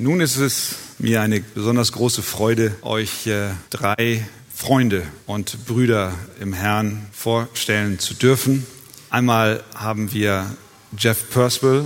Nun 0.00 0.20
ist 0.20 0.36
es 0.36 0.76
mir 1.00 1.22
eine 1.22 1.40
besonders 1.40 1.90
große 1.90 2.22
Freude, 2.22 2.72
euch 2.82 3.26
äh, 3.26 3.48
drei 3.68 4.24
Freunde 4.54 5.02
und 5.26 5.66
Brüder 5.66 6.14
im 6.38 6.52
Herrn 6.52 7.04
vorstellen 7.10 7.98
zu 7.98 8.14
dürfen. 8.14 8.64
Einmal 9.10 9.64
haben 9.74 10.12
wir 10.12 10.54
Jeff 10.96 11.28
Percival, 11.30 11.84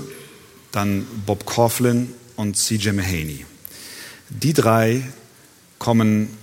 dann 0.72 1.06
Bob 1.24 1.46
Coughlin 1.46 2.12
und 2.36 2.58
CJ 2.58 2.90
Mahaney. 2.90 3.46
Die 4.28 4.52
drei 4.52 5.08
kommen 5.78 6.36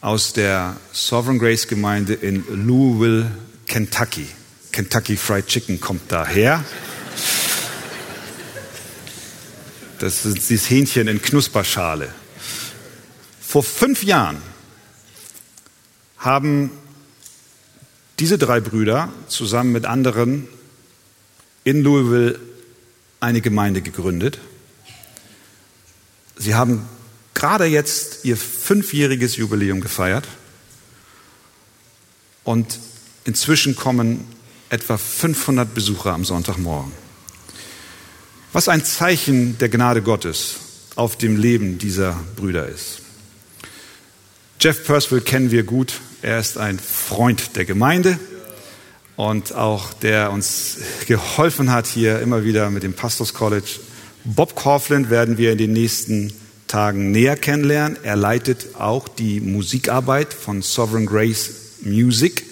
aus 0.00 0.32
der 0.32 0.76
Sovereign 0.92 1.40
Grace 1.40 1.66
Gemeinde 1.66 2.14
in 2.14 2.44
Louisville, 2.48 3.32
Kentucky. 3.66 4.28
Kentucky 4.70 5.16
Fried 5.16 5.48
Chicken 5.48 5.80
kommt 5.80 6.02
daher. 6.12 6.62
Das 9.98 10.24
ist 10.24 10.50
dieses 10.50 10.68
Hähnchen 10.68 11.08
in 11.08 11.22
Knusperschale. 11.22 12.12
Vor 13.40 13.62
fünf 13.62 14.02
Jahren 14.02 14.38
haben 16.18 16.70
diese 18.18 18.38
drei 18.38 18.60
Brüder 18.60 19.12
zusammen 19.28 19.72
mit 19.72 19.86
anderen 19.86 20.48
in 21.64 21.82
Louisville 21.82 22.38
eine 23.20 23.40
Gemeinde 23.40 23.82
gegründet. 23.82 24.38
Sie 26.36 26.54
haben 26.54 26.88
gerade 27.32 27.64
jetzt 27.64 28.24
ihr 28.24 28.36
fünfjähriges 28.36 29.36
Jubiläum 29.36 29.80
gefeiert 29.80 30.26
und 32.44 32.78
inzwischen 33.24 33.76
kommen 33.76 34.24
etwa 34.68 34.98
500 34.98 35.74
Besucher 35.74 36.12
am 36.12 36.24
Sonntagmorgen. 36.24 37.03
Was 38.54 38.68
ein 38.68 38.84
Zeichen 38.84 39.58
der 39.58 39.68
Gnade 39.68 40.00
Gottes 40.00 40.54
auf 40.94 41.18
dem 41.18 41.36
Leben 41.36 41.78
dieser 41.78 42.16
Brüder 42.36 42.68
ist. 42.68 43.00
Jeff 44.60 44.86
Percival 44.86 45.22
kennen 45.22 45.50
wir 45.50 45.64
gut. 45.64 45.94
Er 46.22 46.38
ist 46.38 46.56
ein 46.56 46.78
Freund 46.78 47.56
der 47.56 47.64
Gemeinde 47.64 48.16
und 49.16 49.56
auch 49.56 49.92
der 49.92 50.30
uns 50.30 50.76
geholfen 51.08 51.72
hat 51.72 51.88
hier 51.88 52.20
immer 52.20 52.44
wieder 52.44 52.70
mit 52.70 52.84
dem 52.84 52.92
Pastors 52.92 53.34
College. 53.34 53.80
Bob 54.22 54.54
Coughlin 54.54 55.10
werden 55.10 55.36
wir 55.36 55.50
in 55.50 55.58
den 55.58 55.72
nächsten 55.72 56.32
Tagen 56.68 57.10
näher 57.10 57.36
kennenlernen. 57.36 57.98
Er 58.04 58.14
leitet 58.14 58.76
auch 58.76 59.08
die 59.08 59.40
Musikarbeit 59.40 60.32
von 60.32 60.62
Sovereign 60.62 61.06
Grace 61.06 61.50
Music, 61.82 62.44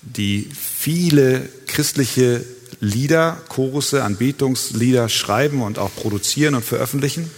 die 0.00 0.48
viele 0.54 1.48
christliche 1.66 2.44
Lieder, 2.80 3.40
Chorusse, 3.48 4.04
Anbetungslieder 4.04 5.08
schreiben 5.08 5.62
und 5.62 5.78
auch 5.78 5.90
produzieren 5.94 6.54
und 6.54 6.64
veröffentlichen. 6.64 7.30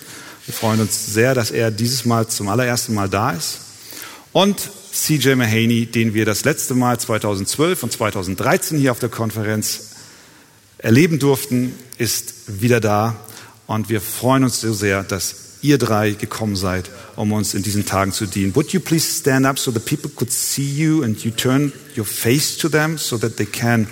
Wir 0.47 0.55
freuen 0.55 0.81
uns 0.81 1.13
sehr, 1.13 1.35
dass 1.35 1.51
er 1.51 1.71
dieses 1.71 2.05
Mal 2.05 2.29
zum 2.29 2.49
allerersten 2.49 2.95
Mal 2.95 3.09
da 3.09 3.31
ist. 3.31 3.61
Und 4.33 4.61
CJ 4.93 5.35
Mahaney, 5.35 5.87
den 5.87 6.15
wir 6.15 6.25
das 6.25 6.45
letzte 6.45 6.75
Mal 6.75 6.99
2012 6.99 7.83
und 7.83 7.93
2013 7.93 8.79
hier 8.79 8.93
auf 8.93 8.99
der 8.99 9.09
Konferenz 9.09 9.91
erleben 10.79 11.19
durften, 11.19 11.75
ist 11.99 12.61
wieder 12.61 12.81
da. 12.81 13.17
Und 13.67 13.89
wir 13.89 14.01
freuen 14.01 14.45
uns 14.45 14.61
so 14.61 14.73
sehr, 14.73 15.05
dass 15.05 15.37
ihr 15.63 15.79
drei 15.79 16.13
gekommen 16.13 16.57
seid, 16.57 16.91
um 17.17 17.33
uns 17.33 17.55
in 17.55 17.63
diesen 17.63 17.87
Tagen 17.87 18.13
zu 18.13 18.27
dienen. 18.27 18.55
Would 18.57 18.73
you 18.73 18.81
please 18.81 19.07
stand 19.21 19.47
up 19.47 19.59
so 19.59 19.71
the 19.71 19.79
people 19.79 20.11
could 20.11 20.33
see 20.33 20.65
you 20.65 21.03
and 21.03 21.23
you 21.23 21.31
turn 21.31 21.73
your 21.97 22.07
face 22.07 22.57
to 22.59 22.69
them 22.69 22.99
so 22.99 23.19
that 23.19 23.37
they 23.37 23.47
can 23.47 23.87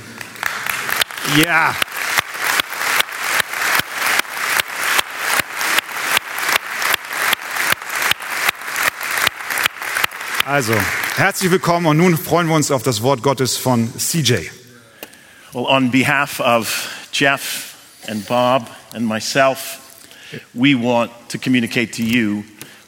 Ja. 1.36 1.74
Also, 10.46 10.72
herzlich 11.16 11.50
willkommen 11.50 11.86
und 11.86 11.98
nun 11.98 12.16
freuen 12.16 12.48
wir 12.48 12.54
uns 12.54 12.70
auf 12.70 12.82
das 12.82 13.02
Wort 13.02 13.22
Gottes 13.22 13.58
von 13.58 13.92
CJ. 13.98 14.48
Well, 15.52 15.66
on 15.66 15.90
behalf 15.90 16.40
of 16.40 16.88
Jeff 17.12 17.74
and 18.08 18.26
Bob 18.26 18.70
and 18.94 19.04
myself, 19.04 19.80
we 20.54 20.74
want 20.74 21.10
to 21.28 21.38
communicate 21.38 21.92
to 21.92 22.02
you 22.02 22.44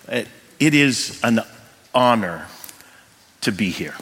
uh, 0.09 0.23
it 0.59 0.75
is 0.75 1.19
an 1.23 1.43
honor 1.95 2.47
to 3.43 3.53
be 3.53 3.69
here. 3.69 3.95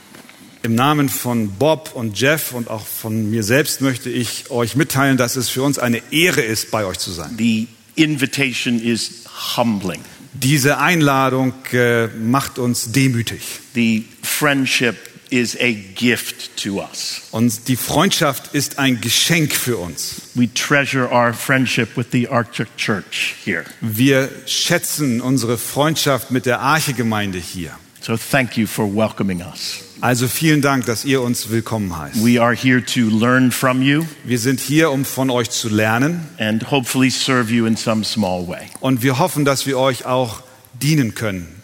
Im 0.62 0.74
Namen 0.74 1.08
von 1.08 1.50
Bob 1.52 1.92
und 1.94 2.19
Jeff 2.19 2.52
und 2.52 2.69
auch 2.69 2.86
von 2.86 3.30
mir 3.30 3.42
selbst 3.42 3.80
möchte 3.80 4.10
ich 4.10 4.50
euch 4.50 4.74
mitteilen, 4.74 5.16
dass 5.16 5.36
es 5.36 5.48
für 5.48 5.62
uns 5.62 5.78
eine 5.78 6.02
Ehre 6.10 6.41
ist, 6.41 6.70
bei 6.70 6.84
euch 6.84 6.98
zu 6.98 7.12
sein. 7.12 7.34
The 7.38 7.69
invitation 7.94 8.80
is 8.80 9.24
humbling. 9.56 10.00
Diese 10.32 10.78
Einladung 10.78 11.52
äh, 11.72 12.08
macht 12.08 12.58
uns 12.58 12.92
demütig. 12.92 13.41
The 13.74 14.04
friendship 14.22 14.96
is 15.30 15.56
a 15.60 15.72
gift 15.94 16.56
to 16.62 16.80
us. 16.80 17.22
Und 17.30 17.69
die 17.69 17.76
Freundschaft 17.76 18.54
ist 18.54 18.78
ein 18.78 19.00
Geschenk 19.00 19.52
für 19.54 19.76
uns. 19.76 20.22
We 20.34 20.52
treasure 20.52 21.10
our 21.10 21.32
friendship 21.32 21.96
with 21.96 22.06
the 22.12 22.28
Archer 22.28 22.66
Church 22.76 23.34
here. 23.44 23.64
Wir 23.80 24.28
schätzen 24.46 25.20
unsere 25.20 25.58
Freundschaft 25.58 26.30
mit 26.30 26.46
der 26.46 26.60
Arche-Gemeinde 26.60 27.38
hier. 27.38 27.72
So 28.08 28.16
thank 28.16 28.56
you 28.56 28.66
for 28.66 28.86
welcoming 28.86 29.42
us. 29.42 29.84
Also 30.00 30.28
vielen 30.28 30.62
Dank, 30.62 30.86
dass 30.86 31.04
ihr 31.04 31.20
uns 31.20 31.50
willkommen 31.50 31.94
heißt. 31.94 32.24
We 32.24 32.41
are 32.41 32.54
here 32.54 32.82
to 32.82 33.10
learn 33.10 33.52
from 33.52 33.82
you 33.82 34.06
Wir 34.24 34.38
sind 34.38 34.60
hier, 34.60 34.91
um 34.92 35.04
von 35.04 35.28
euch 35.28 35.50
zu 35.50 35.69
lernen 35.69 36.26
and 36.38 36.70
hopefully 36.70 37.10
serve 37.10 37.52
you 37.52 37.66
in 37.66 37.76
some 37.76 38.04
small 38.04 38.48
way. 38.48 38.70
und 38.80 39.02
wir 39.02 39.19
hoffen, 39.19 39.44
dass 39.44 39.66
wir 39.66 39.78
euch 39.78 40.06
auch 40.06 40.42
dienen 40.80 41.14
können. 41.14 41.60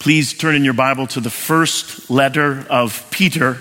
Please 0.00 0.36
turn 0.36 0.56
in 0.56 0.68
your 0.68 0.74
Bible 0.74 1.06
to 1.06 1.20
the 1.20 1.30
first 1.30 2.10
letter 2.10 2.66
of 2.68 3.04
Peter, 3.12 3.58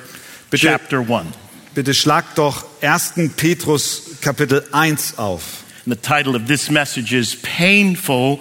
Bitte. 0.50 0.66
chapter 0.66 1.02
1. 1.02 1.28
Bitte 1.76 1.94
schlagt 1.94 2.40
doch 2.40 2.66
1. 2.82 3.14
Petrus 3.38 4.18
Kapitel 4.22 4.64
1 4.72 5.20
auf. 5.20 5.44
And 5.86 5.94
the 5.94 6.02
title 6.02 6.36
of 6.36 6.48
this 6.48 6.72
message 6.72 7.14
is 7.14 7.36
Painful 7.36 8.40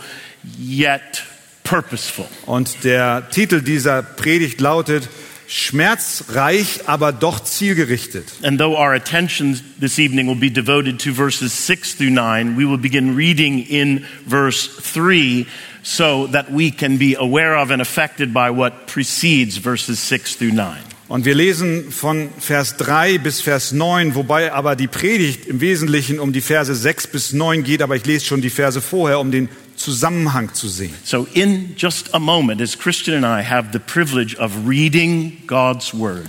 Yet 0.59 1.23
Purposeful. 1.67 2.27
Und 2.47 2.85
der 2.85 3.29
Titel 3.31 3.61
dieser 3.61 4.03
Predigt 4.03 4.61
lautet 4.61 5.09
Schmerzreich, 5.49 6.81
aber 6.87 7.13
doch 7.13 7.41
zielgerichtet. 7.41 8.25
And 8.43 8.59
though 8.59 8.77
our 8.77 8.95
attention 8.95 9.61
this 9.81 9.99
evening 9.99 10.27
will 10.27 10.35
be 10.35 10.51
devoted 10.51 11.01
to 11.01 11.13
verses 11.13 11.53
6 11.67 11.97
through 11.97 12.11
9, 12.11 12.57
we 12.57 12.69
will 12.69 12.79
begin 12.79 13.17
reading 13.17 13.65
in 13.65 14.05
verse 14.27 14.69
3 14.83 15.47
so 15.83 16.27
that 16.33 16.47
we 16.51 16.71
can 16.71 16.99
be 16.99 17.17
aware 17.17 17.57
of 17.57 17.71
and 17.71 17.81
affected 17.81 18.33
by 18.35 18.51
what 18.51 18.87
precedes 18.87 19.57
verses 19.57 20.01
6 20.01 20.37
through 20.37 20.53
9. 20.53 20.79
Und 21.09 21.25
wir 21.25 21.37
lesen 21.37 21.93
von 21.93 22.31
Vers 22.41 22.77
3 22.79 23.19
bis 23.19 23.41
Vers 23.41 23.71
9, 23.71 24.17
wobei 24.17 24.53
aber 24.53 24.75
die 24.75 24.89
Predigt 24.89 25.47
im 25.47 25.61
Wesentlichen 25.61 26.19
um 26.19 26.33
die 26.33 26.41
Verse 26.41 26.75
6 26.75 27.07
bis 27.07 27.33
9 27.33 27.63
geht, 27.63 27.83
aber 27.83 27.95
ich 27.95 28.05
lese 28.05 28.25
schon 28.25 28.41
die 28.41 28.51
Verse 28.51 28.81
vorher, 28.81 29.21
um 29.21 29.31
den 29.31 29.49
Zusammenhang 29.77 30.55
zu 30.55 30.69
sehen. 30.69 30.95
So, 31.05 31.27
in 31.35 31.75
just 31.77 32.15
a 32.15 32.19
moment, 32.19 32.61
as 32.61 32.77
Christian 32.77 33.23
and 33.23 33.27
I 33.27 33.43
have 33.43 33.73
the 33.73 33.79
privilege 33.79 34.37
of 34.37 34.67
reading 34.67 35.43
God's 35.47 35.93
Word, 35.95 36.27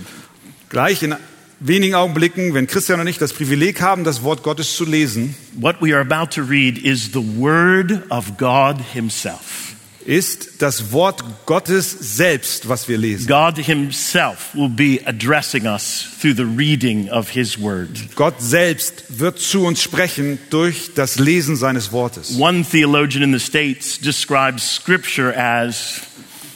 Gleich 0.68 1.02
in 1.02 1.16
wenigen 1.60 1.94
Augenblicken, 1.94 2.54
wenn 2.54 2.66
Christian 2.66 3.00
und 3.00 3.06
ich 3.06 3.18
das 3.18 3.32
Privileg 3.32 3.80
haben, 3.80 4.04
das 4.04 4.22
Wort 4.22 4.42
Gottes 4.42 4.76
zu 4.76 4.84
lesen, 4.84 5.34
what 5.54 5.76
we 5.80 5.94
are 5.94 6.00
about 6.00 6.30
to 6.34 6.42
read 6.42 6.78
is 6.78 7.12
the 7.12 7.22
Word 7.38 8.02
of 8.10 8.36
God 8.36 8.80
Himself. 8.92 9.67
Ist 10.08 10.62
das 10.62 10.90
Wort 10.90 11.22
Gottes 11.44 11.90
selbst, 11.90 12.66
was 12.66 12.88
wir 12.88 12.96
lesen. 12.96 13.26
God 13.26 13.58
Himself 13.58 14.54
will 14.54 14.70
be 14.70 15.00
addressing 15.04 15.66
us 15.66 16.06
through 16.18 16.34
the 16.34 16.46
reading 16.56 17.10
of 17.10 17.28
His 17.28 17.60
Word. 17.60 17.90
Gott 18.14 18.40
selbst 18.40 19.04
wird 19.18 19.38
zu 19.38 19.66
uns 19.66 19.82
sprechen 19.82 20.38
durch 20.48 20.94
das 20.94 21.18
Lesen 21.18 21.56
seines 21.56 21.92
Wortes. 21.92 22.38
One 22.38 22.64
theologian 22.64 23.22
in 23.22 23.38
the 23.38 23.44
States 23.44 24.00
describes 24.00 24.76
Scripture 24.76 25.36
as 25.36 26.00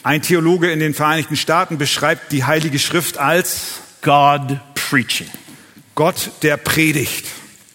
Ein 0.02 0.22
Theologe 0.22 0.72
in 0.72 0.80
den 0.80 0.94
Vereinigten 0.94 1.36
Staaten 1.36 1.76
beschreibt 1.76 2.32
die 2.32 2.44
Heilige 2.44 2.78
Schrift 2.78 3.18
als 3.18 3.80
God 4.00 4.58
preaching. 4.74 5.28
Gott, 5.94 6.30
der 6.40 6.56
predigt. 6.56 7.26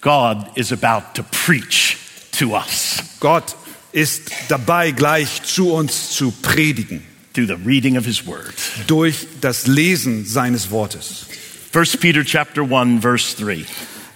God 0.02 0.38
is 0.56 0.72
about 0.72 1.14
to 1.14 1.24
preach 1.46 1.98
to 2.32 2.56
us 2.56 2.98
Gott 3.20 3.56
ist 3.98 4.30
dabei, 4.48 4.92
gleich 4.92 5.42
zu 5.44 5.74
uns 5.74 6.12
zu 6.12 6.32
predigen 6.44 7.02
through 7.34 7.48
the 7.48 7.58
reading 7.66 7.98
of 7.98 8.06
His 8.06 8.28
Word. 8.28 8.54
durch 8.86 9.26
das 9.42 9.66
Lesen 9.66 10.26
seines 10.26 10.70
Wortes. 10.70 11.26
1 11.74 11.98
Peter 11.98 12.24
chapter 12.24 12.62
1 12.62 13.02
verse 13.02 13.36
3. 13.36 13.66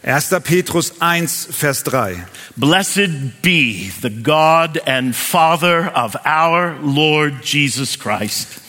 1. 0.03 0.29
Petrus 0.43 0.93
1, 0.99 1.47
Vers 1.51 1.83
3. 1.83 2.25
Blessed 2.57 3.41
be 3.41 3.91
the 4.01 4.09
God 4.09 4.79
and 4.87 5.15
Father 5.15 5.91
of 5.95 6.15
our 6.25 6.75
Lord 6.81 7.43
Jesus 7.43 7.97
Christ. 7.97 8.61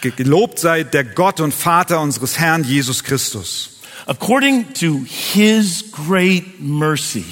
Gelobt 0.00 0.58
sei 0.58 0.84
der 0.84 1.04
Gott 1.04 1.40
und 1.40 1.52
Vater 1.52 2.00
unseres 2.00 2.38
Herrn 2.38 2.64
Jesus 2.64 3.02
Christus. 3.02 3.80
According 4.06 4.72
to 4.74 5.04
his 5.04 5.82
great 5.90 6.60
mercy, 6.60 7.24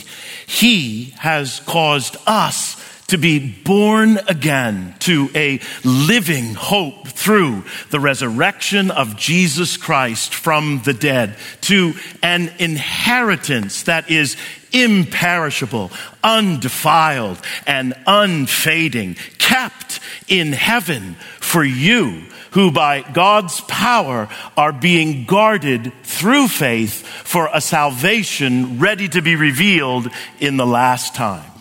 he 0.47 1.15
has 1.19 1.61
caused 1.65 2.17
us 2.27 2.77
to 3.08 3.19
be 3.19 3.38
born 3.38 4.19
again 4.29 4.94
to 5.00 5.31
a 5.35 5.61
living 5.85 6.55
hope 6.55 7.08
through 7.08 7.64
the 7.91 8.00
resurrection 8.00 8.91
of 8.91 9.17
Jesus 9.17 9.76
Christ 9.76 10.35
from 10.35 10.82
the 10.85 10.94
dead, 10.94 11.37
to 11.62 11.94
an 12.23 12.53
inheritance 12.58 13.85
that 13.85 14.11
is 14.11 14.37
imperishable, 14.73 15.91
undefiled, 16.23 17.41
and 17.67 17.94
unfading, 18.06 19.17
kept 19.38 20.00
in 20.29 20.52
heaven 20.52 21.14
for 21.41 21.64
you 21.64 22.25
who 22.50 22.70
by 22.70 23.02
God's 23.02 23.61
power 23.62 24.29
are 24.56 24.73
being 24.73 25.25
guarded 25.26 25.93
through 26.02 26.49
faith 26.49 27.06
for 27.06 27.50
a 27.52 27.61
salvation 27.61 28.79
ready 28.79 29.09
to 29.09 29.20
be 29.20 29.37
revealed 29.37 30.09
in 30.41 30.56
the 30.56 30.67
last 30.67 31.14
time. 31.14 31.56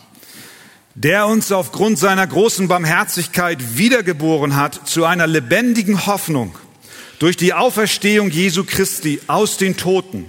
Der 0.96 1.28
uns 1.28 1.52
aufgrund 1.52 2.00
seiner 2.00 2.26
großen 2.26 2.70
Barmherzigkeit 2.70 3.78
wiedergeboren 3.78 4.56
hat 4.56 4.88
zu 4.88 5.04
einer 5.04 5.28
lebendigen 5.28 6.06
Hoffnung 6.06 6.56
durch 7.20 7.36
die 7.36 7.54
Auferstehung 7.54 8.30
Jesu 8.30 8.64
Christi 8.64 9.20
aus 9.28 9.58
den 9.58 9.76
Toten, 9.76 10.26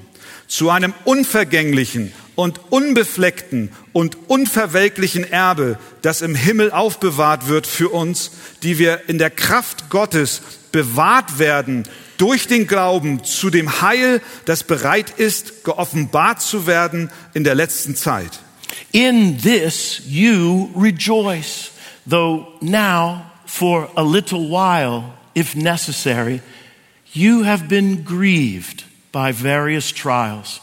zu 0.49 0.71
einem 0.71 0.93
unvergänglichen 1.05 2.13
und 2.35 2.61
unbefleckten 2.71 3.71
und 3.93 4.29
unverwelklichen 4.29 5.25
Erbe, 5.31 5.79
das 6.03 6.21
im 6.21 6.35
Himmel 6.35 6.73
aufbewahrt 6.73 7.47
wird 7.47 7.67
für 7.67 7.89
uns, 7.89 8.33
die 8.65 8.79
wir 8.79 9.09
in 9.09 9.19
der 9.19 9.31
Kraft 9.31 9.89
Gottes 9.89 10.43
bewahrt 10.73 11.39
werden 11.39 11.85
durch 12.19 12.49
den 12.49 12.67
Glauben 12.67 13.25
zu 13.25 13.51
dem 13.51 13.83
Heil, 13.83 14.21
das 14.47 14.65
bereit 14.65 15.11
ist, 15.17 15.65
geoffenbart 15.65 16.43
zu 16.43 16.67
werden 16.67 17.11
in 17.35 17.45
der 17.45 17.55
letzten 17.55 17.95
Zeit. 17.95 18.41
In 18.93 19.37
this 19.39 20.07
you 20.07 20.71
rejoice, 20.75 21.77
though 22.07 22.53
now 22.61 23.33
for 23.45 23.89
a 23.97 24.05
little 24.05 24.49
while, 24.49 25.15
if 25.35 25.55
necessary, 25.55 26.41
you 27.13 27.43
have 27.43 27.69
been 27.69 28.03
grieved 28.03 28.85
by 29.13 29.33
various 29.33 29.91
trials, 29.91 30.61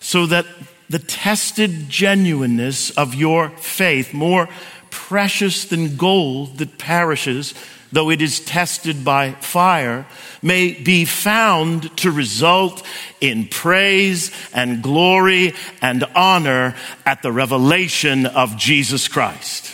so 0.00 0.26
that 0.26 0.46
the 0.90 0.98
tested 0.98 1.88
genuineness 1.88 2.90
of 2.90 3.14
your 3.14 3.50
faith, 3.50 4.12
more 4.12 4.48
precious 4.90 5.64
than 5.64 5.96
gold 5.96 6.58
that 6.58 6.78
perishes, 6.78 7.54
though 7.92 8.10
it 8.10 8.22
is 8.22 8.40
tested 8.40 9.04
by 9.04 9.32
fire, 9.40 10.06
may 10.42 10.72
be 10.72 11.04
found 11.04 11.94
to 11.98 12.10
result 12.10 12.82
in 13.20 13.46
praise 13.48 14.30
and 14.52 14.82
glory 14.82 15.54
and 15.80 16.04
honor 16.16 16.74
at 17.04 17.22
the 17.22 17.30
revelation 17.30 18.26
of 18.26 18.56
Jesus 18.56 19.08
Christ. 19.08 19.70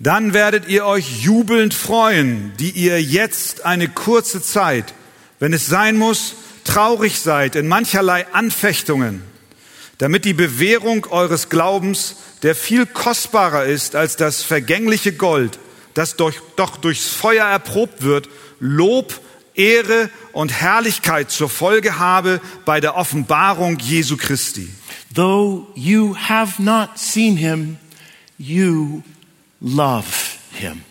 Dann 0.00 0.32
werdet 0.32 0.68
ihr 0.68 0.84
euch 0.84 1.22
jubelnd 1.24 1.74
freuen, 1.74 2.52
die 2.58 2.70
ihr 2.70 3.02
jetzt 3.02 3.64
eine 3.64 3.88
kurze 3.88 4.40
Zeit, 4.40 4.94
wenn 5.40 5.52
es 5.52 5.66
sein 5.66 5.96
muss, 5.96 6.34
traurig 6.64 7.18
seid 7.18 7.56
in 7.56 7.66
mancherlei 7.66 8.26
Anfechtungen, 8.32 9.22
damit 9.98 10.24
die 10.24 10.34
Bewährung 10.34 11.06
eures 11.06 11.48
Glaubens, 11.48 12.16
der 12.42 12.54
viel 12.54 12.86
kostbarer 12.86 13.64
ist 13.64 13.96
als 13.96 14.16
das 14.16 14.42
vergängliche 14.42 15.12
Gold, 15.12 15.58
das 15.94 16.16
durch, 16.16 16.36
doch 16.56 16.76
durchs 16.76 17.08
Feuer 17.08 17.46
erprobt 17.46 18.02
wird, 18.02 18.28
Lob, 18.60 19.20
Ehre 19.54 20.10
und 20.32 20.52
Herrlichkeit 20.52 21.30
zur 21.30 21.48
Folge 21.48 21.98
habe 21.98 22.40
bei 22.64 22.80
der 22.80 22.96
Offenbarung 22.96 23.78
Jesu 23.78 24.16
Christi. 24.16 24.68
Though 25.14 25.66
you 25.74 26.14
have 26.16 26.62
not 26.62 26.98
seen 26.98 27.36
him, 27.36 27.78
you 28.38 29.02
love 29.60 30.06
him. 30.52 30.82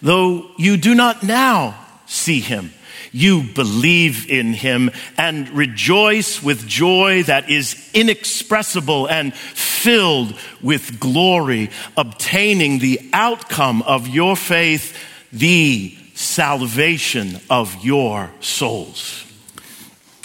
Though 0.00 0.46
you 0.56 0.76
do 0.76 0.94
not 0.94 1.22
now 1.22 1.74
see 2.06 2.40
him, 2.40 2.70
you 3.12 3.42
believe 3.42 4.28
in 4.30 4.54
him 4.54 4.90
and 5.18 5.48
rejoice 5.50 6.42
with 6.42 6.66
joy 6.66 7.22
that 7.24 7.50
is 7.50 7.76
inexpressible 7.92 9.06
and 9.08 9.34
filled 9.34 10.34
with 10.62 10.98
glory, 10.98 11.70
obtaining 11.96 12.78
the 12.78 13.00
outcome 13.12 13.82
of 13.82 14.08
your 14.08 14.34
faith, 14.34 14.96
the 15.30 15.96
salvation 16.14 17.40
of 17.50 17.84
your 17.84 18.30
souls. 18.40 19.24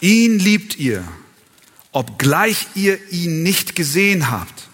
Ihn 0.02 0.40
liebt 0.40 0.78
ihr, 0.78 1.04
obgleich 1.92 2.68
ihr 2.76 3.00
ihn 3.12 3.44
nicht 3.44 3.76
gesehen 3.76 4.30
habt. 4.30 4.70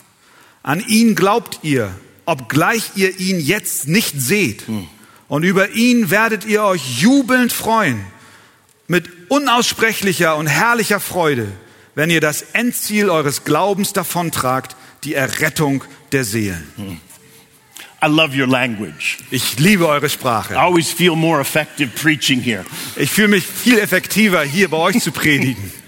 An 0.63 0.83
ihn 0.88 1.15
glaubt 1.15 1.60
ihr, 1.63 1.94
obgleich 2.25 2.92
ihr 2.95 3.19
ihn 3.19 3.39
jetzt 3.39 3.88
nicht 3.88 4.19
seht. 4.19 4.68
Hm. 4.68 4.88
Und 5.33 5.41
über 5.41 5.71
ihn 5.71 6.12
werdet 6.12 6.45
ihr 6.45 6.62
euch 6.62 7.01
jubelnd 7.01 7.51
freuen, 7.51 8.06
mit 8.88 9.09
unaussprechlicher 9.30 10.35
und 10.35 10.45
herrlicher 10.45 11.00
Freude, 11.00 11.51
wenn 11.95 12.12
ihr 12.12 12.21
das 12.21 12.44
Endziel 12.53 13.09
eures 13.09 13.44
Glaubens 13.44 13.94
davontragt, 13.94 14.75
die 15.03 15.15
Errettung 15.15 15.83
der 16.12 16.24
Seelen. 16.24 17.01
I 18.00 18.06
love 18.06 18.39
your 18.39 18.45
language. 18.45 19.18
Ich 19.31 19.57
liebe 19.57 19.88
eure 19.88 20.06
I 20.06 20.09
Sprache. 20.09 20.56
always 20.56 20.91
feel 20.91 21.15
more 21.15 21.41
effective 21.41 21.89
preaching 22.00 22.39
here. 22.39 22.63
Ich 22.95 23.09
fühle 23.09 23.29
mich 23.29 23.44
viel 23.44 23.79
effektiver, 23.79 24.44
hier 24.44 24.69
bei 24.69 24.77
euch 24.77 25.00
zu 25.00 25.12
predigen. 25.12 25.71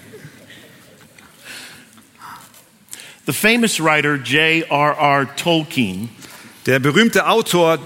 The 3.28 3.34
famous 3.34 3.80
writer 3.80 4.16
J.R.R. 4.16 5.36
Tolkien, 5.36 6.10
Der 6.66 6.80
berühmte 6.80 7.28
Autor 7.28 7.78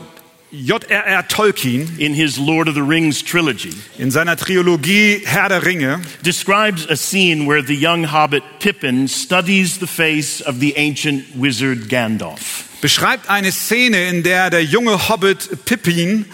J.R.R. 0.52 1.24
Tolkien 1.28 2.00
in 2.00 2.16
his 2.16 2.40
Lord 2.40 2.68
of 2.68 2.74
the 2.74 2.82
Rings 2.82 3.24
trilogy, 3.24 3.74
in 4.00 4.10
seiner 4.10 4.36
Trilogie 4.36 5.22
Herr 5.24 5.48
der 5.48 5.64
Ringe 5.64 6.02
describes 6.24 6.88
a 6.90 6.96
scene 6.96 7.46
where 7.46 7.62
the 7.62 7.76
young 7.76 8.06
hobbit 8.06 8.42
Pippin 8.60 9.08
studies 9.08 9.78
the 9.78 9.86
face 9.86 10.42
of 10.42 10.60
the 10.60 10.76
ancient 10.76 11.24
wizard 11.36 11.88
Gandalf. 11.88 12.66
beschreibt 12.82 13.30
eine 13.30 13.52
Szene, 13.52 14.10
in 14.10 14.24
der 14.24 14.50
der 14.50 14.64
junge 14.64 15.08
Hobbit 15.08 15.66
Pippin 15.66 16.26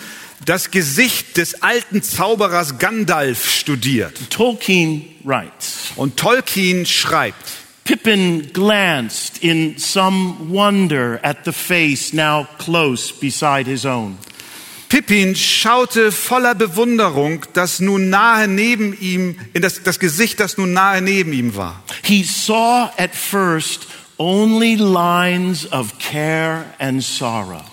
das 0.46 0.72
Gesicht 0.72 1.36
des 1.36 1.62
alten 1.62 2.02
Zauberers 2.02 2.78
Gandalf 2.78 3.52
studiert. 3.52 4.30
Tolkien 4.30 5.04
writes, 5.26 5.92
Und 5.98 6.16
Tolkien 6.16 6.86
schreibt, 6.86 7.65
Pippin 7.86 8.50
glanced 8.52 9.44
in 9.44 9.78
some 9.78 10.52
wonder 10.52 11.20
at 11.24 11.46
the 11.46 11.54
face 11.54 12.14
now 12.14 12.46
close 12.58 13.12
beside 13.12 13.68
his 13.68 13.86
own. 13.86 14.18
Pippin 14.90 15.36
schaute 15.36 16.12
voller 16.12 16.56
Bewunderung 16.56 17.46
das 17.54 17.80
nun 17.80 18.10
nahe 18.10 18.48
neben 18.48 18.98
ihm, 19.00 19.36
in 19.54 19.62
das, 19.62 19.84
das 19.84 20.00
Gesicht, 20.00 20.40
das 20.40 20.58
nun 20.58 20.74
nahe 20.74 21.00
neben 21.02 21.32
ihm 21.32 21.56
war. 21.56 21.84
He 22.04 22.24
saw 22.24 22.90
at 22.98 23.14
first 23.14 23.88
only 24.18 24.76
lines 24.76 25.72
of 25.72 26.00
care 26.00 26.66
and 26.80 27.04
sorrow. 27.04 27.64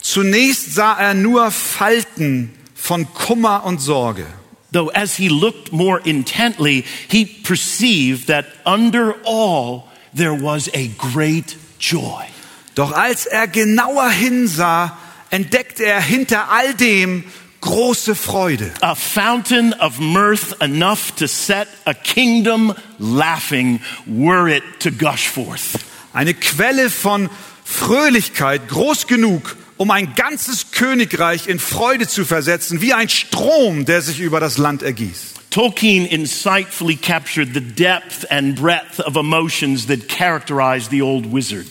Zunächst 0.00 0.74
sah 0.74 0.94
er 0.98 1.14
nur 1.14 1.52
Falten 1.52 2.54
von 2.74 3.06
Kummer 3.14 3.64
und 3.64 3.80
Sorge. 3.80 4.26
Though 4.70 4.88
as 4.88 5.16
he 5.16 5.28
looked 5.28 5.72
more 5.72 5.98
intently, 5.98 6.84
he 7.08 7.24
perceived 7.24 8.28
that 8.28 8.46
under 8.66 9.14
all 9.24 9.88
there 10.12 10.34
was 10.34 10.68
a 10.74 10.88
great 10.88 11.56
joy. 11.78 12.28
Doch 12.74 12.92
als 12.92 13.26
er 13.26 13.46
genauer 13.46 14.10
hinsah, 14.10 14.96
entdeckte 15.30 15.84
er 15.84 16.00
hinter 16.00 16.48
all 16.50 16.72
dem 16.74 17.24
große 17.60 18.14
Freude. 18.14 18.72
A 18.82 18.94
fountain 18.94 19.72
of 19.74 20.00
mirth 20.00 20.60
enough 20.62 21.16
to 21.16 21.26
set 21.26 21.68
a 21.86 21.94
kingdom 21.94 22.74
laughing 22.98 23.80
were 24.06 24.48
it 24.48 24.62
to 24.80 24.90
gush 24.90 25.28
forth. 25.28 25.84
Eine 26.12 26.34
Quelle 26.34 26.90
von 26.90 27.28
Fröhlichkeit 27.64 28.68
groß 28.68 29.06
genug, 29.06 29.56
um 29.78 29.90
ein 29.90 30.14
ganzes 30.14 30.72
Königreich 30.72 31.46
in 31.46 31.58
Freude 31.58 32.06
zu 32.06 32.24
versetzen, 32.24 32.82
wie 32.82 32.92
ein 32.92 33.08
Strom, 33.08 33.84
der 33.86 34.02
sich 34.02 34.20
über 34.20 34.40
das 34.40 34.58
Land 34.58 34.82
ergießt. 34.82 35.36
Tolkien 35.50 36.04
insightfully 36.04 36.96
captured 36.96 37.54
the 37.54 37.60
depth 37.60 38.30
and 38.30 38.60
breadth 38.60 39.00
of 39.00 39.16
emotions 39.16 39.86
that 39.86 40.06
characterized 40.08 40.90
the 40.90 41.00
old 41.00 41.32
wizard. 41.32 41.66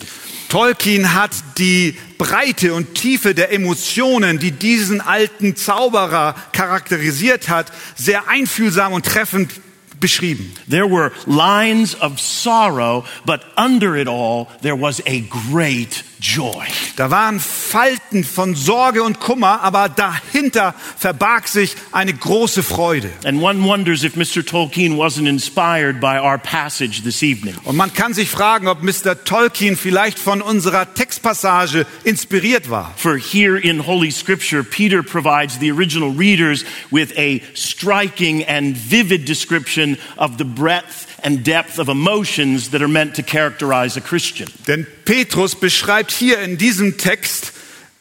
Tolkien 0.48 1.14
hat 1.14 1.32
die 1.58 1.94
Breite 2.16 2.74
und 2.74 2.94
Tiefe 2.94 3.34
der 3.34 3.52
Emotionen, 3.52 4.38
die 4.38 4.50
diesen 4.50 5.00
alten 5.00 5.54
Zauberer 5.56 6.34
charakterisiert 6.52 7.48
hat, 7.48 7.70
sehr 7.96 8.28
einfühlsam 8.28 8.94
und 8.94 9.04
treffend 9.04 9.52
beschrieben. 10.00 10.52
There 10.68 10.90
were 10.90 11.12
lines 11.26 12.00
of 12.00 12.18
sorrow, 12.18 13.04
but 13.26 13.40
under 13.56 13.96
it 13.96 14.08
all, 14.08 14.46
there 14.62 14.80
was 14.80 15.00
a 15.06 15.20
great 15.50 16.02
joy. 16.20 16.64
Da 16.96 17.10
waren 17.10 17.40
Falten 17.40 18.24
von 18.24 18.54
Sorge 18.54 19.02
und 19.02 19.20
Kummer, 19.20 19.60
aber 19.62 19.88
dahinter 19.88 20.74
verbarg 20.96 21.48
sich 21.48 21.76
eine 21.92 22.12
große 22.12 22.62
Freude. 22.62 23.10
And 23.24 23.42
one 23.42 23.62
wonders 23.64 24.04
if 24.04 24.16
Mr. 24.16 24.44
Tolkien 24.44 24.96
wasn't 24.96 25.28
inspired 25.28 26.00
by 26.00 26.18
our 26.18 26.38
passage 26.38 27.02
this 27.02 27.22
evening. 27.22 27.54
Und 27.64 27.76
man 27.76 27.92
kann 27.92 28.14
sich 28.14 28.28
fragen, 28.28 28.68
ob 28.68 28.82
Mr. 28.82 29.24
Tolkien 29.24 29.76
vielleicht 29.76 30.18
von 30.18 30.42
unserer 30.42 30.92
Textpassage 30.94 31.86
inspiriert 32.04 32.70
war. 32.70 32.92
For 32.96 33.16
here 33.16 33.58
in 33.58 33.86
Holy 33.86 34.10
Scripture, 34.10 34.62
Peter 34.62 35.02
provides 35.02 35.58
the 35.58 35.70
original 35.70 36.10
readers 36.10 36.64
with 36.90 37.16
a 37.16 37.40
striking 37.54 38.44
and 38.44 38.76
vivid 38.76 39.26
description 39.26 39.98
of 40.16 40.38
the 40.38 40.44
breadth 40.44 41.07
and 41.22 41.44
depth 41.44 41.78
of 41.78 41.88
emotions 41.88 42.70
that 42.70 42.82
are 42.82 42.88
meant 42.88 43.14
to 43.16 43.22
characterize 43.22 43.96
a 43.96 44.00
Christian. 44.00 44.48
Denn 44.66 44.86
Petrus 45.04 45.54
beschreibt 45.54 46.12
hier 46.12 46.40
in 46.40 46.58
diesem 46.58 46.96
Text 46.98 47.52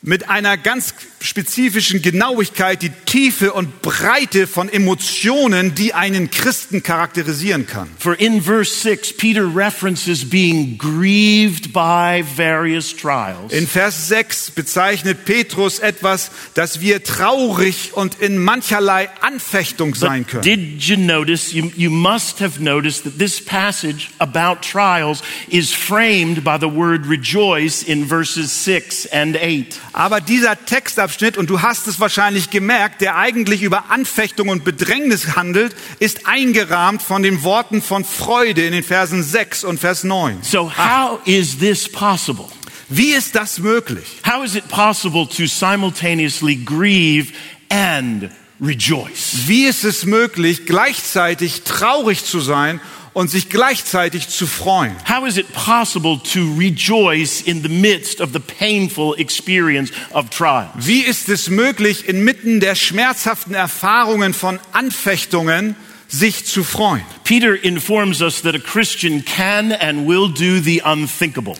mit 0.01 0.29
einer 0.29 0.57
ganz 0.57 0.93
spezifischen 1.27 2.01
Genauigkeit 2.01 2.81
die 2.81 2.89
Tiefe 3.05 3.51
und 3.51 3.81
Breite 3.81 4.47
von 4.47 4.69
Emotionen, 4.69 5.75
die 5.75 5.93
einen 5.93 6.31
Christen 6.31 6.83
charakterisieren 6.83 7.67
kann. 7.67 7.89
For 7.99 8.17
in 8.17 8.41
verse 8.41 8.71
6, 8.81 9.17
Peter 9.17 9.43
references 9.43 10.27
being 10.27 10.77
grieved 10.77 11.73
by 11.73 12.23
various 12.37 12.95
trials. 12.95 13.51
In 13.51 13.67
Vers 13.67 14.07
6 14.07 14.51
bezeichnet 14.51 15.25
Petrus 15.25 15.79
etwas, 15.79 16.31
das 16.53 16.79
wir 16.79 17.03
traurig 17.03 17.91
und 17.93 18.21
in 18.21 18.37
mancherlei 18.37 19.09
Anfechtung 19.19 19.95
sein 19.95 20.23
But 20.23 20.31
können. 20.31 20.43
did 20.43 20.83
you 20.83 20.95
notice, 20.95 21.51
you, 21.53 21.69
you 21.75 21.89
must 21.89 22.39
have 22.39 22.63
noticed 22.63 23.03
that 23.03 23.19
this 23.19 23.43
passage 23.43 24.11
about 24.19 24.61
trials 24.61 25.21
is 25.49 25.73
framed 25.73 26.43
by 26.45 26.57
the 26.57 26.73
word 26.73 27.05
rejoice 27.05 27.83
in 27.83 28.07
verses 28.07 28.63
6 28.63 29.07
and 29.07 29.35
8. 29.35 29.77
Aber 29.91 30.21
dieser 30.21 30.55
Textabschnitt, 30.65 31.16
und 31.37 31.49
du 31.49 31.61
hast 31.61 31.87
es 31.87 31.99
wahrscheinlich 31.99 32.49
gemerkt, 32.49 33.01
der 33.01 33.15
eigentlich 33.15 33.63
über 33.63 33.89
Anfechtung 33.89 34.49
und 34.49 34.63
Bedrängnis 34.63 35.35
handelt, 35.35 35.75
ist 35.99 36.27
eingerahmt 36.27 37.01
von 37.01 37.23
den 37.23 37.43
Worten 37.43 37.81
von 37.81 38.05
Freude 38.05 38.65
in 38.65 38.71
den 38.71 38.83
Versen 38.83 39.23
6 39.23 39.63
und 39.63 39.79
Vers 39.79 40.03
9. 40.03 40.39
So 40.43 40.71
how 40.71 41.19
is 41.25 41.57
this 41.57 41.91
possible? 41.91 42.45
Wie 42.89 43.11
ist 43.13 43.35
das 43.35 43.59
möglich? 43.59 44.05
How 44.25 44.45
is 44.45 44.55
it 44.55 44.67
possible 44.67 45.27
to 45.27 45.45
simultaneously 45.47 46.55
grieve 46.55 47.33
and 47.69 48.29
rejoice? 48.61 49.47
Wie 49.47 49.65
ist 49.65 49.83
es 49.83 50.05
möglich, 50.05 50.65
gleichzeitig 50.65 51.63
traurig 51.63 52.23
zu 52.23 52.39
sein 52.39 52.79
und 53.17 53.31
sich 53.31 53.49
gleichzeitig 53.49 54.27
zu 54.27 54.45
freuen? 54.45 54.95
How 55.09 55.27
is 55.27 55.37
it 55.37 55.51
possible 55.51 56.19
to 56.33 56.53
rejoice 56.55 57.41
in 57.41 57.63
the 57.63 57.67
midst 57.67 58.21
of 58.21 58.31
the 58.31 58.39
painful 58.39 59.15
experience 59.17 59.91
of 60.13 60.29
trials? 60.29 60.69
Wie 60.75 60.99
ist 60.99 61.27
es 61.27 61.49
möglich, 61.49 62.07
inmitten 62.07 62.59
der 62.59 62.75
schmerzhaften 62.75 63.55
Erfahrungen 63.55 64.35
von 64.35 64.59
Anfechtungen 64.71 65.75
sich 66.07 66.45
zu 66.45 66.63
freuen? 66.63 67.01
Peter 67.23 67.55
informs 67.55 68.21
us 68.21 68.43
that 68.43 68.53
a 68.53 68.59
Christian 68.59 69.25
can 69.25 69.71
and 69.71 70.07
will 70.07 70.31
do 70.31 70.61
the 70.61 70.83
unthinkable. 70.85 71.55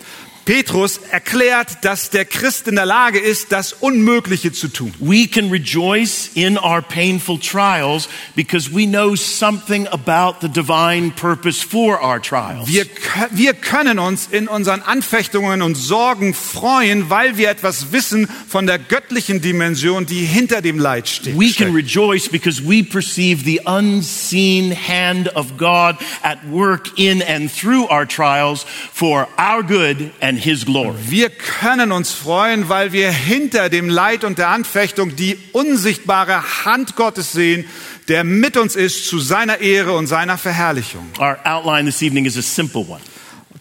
Petrus 0.48 1.02
erklärt, 1.12 1.84
dass 1.84 2.10
der 2.10 2.24
Christ 2.24 2.70
in 2.70 2.76
der 2.76 2.86
Lage 2.86 3.20
ist, 3.20 3.52
das 3.52 3.74
Unmögliche 3.74 4.54
zu 4.54 4.70
tun. 4.70 4.94
We 4.98 5.28
can 5.28 5.50
rejoice 5.50 6.30
in 6.36 6.58
our 6.58 6.82
painful 6.82 7.38
trials 7.38 8.08
because 8.34 8.74
we 8.74 8.88
know 8.88 9.14
something 9.14 9.88
about 9.88 10.38
the 10.40 10.48
divine 10.48 11.12
purpose 11.12 11.62
for 11.62 12.02
our 12.02 12.22
trials. 12.22 12.70
Wir, 12.70 12.86
wir 13.32 13.56
können 13.56 14.00
uns 14.00 14.28
in 14.32 14.48
unseren 14.48 14.82
Anfechtungen 14.84 15.62
und 15.62 15.76
Sorgen 15.76 16.34
freuen, 16.34 17.10
weil 17.10 17.36
wir 17.36 17.50
etwas 17.50 17.92
wissen 17.92 18.30
von 18.48 18.68
der 18.68 18.80
göttlichen 18.80 19.42
Dimension, 19.42 20.06
die 20.06 20.24
hinter 20.24 20.62
dem 20.62 20.80
Leid 20.80 21.10
steht. 21.10 21.38
We 21.38 21.52
can 21.52 21.76
rejoice 21.76 22.30
because 22.30 22.64
we 22.66 22.86
perceive 22.86 23.44
the 23.44 23.60
unseen 23.66 24.72
hand 24.72 25.28
of 25.36 25.58
God 25.58 25.98
at 26.24 26.38
work 26.50 26.98
in 26.98 27.22
and 27.22 27.52
through 27.52 27.92
our 27.92 28.08
trials 28.08 28.66
for 28.94 29.28
our 29.38 29.62
good 29.62 30.10
and 30.22 30.37
His 30.38 30.66
glory. 30.66 30.96
Wir 31.08 31.30
können 31.30 31.92
uns 31.92 32.12
freuen, 32.12 32.70
weil 32.70 32.92
wir 32.92 33.12
hinter 33.12 33.70
dem 33.70 33.90
Leid 33.90 34.24
und 34.24 34.38
der 34.38 34.50
Anfechtung 34.50 35.16
die 35.16 35.38
unsichtbare 35.52 36.66
Hand 36.66 36.96
Gottes 36.96 37.32
sehen, 37.32 37.66
der 38.08 38.24
mit 38.24 38.58
uns 38.58 38.76
ist 38.76 39.08
zu 39.08 39.20
seiner 39.20 39.60
Ehre 39.60 39.94
und 39.94 40.08
seiner 40.08 40.38
Verherrlichung. 40.38 41.08
Our 41.20 41.38
outline 41.44 41.86
this 41.86 42.02
evening 42.02 42.26
is 42.26 42.38
a 42.38 42.42
simple 42.42 42.82
one. 42.88 43.02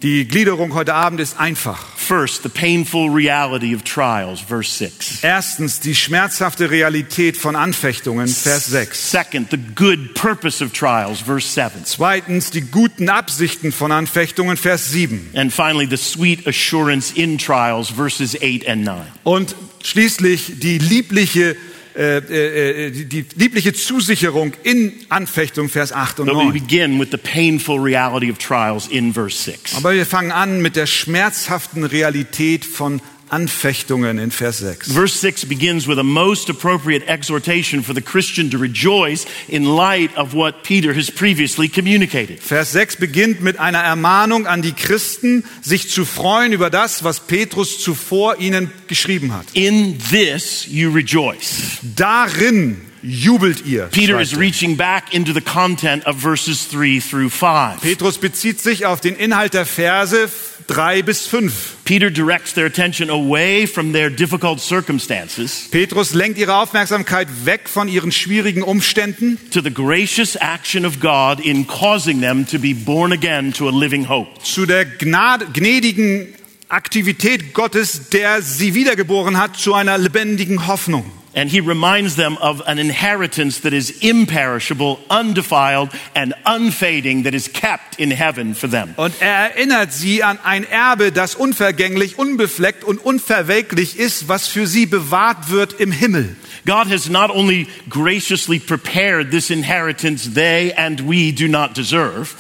Die 0.03 0.29
Gliederung 0.29 0.75
heute 0.75 0.93
Abend 0.93 1.21
ist 1.21 1.41
einfach. 1.41 1.83
First, 1.97 2.43
the 2.43 2.51
painful 2.51 3.09
reality 3.09 3.75
of 3.75 3.83
trials, 3.83 4.41
verse 4.41 4.71
6. 4.71 5.21
Erstens 5.23 5.81
die 5.81 5.95
schmerzhafte 5.95 6.71
Realität 6.71 7.37
von 7.39 7.57
Anfechtungen, 7.57 8.29
Vers 8.29 8.67
6. 8.67 9.11
Second, 9.11 9.51
the 9.51 9.57
good 9.75 10.15
purpose 10.15 10.63
of 10.63 10.73
trials, 10.73 11.21
verse 11.21 11.49
7. 11.49 11.85
Zweitens 11.85 12.51
die 12.51 12.61
guten 12.61 13.09
Absichten 13.09 13.73
von 13.73 13.91
Anfechtungen, 13.91 14.59
Vers 14.59 14.91
7. 14.91 15.31
And 15.35 15.53
finally, 15.53 15.87
the 15.89 15.97
sweet 15.97 16.47
assurance 16.47 17.13
in 17.15 17.39
trials, 17.39 17.89
verses 17.89 18.37
8 18.37 18.69
and 18.69 18.85
9. 18.85 19.01
Und 19.25 19.57
schließlich 19.83 20.61
die 20.61 20.79
liebliche, 20.79 21.57
äh, 21.97 22.19
äh, 22.19 22.87
äh, 22.89 22.91
die, 22.91 23.25
liebliche 23.37 23.73
Zusicherung 23.73 24.53
in 24.65 24.93
Anfechtung, 25.09 25.71
Vers 25.71 25.93
8 25.93 26.21
und 26.21 26.27
But 26.27 26.37
we 26.37 26.45
9. 26.45 26.53
begin 26.53 27.01
with 27.01 27.09
the 27.11 27.17
painful 27.17 27.79
reality 27.79 28.31
of 28.31 28.37
trials 28.37 28.87
in 28.89 29.15
verse 29.15 29.43
6. 29.45 29.77
Aber 29.77 29.95
wir 29.95 30.05
fangen 30.05 30.31
an 30.31 30.61
mit 30.61 30.77
der 30.77 30.87
schmerzhaften 30.87 31.85
Realität 31.85 32.67
von 32.67 33.01
Anfechtungen 33.29 34.19
in 34.19 34.31
Vers 34.31 34.59
6. 34.59 34.93
Verse 34.93 35.15
6 35.21 35.47
begins 35.47 35.89
with 35.89 35.99
a 35.99 36.05
most 36.05 36.49
appropriate 36.49 37.09
exhortation 37.09 37.83
for 37.83 37.95
the 37.95 38.01
Christian 38.01 38.51
to 38.51 38.59
rejoice 38.59 39.27
in 39.49 39.65
light 39.65 40.17
of 40.17 40.35
what 40.35 40.63
Peter 40.63 40.95
has 40.95 41.11
previously 41.11 41.69
communicated. 41.69 42.41
Vers 42.41 42.73
6 42.73 42.97
beginnt 42.97 43.41
mit 43.41 43.59
einer 43.59 43.81
Ermahnung 43.81 44.47
an 44.47 44.63
die 44.63 44.73
Christen, 44.73 45.45
sich 45.61 45.91
zu 45.91 46.05
freuen 46.05 46.53
über 46.53 46.71
das, 46.71 47.03
was 47.03 47.21
Petrus 47.21 47.81
zuvor 47.81 48.39
ihnen 48.39 48.71
geschrieben 48.87 49.33
hat. 49.33 49.47
In 49.55 49.99
this 50.11 50.67
you 50.69 50.91
rejoice. 50.93 51.79
Darin 51.83 52.81
jubelt 53.03 53.65
ihr. 53.67 53.87
Peter 53.87 54.21
is 54.21 54.37
reaching 54.37 54.77
back 54.77 55.13
into 55.15 55.33
the 55.33 55.41
content 55.41 56.07
of 56.07 56.17
verses 56.17 56.69
3 56.69 57.01
through 57.01 57.31
5. 57.31 57.81
Petrus 57.81 58.19
bezieht 58.19 58.61
sich 58.61 58.87
auf 58.87 59.01
den 59.01 59.17
Inhalt 59.17 59.55
der 59.55 59.67
Verse 59.67 60.29
3 60.69 61.03
bis 61.03 61.27
5. 61.27 61.79
Peter 61.85 62.11
directs 62.11 62.55
their 62.55 62.67
attention 62.67 63.11
away 63.11 63.67
from 63.67 63.93
their 63.93 64.11
difficult 64.11 64.61
circumstances 64.61 65.69
Petrus 65.71 66.15
lenkt 66.15 66.39
ihre 66.39 66.57
Aufmerksamkeit 66.57 67.29
weg 67.45 67.69
von 67.69 67.89
ihren 67.89 68.11
schwierigen 68.13 68.63
Umständen 68.63 69.39
to 69.51 69.61
the 69.61 69.71
gracious 69.71 70.37
action 70.37 70.85
of 70.85 71.01
God 71.01 71.41
in 71.41 71.67
causing 71.67 72.21
them 72.21 72.47
to 72.47 72.59
be 72.59 72.75
born 72.75 73.13
again 73.13 73.53
to 73.53 73.69
a 73.69 73.73
living 73.73 74.09
hope. 74.09 74.29
zu 74.43 74.67
der 74.67 74.85
Gnade, 74.85 75.47
gnädigen 75.53 76.35
Aktivität 76.69 77.55
Gottes, 77.55 78.09
der 78.11 78.43
sie 78.43 78.75
wiedergeboren 78.75 79.39
hat 79.39 79.57
zu 79.57 79.75
einer 79.75 79.99
lebendigen 79.99 80.67
Hoffnung. 80.67 81.05
And 81.37 81.51
he 81.51 81.61
reminds 81.61 82.17
them 82.17 82.39
of 82.39 82.63
an 82.67 82.79
inheritance 82.79 83.61
that 83.61 83.75
is 83.75 83.91
imperishable, 84.01 84.99
undefiled, 85.11 85.91
and 86.15 86.33
unfading 86.47 87.25
that 87.25 87.35
is 87.35 87.47
kept 87.47 88.01
in 88.01 88.11
heaven 88.11 88.55
for 88.55 88.69
them. 88.69 88.95
Und 88.97 89.15
er 89.21 89.51
erinnert 89.51 89.93
sie 89.93 90.23
an 90.23 90.39
ein 90.43 90.65
Erbe, 90.65 91.13
das 91.13 91.35
unvergänglich, 91.35 92.19
unbefleckt 92.19 92.85
und 92.85 93.05
unverwelklich 93.05 93.99
ist, 93.99 94.29
was 94.29 94.49
für 94.49 94.67
sie 94.67 94.87
bewahrt 94.87 95.51
wird 95.51 95.79
im 95.79 95.93
Himmel. 95.93 96.37
God 96.65 96.89
has 96.89 97.11
not 97.11 97.31
only 97.31 97.69
graciously 97.91 98.59
prepared 98.59 99.31
this 99.31 99.51
inheritance 99.51 100.33
they 100.33 100.73
and 100.73 101.03
we 101.03 101.33
do 101.33 101.49
not 101.49 101.77
deserve, 101.77 102.35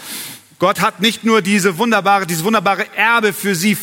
Gott 0.58 0.80
hat 0.80 1.02
nicht 1.02 1.22
nur 1.22 1.42
diese 1.42 1.76
wunderbare, 1.76 2.26
dieses 2.26 2.44
wunderbare 2.44 2.86
Erbe 2.96 3.34
für 3.34 3.54
sie 3.54 3.76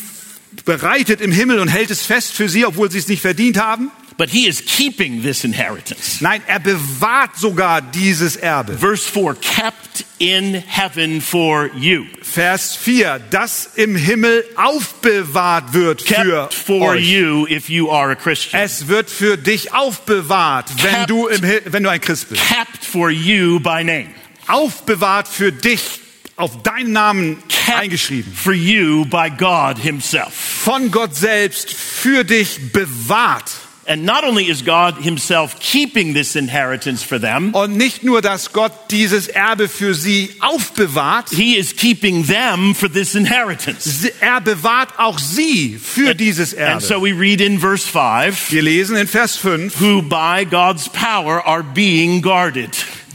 bereitet 0.64 1.20
im 1.20 1.30
Himmel 1.30 1.60
und 1.60 1.68
hält 1.68 1.92
es 1.92 2.04
fest 2.04 2.32
für 2.32 2.48
sie, 2.48 2.66
obwohl 2.66 2.90
sie 2.90 2.98
es 2.98 3.06
nicht 3.06 3.22
verdient 3.22 3.60
haben. 3.60 3.92
But 4.16 4.30
he 4.30 4.46
is 4.46 4.60
keeping 4.64 5.22
this 5.22 5.44
inheritance. 5.44 6.20
Nein, 6.20 6.42
er 6.46 6.60
bewahrt 6.60 7.36
sogar 7.36 7.80
dieses 7.82 8.36
Erbe. 8.36 8.78
Verse 8.78 9.08
4 9.10 9.34
kept 9.40 10.04
in 10.18 10.54
heaven 10.54 11.20
for 11.20 11.70
you. 11.76 12.04
Vers 12.22 12.76
4, 12.76 13.20
das 13.30 13.70
im 13.74 13.96
Himmel 13.96 14.44
aufbewahrt 14.56 15.72
wird 15.72 16.02
für 16.02 16.14
Kept 16.48 16.54
for 16.54 16.90
euch. 16.94 17.04
you 17.08 17.46
if 17.48 17.68
you 17.68 17.90
are 17.90 18.12
a 18.12 18.14
Christian. 18.14 18.60
Es 18.62 18.86
wird 18.88 19.10
für 19.10 19.36
dich 19.36 19.72
aufbewahrt, 19.74 20.70
wenn 20.82 20.90
Kept. 20.94 21.10
du, 21.10 21.26
im, 21.28 21.42
Hi- 21.44 21.60
wenn 21.66 21.82
du 21.82 21.90
ein 21.90 22.00
Christ 22.00 22.28
bist. 22.28 22.42
Kept 22.46 22.84
for 22.84 23.10
you 23.10 23.58
by 23.60 23.82
name. 23.84 24.08
Aufbewahrt 24.46 25.26
für 25.26 25.50
dich, 25.52 26.00
auf 26.36 26.62
deinen 26.62 26.92
Namen 26.92 27.42
Kept 27.48 27.78
eingeschrieben. 27.78 28.32
for 28.34 28.52
you 28.52 29.04
by 29.06 29.30
God 29.30 29.78
himself. 29.78 30.32
Von 30.34 30.90
Gott 30.90 31.14
selbst 31.16 31.72
für 31.72 32.24
dich 32.24 32.72
bewahrt. 32.72 33.50
And 33.86 34.04
not 34.04 34.24
only 34.24 34.48
is 34.48 34.64
God 34.64 34.96
himself 34.98 35.58
keeping 35.60 36.14
this 36.14 36.36
inheritance 36.36 37.02
for 37.04 37.18
them, 37.20 37.52
Und 37.54 37.76
nicht 37.76 38.02
nur, 38.02 38.22
dass 38.22 38.52
Gott 38.52 38.72
dieses 38.90 39.28
Erbe 39.28 39.68
für 39.68 39.94
sie 39.94 40.30
aufbewahrt, 40.40 41.30
he 41.30 41.56
is 41.56 41.74
keeping 41.76 42.26
them 42.26 42.74
for 42.74 42.88
this 42.90 43.14
inheritance. 43.14 44.10
er 44.20 44.40
bewahrt 44.40 44.90
auch 44.98 45.18
sie 45.18 45.78
für 45.78 46.14
dieses 46.14 46.54
And 46.54 46.80
so 46.82 46.94
Erbe. 46.94 47.02
we 47.06 47.12
read 47.12 47.40
in 47.40 47.58
verse 47.58 47.86
5 47.86 48.50
Wir 48.50 48.62
lesen 48.62 48.96
in 48.96 49.06
Vers 49.06 49.36
5, 49.36 49.78
who 49.80 50.02
by 50.02 50.44
God's 50.48 50.88
power 50.88 51.44
are 51.46 51.62
being 51.62 52.22
guarded. 52.22 52.70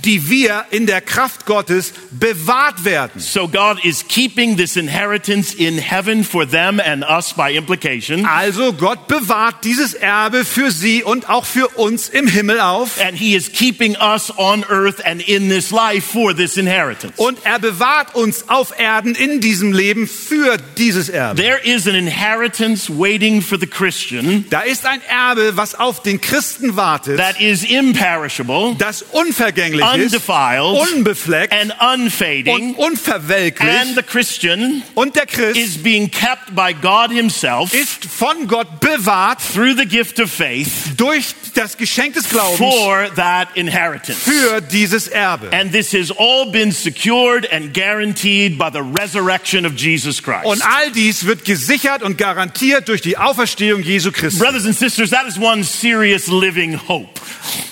Die 0.06 0.30
wir 0.30 0.66
in 0.72 0.86
der 0.86 1.02
Kraft 1.02 1.46
Gottes 1.46 1.94
bewahrt 2.12 2.86
werden. 2.86 3.20
So 3.20 3.48
God 3.48 3.84
is 3.84 4.08
keeping 4.08 4.58
this 4.58 4.76
inheritance 4.76 5.54
in 5.54 5.78
heaven 5.78 6.24
for 6.24 6.50
them 6.50 6.80
and 6.80 7.04
us 7.04 7.34
by 7.34 7.56
implication. 7.56 8.26
Also 8.26 8.74
Gott 8.74 9.08
bewahrt 9.08 9.64
dieses 9.64 9.94
Erbe 9.94 10.46
für 10.46 10.72
sie 10.72 11.04
und 11.04 11.30
auch 11.30 11.46
für 11.46 11.68
uns 11.78 12.10
im 12.10 12.28
Himmel 12.28 12.60
auf. 12.60 13.00
And 13.00 13.18
he 13.18 13.36
is 13.36 13.52
keeping 13.52 13.96
us 13.98 14.32
on 14.38 14.64
earth 14.70 15.06
and 15.06 15.22
in 15.28 15.50
this 15.50 15.72
life 15.72 16.08
for 16.12 16.36
this 16.36 16.58
inheritance. 16.58 17.14
Und 17.18 17.40
er 17.44 17.60
bewahrt 17.60 18.16
uns 18.16 18.50
auf 18.50 18.78
Erden 18.80 19.16
in 19.16 19.42
diesem 19.42 19.74
Leben 19.74 20.08
für 20.08 20.58
dieses 20.78 21.10
Erbe. 21.10 21.42
There 21.42 21.60
is 21.64 21.88
an 21.88 21.96
inheritance 21.96 22.90
waiting 22.90 23.42
for 23.42 23.60
the 23.60 23.68
Christian 23.68 24.46
Da 24.50 24.62
ist 24.62 24.86
ein 24.86 25.02
Erbe, 25.08 25.58
was 25.58 25.76
auf 25.76 26.02
den 26.02 26.22
Christen 26.22 26.76
wartet, 26.76 27.18
that 27.18 27.40
is 27.40 27.64
imperishable, 27.64 28.76
das 28.78 29.02
unvergänglich 29.02 29.86
ist, 29.98 30.14
undefiled, 30.14 30.94
unbefleckt 30.94 31.54
and 31.54 31.72
und 31.72 32.06
unfading. 32.06 32.76
unverwelklich. 32.76 33.70
And 33.70 33.96
the 33.96 34.04
Christian 34.04 34.84
Und 34.96 35.16
der 35.16 35.26
Christ 35.26 35.58
is 35.58 35.78
being 35.82 36.10
kept 36.12 36.56
by 36.56 36.74
God 36.74 37.12
himself 37.12 37.74
ist 37.74 38.06
von 38.06 38.48
Gott 38.48 38.80
bewahrt 38.80 39.40
through 39.54 39.76
the 39.78 39.86
gift 39.86 40.20
of 40.20 40.32
faith 40.32 40.70
durch 40.98 41.34
das 41.54 41.78
Geschenk 41.78 42.14
des 42.14 42.30
Glaubens 42.30 42.58
for 42.58 43.10
that 43.16 43.50
inheritance. 43.56 44.20
für 44.20 44.62
dieses 44.62 45.08
Erbe. 45.08 45.52
And 45.52 45.72
this 45.72 45.94
has 45.94 46.12
all 46.12 46.52
been 46.52 46.72
secured 46.72 47.48
and 47.52 47.74
guaranteed 47.74 48.58
by 48.58 48.70
the 48.72 48.82
resurrection 48.82 49.66
of 49.66 49.74
Jesus 49.76 50.22
Christ. 50.22 50.46
Und 50.46 50.62
all 50.64 50.92
dies 50.92 51.26
wird 51.26 51.46
gesichert 51.46 52.04
und 52.04 52.18
garantiert 52.18 52.88
durch 52.88 53.02
die 53.02 53.18
Auferstehung 53.18 53.82
Jesu 53.82 54.12
Christi. 54.12 54.40
Brothers 54.40 54.66
and 54.66 54.76
sisters, 54.76 55.10
that 55.12 55.28
is 55.28 55.38
one 55.38 55.64
serious 55.64 56.28
living 56.28 56.80
hope. 56.88 57.10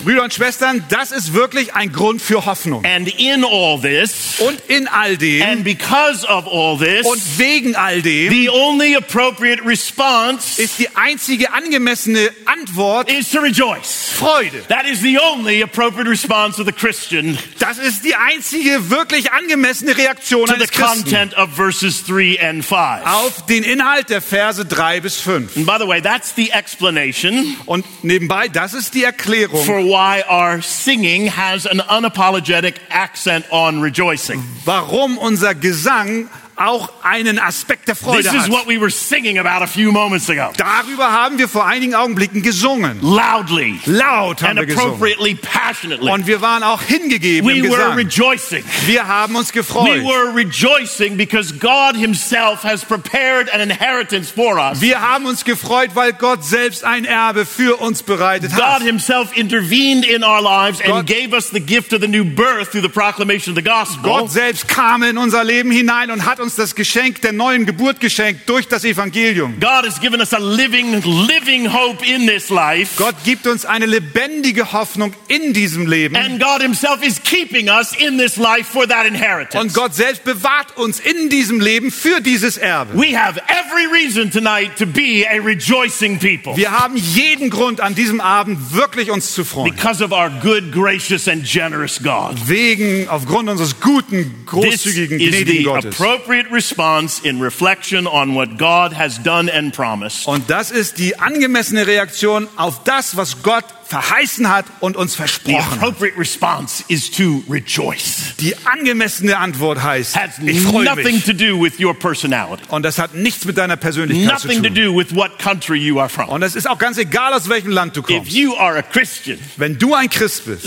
Brüder 0.04 0.24
und 0.24 0.34
Schwestern, 0.34 0.84
das 0.90 1.12
ist 1.12 1.34
wirklich 1.34 1.74
ein 1.76 1.92
Grund 2.08 2.22
für 2.22 2.46
Hoffnung. 2.46 2.86
And 2.86 3.10
in 3.20 3.44
all 3.44 3.82
this, 3.82 4.40
Und 4.40 4.62
in 4.70 4.88
all 4.88 5.18
dem 5.18 5.42
and 5.42 5.64
because 5.66 6.26
of 6.26 6.48
all 6.48 6.78
this, 6.78 7.06
und 7.06 7.22
wegen 7.38 7.76
all 7.76 8.02
dem 8.02 8.32
the 8.32 8.50
only 8.50 8.96
appropriate 8.96 9.62
response 9.66 10.62
ist 10.62 10.80
die 10.80 10.88
einzige 10.96 11.52
angemessene 11.52 12.30
Antwort 12.46 13.12
is 13.12 13.30
to 13.30 13.42
rejoice. 13.42 14.14
Freude. 14.14 14.66
That 14.70 14.86
is 14.86 15.02
the 15.02 15.20
only 15.20 15.62
appropriate 15.62 16.10
response 16.10 16.62
of 16.62 16.66
the 16.66 16.72
Christian 16.72 17.38
Das 17.60 17.78
ist 17.78 18.06
die 18.06 18.16
einzige 18.16 18.90
wirklich 18.90 19.34
angemessene 19.34 19.98
Reaktion 19.98 20.46
to 20.46 20.54
the 20.54 20.62
eines 20.62 20.72
Christen 20.72 21.04
content 21.04 21.38
of 21.38 21.50
verses 21.54 22.06
3 22.06 22.40
and 22.42 22.64
5. 22.64 22.78
auf 23.04 23.46
den 23.48 23.64
Inhalt 23.64 24.10
der 24.10 24.22
Verse 24.22 24.64
3 24.64 25.02
bis 25.02 25.18
5. 25.20 25.58
And 25.58 25.66
by 25.66 25.76
the 25.78 25.88
way, 25.88 26.02
that's 26.02 26.34
the 26.36 26.52
explanation 26.52 27.58
Und 27.66 27.86
nebenbei, 28.04 28.48
das 28.48 28.74
ist 28.74 28.94
die 28.94 29.04
Erklärung, 29.04 29.66
for 29.66 29.84
why 29.84 30.24
our 30.30 30.62
singing 30.62 31.36
has 31.36 31.68
an 31.68 31.82
unapologetic 31.98 32.75
accent 32.89 33.46
on 33.51 33.82
rejoicing. 33.82 34.44
warum 34.66 35.18
unser 35.18 35.56
Gesang 35.56 36.30
auch 36.60 36.90
einen 37.04 37.40
Aspekt 37.40 37.88
der 37.88 37.96
This 37.96 38.04
Freude 38.04 38.28
is 38.28 38.34
hat. 38.34 38.50
what 38.52 38.68
we 38.68 38.80
were 38.80 38.90
singing 38.92 39.38
about 39.38 39.64
a 39.64 39.68
few 39.68 39.92
moments 39.92 40.30
ago. 40.30 40.52
Darüber 40.58 41.12
haben 41.12 41.38
wir 41.38 41.48
vor 41.48 41.66
einigen 41.66 41.96
Augenblicken 41.96 42.42
gesungen. 42.42 43.00
Loudly 43.02 43.80
Laut 43.86 44.42
haben 44.42 44.52
and 44.52 44.60
wir 44.60 44.66
gesungen. 44.68 44.94
appropriately 44.94 45.36
passionately. 45.36 46.10
Und 46.12 46.28
wir 46.28 46.42
waren 46.42 46.64
auch 46.64 46.82
hingegeben 46.82 47.48
We 47.50 47.58
im 47.60 47.64
were 47.70 47.78
Gesang. 47.78 47.94
rejoicing. 47.96 48.64
Wir 48.86 49.08
haben 49.08 49.36
uns 49.36 49.50
We 49.50 49.54
gefreut. 49.60 50.04
were 50.04 50.34
rejoicing 50.36 51.18
because 51.18 51.54
God 51.60 51.96
Himself 51.96 52.64
has 52.64 52.84
prepared 52.84 53.54
an 53.54 53.62
inheritance 53.62 54.32
for 54.34 54.58
us. 54.58 54.82
Wir 54.82 55.02
haben 55.02 55.26
uns 55.26 55.44
gefreut, 55.46 55.92
weil 55.94 56.14
Gott 56.14 56.44
selbst 56.44 56.84
ein 56.84 57.06
Erbe 57.06 57.46
für 57.46 57.78
uns 57.80 58.04
bereitet 58.04 58.52
God 58.54 58.62
hat. 58.64 58.82
Himself 58.82 59.36
intervened 59.38 60.06
in 60.06 60.24
our 60.24 60.42
lives 60.42 60.80
and 60.82 60.90
Gott- 60.90 61.06
gave 61.06 61.34
us 61.36 61.50
the 61.52 61.60
gift 61.60 61.94
of 61.94 62.02
the 62.02 62.08
new 62.08 62.24
birth 62.26 62.72
through 62.72 62.82
the 62.82 62.90
proclamation 62.90 63.52
of 63.52 63.56
the 63.58 63.64
gospel. 63.70 64.04
Gott 64.04 64.32
selbst 64.32 64.68
kam 64.68 65.04
in 65.04 65.18
unser 65.18 65.44
Leben 65.44 65.72
hinein 65.72 66.10
und 66.12 66.26
hat 66.26 66.40
uns 66.40 66.47
das 66.56 66.75
Geschenk 66.75 67.22
der 67.22 67.32
neuen 67.34 67.66
Geburt 67.66 68.00
geschenkt 68.00 68.48
durch 68.50 68.68
das 68.68 68.84
Evangelium. 68.86 69.60
God 69.60 69.86
has 69.86 70.00
given 70.00 70.20
us 70.20 70.34
a 70.34 70.38
living, 70.39 70.94
living 71.27 71.72
hope 71.74 72.06
in 72.06 72.27
this 72.27 72.50
life. 72.50 72.94
Gott 72.98 73.16
gibt 73.24 73.48
uns 73.48 73.66
eine 73.66 73.86
lebendige 73.86 74.72
Hoffnung 74.74 75.13
in 75.27 75.54
diesem 75.54 75.88
Leben. 75.88 76.16
And 76.16 76.39
God 76.42 76.62
Himself 76.62 77.04
is 77.04 77.22
keeping 77.24 77.69
us 77.69 77.93
in 77.98 78.17
this 78.17 78.38
life 78.38 78.65
for 78.72 78.88
that 78.88 79.06
inheritance. 79.08 79.58
Und 79.60 79.74
Gott 79.74 79.95
selbst 79.95 80.24
bewahrt 80.24 80.78
uns 80.78 81.00
in 81.00 81.30
diesem 81.30 81.60
Leben 81.60 81.89
für 81.91 82.22
dieses 82.22 82.58
Erbe. 82.58 82.93
We 82.98 83.17
have 83.17 83.41
every 83.48 83.86
reason 83.91 84.30
tonight 84.30 84.76
to 84.78 84.86
be 84.86 85.26
a 85.28 85.41
rejoicing 85.41 86.19
people 86.19 86.56
Wir 86.56 86.72
haben 86.72 86.95
jeden 86.95 87.50
Grund 87.50 87.82
an 87.82 87.95
diesem 87.95 88.22
Abend 88.22 88.74
wirklich 88.74 89.10
uns 89.10 89.34
zu 89.34 89.43
freuen. 89.43 89.74
because 89.74 90.04
of 90.04 90.12
our 90.12 90.30
good, 90.41 90.72
gracious, 90.72 91.28
and 91.28 91.43
generous 91.43 92.00
God. 92.02 92.36
Wegen, 92.48 93.08
aufgrund 93.10 93.50
unseres 93.50 93.80
guten, 93.80 94.43
großzügigen, 94.45 95.17
gnädigen 95.17 95.63
Gottes. 95.63 96.00
appropriate 96.00 96.37
response 96.52 97.19
in 97.19 97.41
reflection 97.41 98.08
on 98.08 98.36
what 98.36 98.58
God 98.58 98.93
has 98.93 99.17
done 99.17 99.50
and 99.50 99.73
promised. 99.73 100.28
Und 100.28 100.50
das 100.50 100.71
ist 100.71 100.97
die 101.00 101.19
angemessene 101.19 101.88
Reaktion 101.88 102.47
auf 102.56 102.84
das, 102.84 103.17
was 103.17 103.41
Gott 103.43 103.65
verheißen 103.88 104.50
hat 104.50 104.65
und 104.82 104.97
uns 104.97 105.13
The 105.13 105.17
versprochen 105.17 105.65
hat. 105.65 105.73
appropriate 105.78 106.17
response 106.19 106.84
is 106.89 107.10
to 107.12 107.43
rejoice. 107.50 108.36
Die 108.39 108.54
angemessene 108.65 109.38
Antwort 109.38 109.82
heißt, 109.82 110.15
Has 110.15 110.39
ich 110.43 110.62
freue 110.62 110.93
mich. 110.95 111.23
to 111.26 111.34
do 111.34 111.62
with 111.62 111.80
your 111.80 111.97
personality. 111.97 112.63
Und 112.69 112.84
das 112.84 113.00
hat 113.00 113.13
nichts 113.15 113.45
mit 113.45 113.58
deiner 113.58 113.78
Persönlichkeit 113.78 114.39
zu 114.39 114.47
Nothing 114.47 114.63
to 114.63 114.69
tun. 114.69 116.28
Und 116.30 116.41
es 116.43 116.56
ist 116.56 116.67
auch 116.69 116.78
ganz 116.78 116.97
egal, 116.97 117.34
aus 117.34 117.47
welchem 117.50 117.71
Land 117.71 117.95
du 117.95 118.02
If 118.02 118.08
kommst. 118.08 118.32
you 118.34 118.56
are 118.58 118.78
a 118.78 118.82
Christian, 118.82 119.39
Wenn 119.56 119.78
du 119.80 119.93
ein 119.95 120.10
Christ 120.10 120.45
bist, 120.45 120.65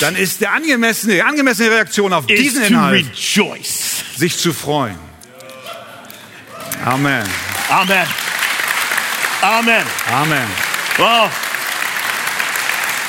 dann 0.00 0.16
ist 0.16 0.40
der 0.40 0.52
angemessene, 0.52 1.14
die 1.14 1.22
angemessene 1.22 1.70
Reaktion 1.70 2.12
auf 2.12 2.28
is 2.28 2.40
diesen 2.40 2.62
to 2.62 2.68
Inhalt, 2.68 3.06
rejoice. 3.12 4.02
sich 4.16 4.36
zu 4.36 4.52
freuen. 4.52 4.96
Amen. 6.84 7.24
Amen. 7.70 8.06
Amen. 9.42 9.84
Amen. 10.10 10.71
Well, 10.98 11.30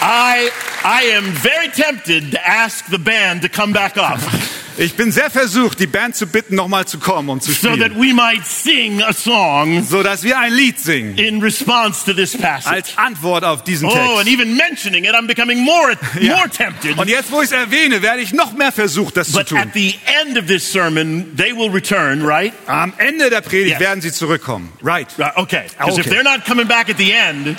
I 0.01 0.49
I 0.85 1.03
am 1.13 1.25
very 1.25 1.67
tempted 1.67 2.31
to 2.31 2.47
ask 2.47 2.85
the 2.85 2.97
band 2.97 3.41
to 3.41 3.49
come 3.49 3.73
back 3.73 3.97
up 3.97 4.19
Ich 4.77 4.95
bin 4.95 5.11
sehr 5.11 5.29
versucht, 5.29 5.79
die 5.79 5.85
Band 5.87 6.15
zu 6.15 6.25
bitten, 6.25 6.55
nochmal 6.55 6.85
zu 6.85 6.97
kommen, 6.97 7.29
um 7.29 7.39
zu 7.39 7.51
so 7.51 7.69
that 7.75 7.91
spielen, 7.91 8.01
we 8.01 8.13
might 8.13 8.43
sing 8.45 9.03
a 9.03 9.13
song 9.13 9.83
so 9.83 10.01
dass 10.01 10.23
wir 10.23 10.39
ein 10.39 10.51
Lied 10.51 10.79
singen 10.79 11.15
in 11.17 11.41
response 11.43 12.03
to 12.05 12.13
this 12.13 12.35
passage. 12.35 12.73
als 12.73 12.97
Antwort 12.97 13.43
auf 13.43 13.63
diesen 13.63 13.87
Oh, 13.87 13.91
and 13.93 14.25
Text. 14.25 14.27
even 14.33 14.55
mentioning 14.57 15.03
it, 15.03 15.11
I'm 15.13 15.27
becoming 15.27 15.59
more 15.63 15.93
Ja. 16.19 16.37
more 16.37 16.49
tempted. 16.49 16.97
Und 16.97 17.07
jetzt, 17.07 17.31
wo 17.31 17.39
ich 17.41 17.45
es 17.45 17.51
erwähne, 17.51 18.01
werde 18.01 18.21
ich 18.21 18.33
noch 18.33 18.53
mehr 18.53 18.71
versucht, 18.71 19.15
das 19.17 19.27
zu 19.27 19.37
But 19.37 19.49
tun. 19.49 19.59
at 19.59 19.69
the 19.75 19.93
end 20.21 20.39
of 20.39 20.47
this 20.47 20.71
sermon, 20.71 21.35
they 21.37 21.55
will 21.55 21.69
return, 21.69 22.25
right? 22.25 22.51
Am 22.65 22.93
Ende 22.97 23.29
der 23.29 23.41
Predigt 23.41 23.73
Yes. 23.73 23.79
werden 23.79 24.01
sie 24.01 24.11
zurückkommen. 24.11 24.73
Right. 24.81 25.07
Right, 25.19 25.37
okay. 25.37 25.63
Because 25.77 25.99
if 25.99 26.07
Okay. 26.07 26.15
they're 26.15 26.23
not 26.23 26.45
coming 26.45 26.67
back 26.67 26.89
at 26.89 26.97
the 26.97 27.11
end, 27.13 27.55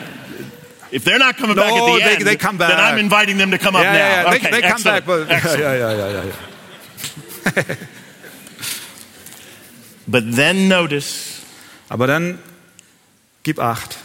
if 0.91 1.05
they're 1.05 1.21
not 1.21 1.37
coming 1.39 1.55
back 1.55 1.71
at 1.71 1.77
No, 1.79 1.95
the 1.97 2.03
they- 2.03 2.15
end, 2.17 2.27
they 2.27 2.37
come 2.37 2.59
then 2.59 2.71
back. 2.77 2.93
I'm 2.93 2.99
inviting 2.99 3.39
them 3.39 3.53
to 3.53 3.59
come 3.59 3.77
up 3.79 3.85
Ja, 3.85 3.93
now. 3.93 3.99
ja, 3.99 4.23
ja. 4.23 4.27
Okay, 4.31 4.39
They, 4.51 4.63
come 4.63 4.65
excellent, 4.75 4.85
back. 4.85 5.05
But, 5.07 5.31
excellent. 5.31 5.61
ja, 5.61 5.75
ja, 5.75 5.93
ja, 5.93 6.09
ja, 6.09 6.23
ja. 6.25 6.54
But 10.07 10.37
then 10.37 10.69
notice 10.69 11.41
Aber 11.89 12.07
dann 12.07 12.39
gib 13.43 13.59
acht. 13.59 13.99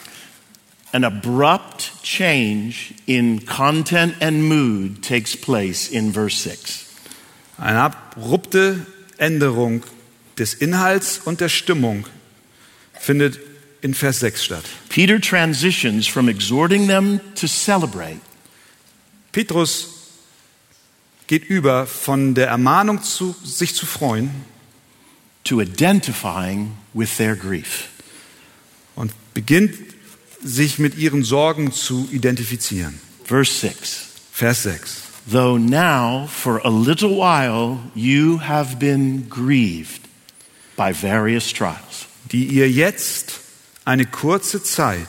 an 0.91 1.04
abrupt 1.04 1.91
change 2.04 2.93
in 3.06 3.45
content 3.45 4.15
and 4.21 4.43
mood 4.47 5.04
takes 5.04 5.36
place 5.36 5.88
in 5.88 6.12
verse 6.13 6.38
6. 6.38 6.86
Eine 7.58 7.82
abrupte 7.82 8.86
Änderung 9.17 9.84
des 10.38 10.54
Inhalts 10.54 11.19
und 11.19 11.41
der 11.41 11.49
Stimmung 11.49 12.08
findet 12.93 13.39
in 13.82 13.93
Vers 13.93 14.19
6 14.19 14.43
statt. 14.43 14.63
Peter 14.89 15.19
transitions 15.19 16.08
from 16.08 16.28
exhorting 16.28 16.88
them 16.88 17.19
to 17.36 17.47
celebrate 17.47 18.19
Petrus 19.32 19.99
geht 21.30 21.46
über 21.46 21.86
von 21.86 22.34
der 22.34 22.48
Ermahnung 22.48 23.04
zu 23.04 23.36
sich 23.44 23.76
zu 23.76 23.86
freuen 23.86 24.32
to 25.44 25.62
identifying 25.62 26.72
with 26.94 27.18
their 27.18 27.36
grief. 27.36 27.89
und 28.96 29.13
beginnt 29.36 29.76
sich 30.44 30.80
mit 30.80 30.98
ihren 30.98 31.24
Sorgen 31.24 31.72
zu 31.72 32.10
identifizieren. 32.12 33.00
Verse 33.24 33.52
6. 33.52 34.08
Vers 34.32 34.63
6. 34.63 35.04
Though 35.32 35.60
now, 35.60 36.28
for 36.28 36.65
a 36.65 36.70
little 36.70 37.12
while, 37.12 37.78
you 37.94 38.39
have 38.39 38.78
been 38.78 39.30
grieved 39.30 40.02
by 40.76 40.92
various 40.92 41.54
trials. 41.54 42.08
Die 42.32 42.46
ihr 42.46 42.70
jetzt 42.72 43.39
eine 43.86 44.08
kurze 44.08 44.63
Zeit 44.63 45.08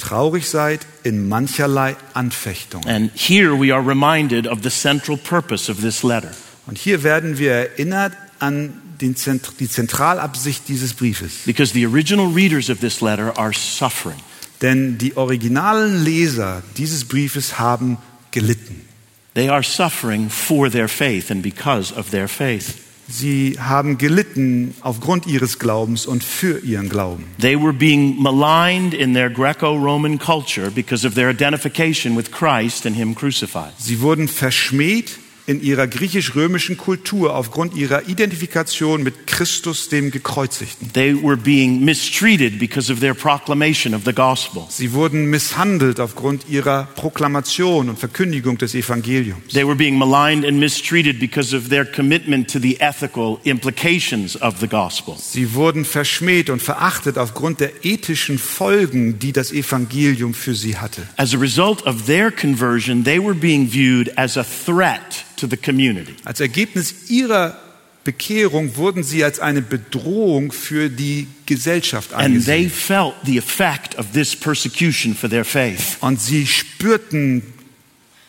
traurig 0.00 0.48
seid 0.48 0.80
in 1.02 1.28
mancherlei 1.28 1.96
Anfechtungen. 2.14 2.88
And 2.88 3.10
here 3.14 3.52
we 3.52 3.72
are 3.72 3.86
reminded 3.86 4.48
of 4.48 4.62
the 4.62 4.70
central 4.70 5.16
purpose 5.16 5.70
of 5.70 5.80
this 5.80 6.02
letter. 6.02 6.30
Und 6.66 6.78
hier 6.78 7.02
werden 7.02 7.38
wir 7.38 7.52
erinnert 7.52 8.12
an 8.38 8.80
den 9.00 9.16
Zent 9.16 9.60
die 9.60 9.68
Zentralabsicht 9.68 10.68
dieses 10.68 10.94
Briefes. 10.94 11.44
Because 11.44 11.72
the 11.72 11.86
original 11.86 12.26
readers 12.32 12.70
of 12.70 12.80
this 12.80 13.00
letter 13.00 13.36
are 13.38 13.52
suffering. 13.52 14.18
Denn 14.62 14.98
die 14.98 15.16
originalen 15.16 16.04
Leser 16.04 16.62
dieses 16.76 17.04
Briefes 17.04 17.58
haben 17.58 17.98
gelitten. 18.30 18.86
They 19.34 19.48
are 19.48 19.62
suffering 19.62 20.28
for 20.28 20.70
their 20.70 20.88
faith 20.88 21.30
and 21.30 21.42
because 21.42 21.94
of 21.94 22.10
their 22.10 22.28
faith. 22.28 22.79
Sie 23.10 23.56
haben 23.58 23.98
gelitten 23.98 24.74
aufgrund 24.82 25.26
ihres 25.26 25.58
Glaubens 25.58 26.06
und 26.06 26.22
für 26.22 26.60
ihren 26.60 26.88
Glauben. 26.88 27.24
They 27.40 27.60
were 27.60 27.72
being 27.72 28.16
maligned 28.22 28.94
in 28.94 29.14
their 29.14 29.28
Greco 29.28 29.76
Roman 29.76 30.18
culture 30.18 30.70
because 30.70 31.06
of 31.06 31.14
their 31.14 31.28
identification 31.28 32.16
with 32.16 32.30
Christ 32.30 32.86
and 32.86 32.94
Him 32.96 33.14
crucified. 33.14 33.72
Sie 33.78 34.00
wurden 34.00 34.28
verschmäht 34.28 35.18
in 35.46 35.60
ihrer 35.62 35.86
griechisch-römischen 35.86 36.76
Kultur 36.76 37.34
aufgrund 37.34 37.74
ihrer 37.74 38.08
Identifikation 38.08 39.02
mit 39.02 39.26
Christus 39.26 39.88
dem 39.88 40.10
Gekreuzigten. 40.10 40.92
They 40.92 41.14
were 41.14 41.36
being 41.36 41.84
mistreated 41.84 42.58
because 42.58 42.92
of 42.92 43.00
their 43.00 43.14
proclamation 43.14 43.94
of 43.94 44.02
the 44.04 44.12
gospel. 44.12 44.66
Sie 44.68 44.92
wurden 44.92 45.26
misshandelt 45.26 46.00
aufgrund 46.00 46.48
ihrer 46.48 46.88
Proklamation 46.94 47.88
und 47.88 47.98
Verkündigung 47.98 48.58
des 48.58 48.74
Evangeliums. 48.74 49.52
They 49.52 49.66
were 49.66 49.76
being 49.76 49.98
maligned 49.98 50.44
and 50.44 50.58
mistreated 50.58 51.18
because 51.18 51.56
of 51.56 51.68
their 51.68 51.84
commitment 51.84 52.50
to 52.52 52.58
the 52.60 52.80
ethical 52.80 53.38
implications 53.44 54.40
of 54.40 54.60
the 54.60 54.68
gospel. 54.68 55.16
Sie 55.18 55.54
wurden 55.54 55.84
verschmäht 55.84 56.50
und 56.50 56.62
verachtet 56.62 57.18
aufgrund 57.18 57.60
der 57.60 57.84
ethischen 57.84 58.38
Folgen, 58.38 59.18
die 59.18 59.32
das 59.32 59.52
Evangelium 59.52 60.34
für 60.34 60.54
sie 60.54 60.76
hatte. 60.76 61.02
As 61.16 61.34
a 61.34 61.38
result 61.38 61.84
of 61.86 62.06
their 62.06 62.30
conversion, 62.30 63.04
they 63.04 63.18
were 63.18 63.34
being 63.34 63.70
viewed 63.70 64.16
as 64.16 64.36
a 64.36 64.44
threat 64.44 65.24
to 65.40 65.46
the 65.48 65.56
community. 65.56 66.14
Als 66.24 66.40
Ergebnis 66.40 67.08
ihrer 67.08 67.58
Bekehrung 68.04 68.76
wurden 68.76 69.02
sie 69.02 69.22
als 69.24 69.40
eine 69.40 69.60
Bedrohung 69.60 70.52
für 70.52 70.88
die 70.88 71.26
Gesellschaft 71.46 72.12
And 72.14 72.44
they 72.46 72.64
angesehen. 72.66 72.70
felt 72.70 73.14
the 73.24 73.36
effect 73.38 73.98
of 73.98 74.06
this 74.14 74.34
persecution 74.34 75.14
for 75.14 75.28
their 75.28 75.44
faith. 75.44 75.98
Und 76.00 76.20
sie 76.20 76.46
spürten 76.46 77.42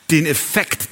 den 0.10 0.26
Effekt 0.26 0.89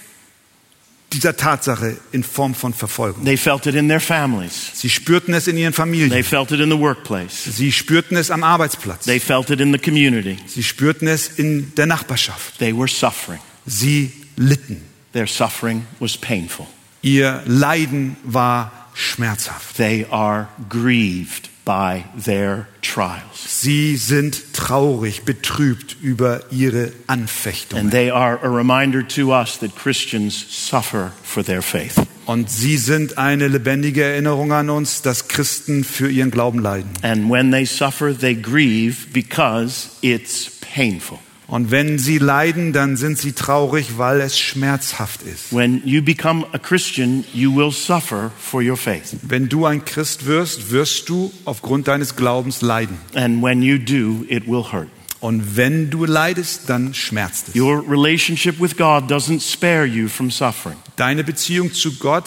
dieser 1.11 1.35
Tatsache 1.35 1.97
in 2.11 2.23
Form 2.23 2.53
von 2.53 2.73
Verfolgung. 2.73 3.25
They 3.25 3.35
felt 3.35 3.65
it 3.65 3.75
in 3.75 3.87
their 3.89 3.99
families. 3.99 4.71
Sie 4.75 4.89
spürten 4.89 5.33
es 5.33 5.47
in 5.47 5.57
ihren 5.57 5.73
They 5.73 5.77
Familien. 5.77 6.23
felt 6.23 6.51
it 6.51 6.59
in 6.59 6.69
the 6.69 6.77
workplace. 6.77 7.45
Sie 7.57 7.71
spürten 7.71 8.15
es 8.15 8.29
am 8.31 8.43
Arbeitsplatz. 8.43 9.05
They 9.05 9.19
felt 9.19 9.49
it 9.49 9.59
in 9.59 9.73
the 9.73 9.79
community. 9.79 10.37
Sie 10.45 10.63
spürten 10.63 11.07
es 11.07 11.27
in 11.39 11.73
der 11.75 11.87
Nachbarschaft. 11.87 12.59
They 12.59 12.73
were 12.77 12.87
suffering. 12.87 13.39
Sie 13.65 14.11
litten. 14.37 14.83
Their 15.13 15.27
suffering 15.27 15.85
was 15.99 16.17
painful. 16.17 16.67
Ihr 17.01 17.41
Leiden 17.45 18.17
war 18.23 18.71
schmerzhaft. 18.93 19.77
They 19.77 20.05
are 20.09 20.49
grieved 20.69 21.49
by 21.65 22.03
their 22.25 22.67
trials. 22.81 23.61
Sie 23.61 23.95
sind 23.95 24.53
traurig, 24.53 25.23
betrübt 25.23 25.95
über 26.01 26.41
ihre 26.51 26.91
And 27.07 27.21
Anfechtungen. 27.21 27.91
they 27.91 28.09
are 28.09 28.39
a 28.43 28.49
reminder 28.49 29.07
to 29.07 29.31
us 29.33 29.57
that 29.59 29.75
Christians 29.75 30.33
suffer 30.49 31.11
for 31.23 31.43
their 31.43 31.61
faith. 31.61 31.95
Und 32.25 32.49
sie 32.49 32.77
sind 32.77 33.17
eine 33.17 33.47
lebendige 33.47 34.03
Erinnerung 34.03 34.51
an 34.51 34.69
uns, 34.69 35.01
dass 35.01 35.27
Christen 35.27 35.83
für 35.83 36.09
ihren 36.09 36.31
Glauben 36.31 36.59
leiden. 36.59 36.89
And 37.01 37.29
when 37.31 37.51
they 37.51 37.65
suffer, 37.65 38.17
they 38.17 38.35
grieve 38.35 39.07
because 39.13 39.89
it's 40.01 40.51
painful. 40.61 41.19
Und 41.49 41.71
wenn 41.71 41.97
sie 41.97 42.19
leiden, 42.19 42.73
dann 42.73 42.95
sind 42.95 43.17
sie 43.17 43.33
traurig, 43.33 43.97
weil 43.97 44.21
es 44.21 44.37
schmerzhaft 44.37 45.23
ist. 45.23 45.51
When 45.51 45.81
you 45.83 46.03
become 46.03 46.45
a 46.51 46.59
Christian, 46.59 47.25
you 47.33 47.55
will 47.55 47.71
suffer 47.71 48.31
for 48.39 48.61
your 48.61 48.77
faith. 48.77 49.15
Wenn 49.23 49.49
du 49.49 49.65
ein 49.65 49.83
Christ 49.83 50.27
wirst, 50.27 50.71
wirst 50.71 51.09
du 51.09 51.33
aufgrund 51.45 51.87
deines 51.87 52.15
Glaubens 52.15 52.61
leiden. 52.61 52.97
And 53.15 53.41
when 53.41 53.63
you 53.63 53.79
do, 53.79 54.25
it 54.29 54.47
will 54.47 54.71
hurt. 54.71 54.89
Und 55.21 55.57
wenn 55.57 55.89
du 55.89 56.05
leidest, 56.05 56.69
dann 56.69 56.93
schmerzt 56.93 57.49
es. 57.49 57.55
Your 57.55 57.83
relationship 57.89 58.59
with 58.61 58.77
God 58.77 59.11
doesn't 59.11 59.41
spare 59.41 59.85
you 59.85 60.07
from 60.07 60.29
suffering. 60.29 60.77
Deine 60.95 61.23
Beziehung 61.23 61.73
zu 61.73 61.93
Gott 61.97 62.25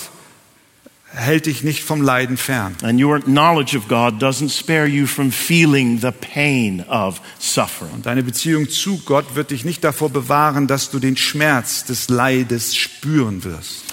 hält 1.14 1.46
dich 1.46 1.62
nicht 1.62 1.83
vom 1.83 2.03
Leiden 2.03 2.37
fern. 2.37 2.77
And 2.83 3.03
your 3.03 3.20
knowledge 3.20 3.77
of 3.77 3.88
God 3.88 4.22
doesn't 4.22 4.51
spare 4.51 4.87
you 4.87 5.07
from 5.07 5.31
feeling 5.31 6.01
the 6.01 6.11
pain 6.11 6.85
of 6.88 7.20
suffering. 7.38 7.92
Und 7.92 8.07
deine 8.07 8.22
Beziehung 8.22 8.68
zu 8.68 8.98
Gott 9.05 9.35
wird 9.35 9.51
dich 9.51 9.64
nicht 9.64 9.85
davor 9.85 10.11
bewahren, 10.11 10.66
dass 10.66 10.90
du 10.90 10.98
den 10.98 11.16
Schmerz 11.16 11.85
des 11.85 12.09
Leides 12.09 12.75
spüren 12.77 13.44
wirst. 13.44 13.85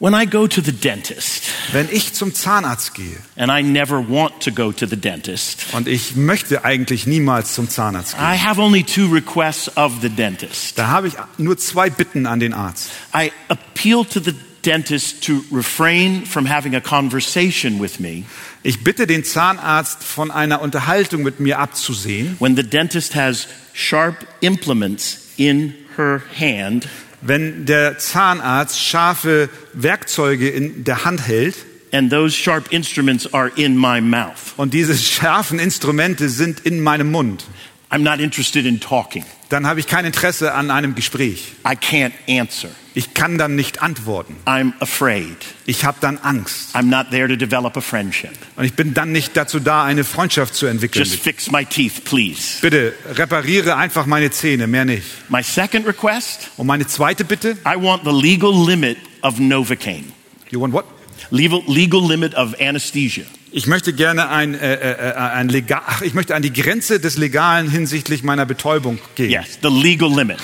When 0.00 0.12
I 0.12 0.26
go 0.26 0.46
to 0.48 0.60
the 0.60 0.72
dentist, 0.72 1.44
Wenn 1.72 1.88
ich 1.90 2.12
zum 2.12 2.34
Zahnarzt 2.34 2.94
gehe, 2.94 3.16
and 3.36 3.50
I 3.50 3.62
never 3.62 4.06
want 4.06 4.40
to 4.40 4.50
go 4.50 4.72
to 4.72 4.86
the 4.86 4.96
dentist, 4.96 5.64
und 5.72 5.86
ich 5.88 6.16
möchte 6.16 6.64
eigentlich 6.64 7.06
niemals 7.06 7.54
zum 7.54 7.70
Zahnarzt 7.70 8.14
gehen, 8.14 8.20
I 8.24 8.36
have 8.36 8.60
only 8.60 8.82
two 8.82 9.06
requests 9.06 9.74
of 9.76 9.92
the 10.02 10.10
dentist. 10.10 10.78
da 10.78 10.88
habe 10.88 11.08
ich 11.08 11.14
nur 11.38 11.56
zwei 11.56 11.90
Bitten 11.90 12.26
an 12.26 12.40
den 12.40 12.52
Arzt. 12.52 12.90
I 13.14 13.30
appeal 13.48 14.04
to 14.04 14.20
the 14.20 14.34
dentist 14.64 15.22
to 15.24 15.44
refrain 15.50 16.24
from 16.26 16.46
having 16.46 16.74
a 16.74 16.80
conversation 16.80 17.80
with 17.80 18.00
me 18.00 18.24
Ich 18.62 18.82
bitte 18.82 19.06
den 19.06 19.24
Zahnarzt 19.24 20.02
von 20.02 20.30
einer 20.30 20.62
Unterhaltung 20.62 21.22
mit 21.22 21.38
mir 21.38 21.58
abzusehen, 21.58 22.36
when 22.38 22.56
the 22.56 22.62
dentist 22.62 23.14
has 23.14 23.46
sharp 23.74 24.26
implements 24.40 25.28
in 25.36 25.74
her 25.96 26.22
hand 26.38 26.88
wenn 27.20 27.64
der 27.64 27.98
Zahnarzt 27.98 28.80
scharfe 28.80 29.48
Werkzeuge 29.72 30.48
in 30.48 30.84
der 30.84 31.04
Hand 31.04 31.26
hält 31.26 31.56
and 31.92 32.10
those 32.10 32.36
sharp 32.36 32.72
instruments 32.72 33.32
are 33.32 33.50
in 33.56 33.76
my 33.76 34.00
mouth. 34.00 34.54
und 34.56 34.74
diese 34.74 34.96
scharfen 34.96 35.58
Instrumente 35.58 36.28
sind 36.28 36.60
in 36.60 36.80
meinem 36.80 37.10
Mund. 37.10 37.44
I'm 37.90 38.02
not 38.02 38.18
interested 38.18 38.66
in 38.66 38.80
talking. 38.80 39.24
Dann 39.50 39.66
habe 39.66 39.78
ich 39.78 39.86
kein 39.86 40.04
Interesse 40.04 40.52
an 40.52 40.70
einem 40.70 40.94
Gespräch. 40.94 41.52
I 41.64 41.76
can't 41.76 42.12
answer. 42.28 42.70
Ich 42.96 43.12
kann 43.12 43.38
dann 43.38 43.56
nicht 43.56 43.82
antworten. 43.82 44.36
I'm 44.46 44.72
afraid. 44.78 45.36
Ich 45.66 45.84
habe 45.84 45.98
dann 46.00 46.18
Angst. 46.18 46.76
I'm 46.76 46.84
not 46.84 47.10
there 47.10 47.26
to 47.26 47.34
develop 47.34 47.76
a 47.76 47.80
friendship. 47.80 48.30
Und 48.54 48.64
ich 48.64 48.74
bin 48.74 48.94
dann 48.94 49.10
nicht 49.10 49.36
dazu 49.36 49.58
da, 49.58 49.82
eine 49.82 50.04
Freundschaft 50.04 50.54
zu 50.54 50.66
entwickeln. 50.66 51.04
Just 51.04 51.20
fix 51.20 51.50
my 51.50 51.64
teeth, 51.64 52.04
please. 52.04 52.60
Bitte 52.60 52.94
repariere 53.14 53.76
einfach 53.76 54.06
meine 54.06 54.30
Zähne, 54.30 54.68
mehr 54.68 54.84
nicht. 54.84 55.04
My 55.28 55.42
second 55.42 55.86
request 55.88 56.50
Und 56.56 56.68
meine 56.68 56.86
zweite 56.86 57.24
Bitte, 57.24 57.56
I 57.66 57.74
want 57.76 58.04
the 58.04 58.12
legal 58.12 58.52
limit 58.52 58.96
of 59.22 59.40
Novocaine, 59.40 60.04
you 60.50 60.60
want 60.60 60.72
what? 60.72 60.84
legal, 61.30 61.62
legal 61.66 62.00
limit 62.00 62.34
of 62.34 62.54
anesthesia. 62.60 63.24
Ich 63.50 63.66
möchte 63.66 63.92
gerne 63.92 64.30
ein, 64.30 64.54
äh, 64.54 64.74
äh, 64.74 65.10
äh, 65.10 65.14
ein 65.14 65.48
legal, 65.48 65.82
ich 66.02 66.14
möchte 66.14 66.34
an 66.34 66.42
die 66.42 66.52
Grenze 66.52 66.98
des 66.98 67.16
Legalen 67.16 67.70
hinsichtlich 67.70 68.24
meiner 68.24 68.46
Betäubung 68.46 68.98
gehen. 69.14 69.30
Yes, 69.30 69.58
the 69.62 69.68
legal 69.68 70.12
limit. 70.12 70.38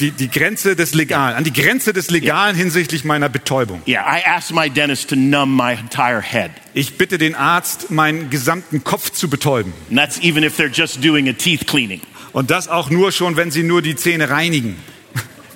Die, 0.00 0.10
die 0.10 0.30
Grenze 0.30 0.74
des 0.74 0.94
Legalen, 0.94 1.36
an 1.36 1.44
die 1.44 1.52
Grenze 1.52 1.92
des 1.92 2.10
Legalen 2.10 2.56
hinsichtlich 2.56 3.04
meiner 3.04 3.28
Betäubung. 3.28 3.82
Yeah, 3.86 4.04
I 4.04 4.22
asked 4.24 4.54
my 4.54 4.68
dentist 4.68 5.10
to 5.10 5.16
numb 5.16 5.56
my 5.56 5.72
entire 5.72 6.22
head. 6.22 6.50
Ich 6.74 6.96
bitte 6.96 7.18
den 7.18 7.34
Arzt, 7.34 7.90
meinen 7.90 8.30
gesamten 8.30 8.84
Kopf 8.84 9.10
zu 9.10 9.28
betäuben. 9.28 9.72
And 9.90 9.98
that's 9.98 10.18
even 10.22 10.42
if 10.42 10.58
they're 10.58 10.72
just 10.72 11.04
doing 11.04 11.28
a 11.28 11.32
teeth 11.32 11.66
cleaning. 11.66 12.00
Und 12.32 12.50
das 12.50 12.68
auch 12.68 12.90
nur 12.90 13.12
schon, 13.12 13.36
wenn 13.36 13.50
sie 13.50 13.62
nur 13.62 13.82
die 13.82 13.94
Zähne 13.94 14.30
reinigen. 14.30 14.76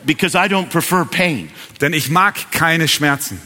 Because 0.05 0.37
I 0.37 0.49
don't 0.49 0.69
prefer 0.69 1.05
pain. 1.05 1.51
Denn 1.81 1.93
ich 1.93 2.11
mag 2.11 2.53
keine 2.53 2.87
Schmerzen. 2.87 3.41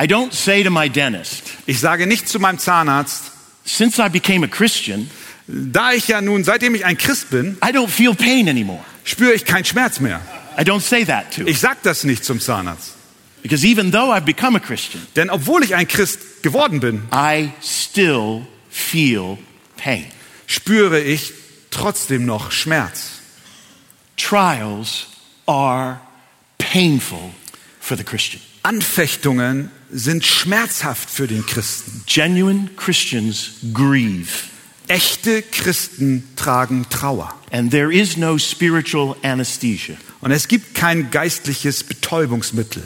I 0.00 0.04
don't 0.04 0.32
say 0.32 0.62
to 0.62 0.70
my 0.70 0.88
dentist, 0.88 1.42
Ich 1.66 1.80
sage 1.80 2.06
nicht 2.06 2.28
zu 2.28 2.38
meinem 2.38 2.58
Zahnarzt, 2.58 3.32
since 3.64 4.00
I 4.00 4.08
became 4.08 4.46
a 4.46 4.48
Christian, 4.48 5.10
da 5.46 5.92
ich 5.92 6.08
ja 6.08 6.20
nun, 6.20 6.44
seitdem 6.44 6.74
ich 6.74 6.84
ein 6.86 6.96
Christ 6.96 7.30
bin, 7.30 7.58
I 7.62 7.72
don't 7.72 7.88
feel 7.88 8.14
pain 8.14 8.48
anymore. 8.48 8.82
Spüre 9.04 9.32
ich 9.32 9.44
keinen 9.44 9.64
Schmerz 9.64 10.00
mehr. 10.00 10.20
I 10.58 10.62
don't 10.62 10.80
say 10.80 11.04
that 11.04 11.34
to. 11.34 11.42
Ich 11.46 11.60
sag 11.60 11.82
das 11.82 12.04
nicht 12.04 12.24
zum 12.24 12.40
Zahnarzt. 12.40 12.94
Because 13.42 13.64
even 13.66 13.90
though 13.92 14.12
I've 14.12 14.26
become 14.26 14.56
a 14.56 14.60
Christian, 14.60 15.06
Denn 15.16 15.30
obwohl 15.30 15.64
ich 15.64 15.74
ein 15.74 15.88
Christ 15.88 16.42
geworden 16.42 16.80
bin, 16.80 17.02
I 17.12 17.50
still 17.62 18.46
feel 18.70 19.38
pain. 19.76 20.04
spüre 20.46 21.00
ich 21.00 21.32
trotzdem 21.70 22.26
noch 22.26 22.52
Schmerz. 22.52 23.20
Trials 24.16 25.06
are 25.46 26.00
painful 26.58 27.30
for 27.80 27.96
the 27.96 28.04
Christian. 28.04 28.42
Anfechtungen 28.62 29.70
sind 29.90 30.24
schmerzhaft 30.24 31.08
für 31.08 31.26
den 31.26 31.46
Christen. 31.46 32.02
Genuine 32.06 32.68
Christians 32.76 33.52
grieve, 33.72 34.28
Echte 34.90 35.42
Christen 35.42 36.24
tragen 36.36 36.86
Trauer. 36.90 37.32
and 37.52 37.70
there 37.70 37.92
is 37.92 38.16
no 38.16 38.38
spiritual 38.38 39.16
anesthesia. 39.22 39.96
Und 40.20 40.32
es 40.32 40.48
gibt 40.48 40.74
kein 40.74 41.10
geistliches 41.10 41.84
Betäubungsmittel. 41.84 42.82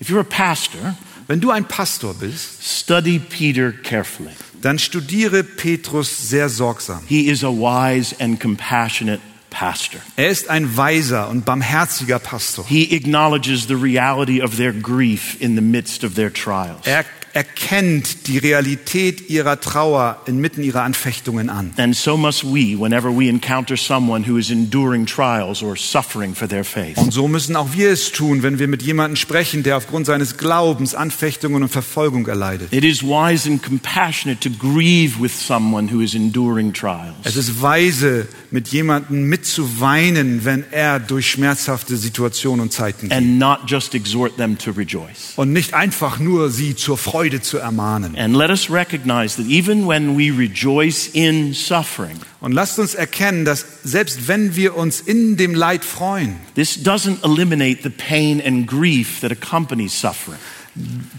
If 0.00 0.08
you're 0.08 0.20
a 0.20 0.24
pastor, 0.24 0.96
Wenn 1.28 1.40
du 1.40 1.50
ein 1.50 1.66
Pastor 1.66 2.14
bist, 2.14 2.62
study 2.64 3.18
Peter 3.20 3.70
carefully. 3.72 4.30
dann 4.60 4.78
studiere 4.78 5.44
Petrus 5.44 6.28
sehr 6.28 6.48
sorgsam. 6.48 7.00
He 7.06 7.28
is 7.28 7.44
a 7.44 7.48
wise 7.48 8.14
and 8.18 8.40
compassionate 8.40 9.20
pastor. 9.50 10.00
Er 10.16 10.30
ist 10.30 10.48
ein 10.48 10.76
weiser 10.76 11.28
und 11.28 11.44
barmherziger 11.44 12.18
Pastor. 12.18 12.64
He 12.66 12.94
acknowledges 12.96 13.66
the 13.68 13.74
reality 13.74 14.42
of 14.42 14.56
their 14.56 14.72
grief 14.72 15.36
in 15.40 15.54
the 15.54 15.60
midst 15.62 16.02
of 16.02 16.14
their 16.14 16.32
trials. 16.32 16.86
Er 16.86 17.04
erkennt 17.34 18.26
die 18.26 18.38
Realität 18.38 19.30
ihrer 19.30 19.60
Trauer 19.60 20.20
inmitten 20.26 20.62
ihrer 20.62 20.82
Anfechtungen 20.82 21.48
an. 21.50 21.72
And 21.76 21.96
so 21.96 22.16
must 22.16 22.44
we 22.44 22.78
whenever 22.78 23.10
we 23.10 23.28
encounter 23.28 23.76
someone 23.76 24.28
who 24.28 24.36
is 24.36 24.50
enduring 24.50 25.06
trials 25.06 25.62
or 25.62 25.76
suffering 25.76 26.34
for 26.34 26.48
their 26.48 26.64
faith. 26.64 26.98
Und 26.98 27.12
so 27.12 27.28
müssen 27.28 27.56
auch 27.56 27.72
wir 27.72 27.90
es 27.90 28.12
tun, 28.12 28.42
wenn 28.42 28.58
wir 28.58 28.68
mit 28.68 28.82
jemandem 28.82 29.16
sprechen, 29.16 29.62
der 29.62 29.76
aufgrund 29.76 30.06
seines 30.06 30.36
Glaubens 30.36 30.94
Anfechtungen 30.94 31.62
und 31.62 31.68
Verfolgung 31.68 32.26
erleidet. 32.26 32.72
It 32.72 32.84
is 32.84 33.02
wise 33.02 33.48
and 33.48 33.62
compassionate 33.62 34.40
to 34.40 34.50
grieve 34.50 35.20
with 35.20 35.32
someone 35.32 35.92
who 35.92 36.00
is 36.00 36.14
enduring 36.14 36.72
Es 36.74 36.80
trials. 36.80 37.36
ist 37.36 37.62
weise, 37.62 38.28
mit 38.50 38.68
jemandem 38.68 39.28
mitzuweinen, 39.28 40.44
wenn 40.44 40.64
er 40.70 41.00
durch 41.00 41.30
schmerzhafte 41.30 41.96
Situationen 41.96 42.60
und 42.60 42.72
Zeiten 42.72 43.08
geht. 43.08 43.16
And 43.16 43.38
not 43.38 43.60
just 43.66 43.94
exhort 43.94 44.36
them 44.36 44.58
to 44.58 44.70
rejoice. 44.72 45.32
Und 45.36 45.52
nicht 45.52 45.74
einfach 45.74 46.18
nur 46.18 46.50
sie 46.50 46.76
zur 46.76 46.98
Freude 46.98 47.21
zu 47.40 47.58
ermahnen. 47.58 48.16
And 48.16 48.36
let 48.36 48.50
us 48.50 48.70
recognize 48.70 49.36
that 49.36 49.46
even 49.46 49.86
when 49.86 50.16
we 50.16 50.30
rejoice 50.30 51.08
in 51.12 51.54
suffering, 51.54 52.18
Und 52.40 52.52
lasst 52.52 52.78
uns 52.78 52.94
erkennen, 52.94 53.44
dass 53.44 53.64
selbst 53.84 54.26
wenn 54.28 54.56
wir 54.56 54.76
uns 54.76 55.00
in 55.00 55.36
dem 55.36 55.54
Leid 55.54 55.84
freuen, 55.84 56.36
this 56.54 56.78
doesn't 56.78 57.24
eliminate 57.24 57.82
the 57.82 57.90
pain 57.90 58.42
and 58.44 58.66
grief 58.66 59.20
that 59.20 59.30
accompanies 59.30 59.98
suffering. 59.98 60.38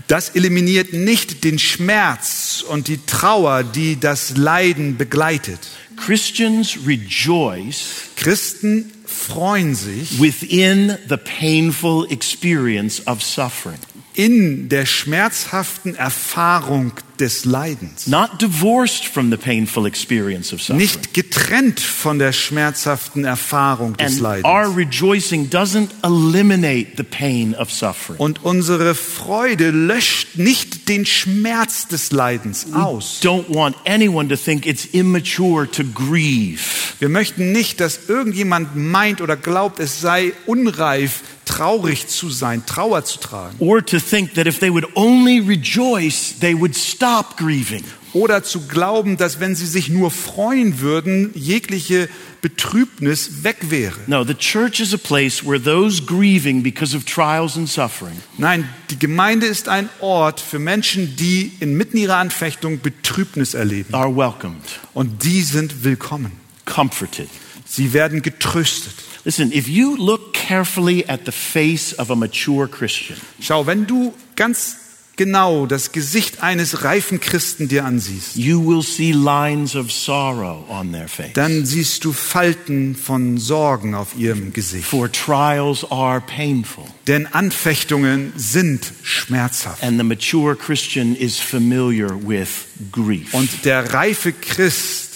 das 0.07 0.29
eliminiert 0.29 0.93
nicht 0.93 1.43
den 1.43 1.59
Schmerz 1.59 2.63
und 2.67 2.87
die 2.87 2.99
Trauer, 3.05 3.63
die 3.63 3.99
das 3.99 4.35
Leiden 4.35 4.97
begleitet. 4.97 5.59
Christians 5.95 6.77
rejoice 6.87 8.09
Christen 8.15 8.91
freuen 9.05 9.75
sich 9.75 10.19
within 10.19 10.97
the 11.07 11.17
painful 11.17 12.07
experience 12.09 13.05
of 13.07 13.21
suffering, 13.21 13.77
in 14.15 14.69
der 14.69 14.85
schmerzhaften 14.85 15.95
Erfahrung 15.95 16.91
des 17.19 17.45
Leidens. 17.45 18.07
not 18.07 18.41
divorced 18.41 19.05
from 19.05 19.29
the 19.29 19.37
painful 19.37 19.85
experience 19.85 20.51
of 20.51 20.61
suffering. 20.61 20.79
Nicht 20.79 21.13
getrennt 21.13 21.79
von 21.79 22.17
der 22.19 22.31
schmerzhaften 22.33 23.23
Erfahrung 23.23 23.95
des 23.97 24.21
And 24.23 24.43
our 24.45 24.63
Leidens. 24.67 24.77
rejoicing 24.77 25.49
doesn't 25.49 25.89
eliminate 26.03 26.93
the 26.97 27.03
pain 27.03 27.53
of 27.55 27.71
suffering. 27.71 28.19
Und 28.19 28.43
unsere 28.43 28.95
Freude 28.95 29.69
löscht 29.69 30.35
nicht 30.37 30.89
den 30.89 31.05
Schmerz 31.05 31.87
des 31.87 32.11
Leidens 32.11 32.67
aus. 32.73 33.19
Don't 33.21 33.53
want 33.53 33.75
anyone 33.85 34.27
to 34.29 34.35
think 34.35 34.65
it's 34.65 34.85
immature 34.85 35.69
to 35.69 35.83
grieve. 35.83 36.61
Wir 36.99 37.09
möchten 37.09 37.51
nicht, 37.51 37.79
dass 37.79 38.07
irgendjemand 38.07 38.75
meint 38.75 39.21
oder 39.21 39.35
glaubt, 39.35 39.79
es 39.79 40.01
sei 40.01 40.33
unreif, 40.45 41.21
traurig 41.57 42.07
zu 42.07 42.29
sein, 42.29 42.65
Trauer 42.65 43.03
zu 43.05 43.19
tragen. 43.19 43.55
Or 43.59 43.85
to 43.85 43.99
think 43.99 44.33
that 44.35 44.47
if 44.47 44.59
they 44.59 44.71
would 44.71 44.87
only 44.95 45.39
rejoice, 45.39 46.33
they 46.39 46.53
would 46.57 46.75
stop 46.75 47.37
grieving. 47.37 47.83
Oder 48.13 48.43
zu 48.43 48.67
glauben, 48.67 49.17
dass 49.17 49.39
wenn 49.39 49.55
sie 49.55 49.65
sich 49.65 49.89
nur 49.89 50.11
freuen 50.11 50.79
würden, 50.81 51.31
jegliche 51.33 52.07
Betrübnis 52.43 53.43
weg 53.43 53.57
wäre. 53.69 53.95
No, 54.07 54.23
the 54.23 54.35
church 54.35 54.79
is 54.79 54.93
a 54.93 54.97
place 54.97 55.43
where 55.43 55.59
those 55.61 56.03
grieving 56.05 56.61
because 56.61 56.95
of 56.95 57.05
trials 57.05 57.57
and 57.57 57.67
suffering 57.67 58.15
Nein, 58.37 58.69
die 58.91 58.99
Gemeinde 58.99 59.47
ist 59.47 59.67
ein 59.67 59.89
Ort 59.99 60.39
für 60.39 60.59
Menschen, 60.59 61.15
die 61.15 61.53
inmitten 61.59 61.97
ihrer 61.97 62.17
Anfechtung 62.17 62.79
Betrübnis 62.81 63.53
erleben. 63.55 63.93
are 63.93 64.15
welcomed, 64.15 64.61
Und 64.93 65.23
die 65.23 65.41
sind 65.41 65.83
willkommen. 65.83 66.31
comforted. 66.65 67.29
Sie 67.65 67.93
werden 67.93 68.21
getröstet. 68.21 68.93
Listen, 69.25 69.51
if 69.53 69.69
you 69.69 69.95
look 69.95 70.33
carefully 70.33 71.05
at 71.07 71.25
the 71.25 71.31
face 71.31 71.93
of 71.97 72.09
a 72.11 72.15
mature 72.15 72.67
Christian, 72.67 73.17
Schau, 73.39 73.65
wenn 73.65 73.85
du 73.87 74.13
ganz 74.35 74.75
genau 75.15 75.65
das 75.67 75.91
Gesicht 75.93 76.41
eines 76.43 76.83
reifen 76.83 77.19
Christen 77.21 77.67
dir 77.69 77.85
ansiehst, 77.85 78.35
you 78.35 78.59
will 78.65 78.81
see 78.81 79.11
lines 79.13 79.75
of 79.77 79.91
sorrow 79.93 80.65
on 80.69 80.91
their 80.91 81.07
face. 81.07 81.31
dann 81.35 81.65
siehst 81.65 82.03
du 82.03 82.11
Falten 82.11 82.95
von 82.97 83.37
Sorgen 83.37 83.95
auf 83.95 84.15
ihrem 84.17 84.51
Gesicht. 84.51 84.85
For 84.85 85.09
trials 85.09 85.85
are 85.89 86.19
painful, 86.19 86.83
Denn 87.07 87.25
Anfechtungen 87.27 88.33
sind 88.35 88.91
schmerzhaft. 89.03 89.81
and 89.83 89.97
the 89.99 90.03
mature 90.03 90.55
Christian 90.55 91.15
is 91.15 91.39
familiar 91.39 92.09
with 92.09 92.49
grief. 92.91 93.33
Und 93.33 93.49
der 93.63 93.93
reife 93.93 94.33
Christ 94.33 95.11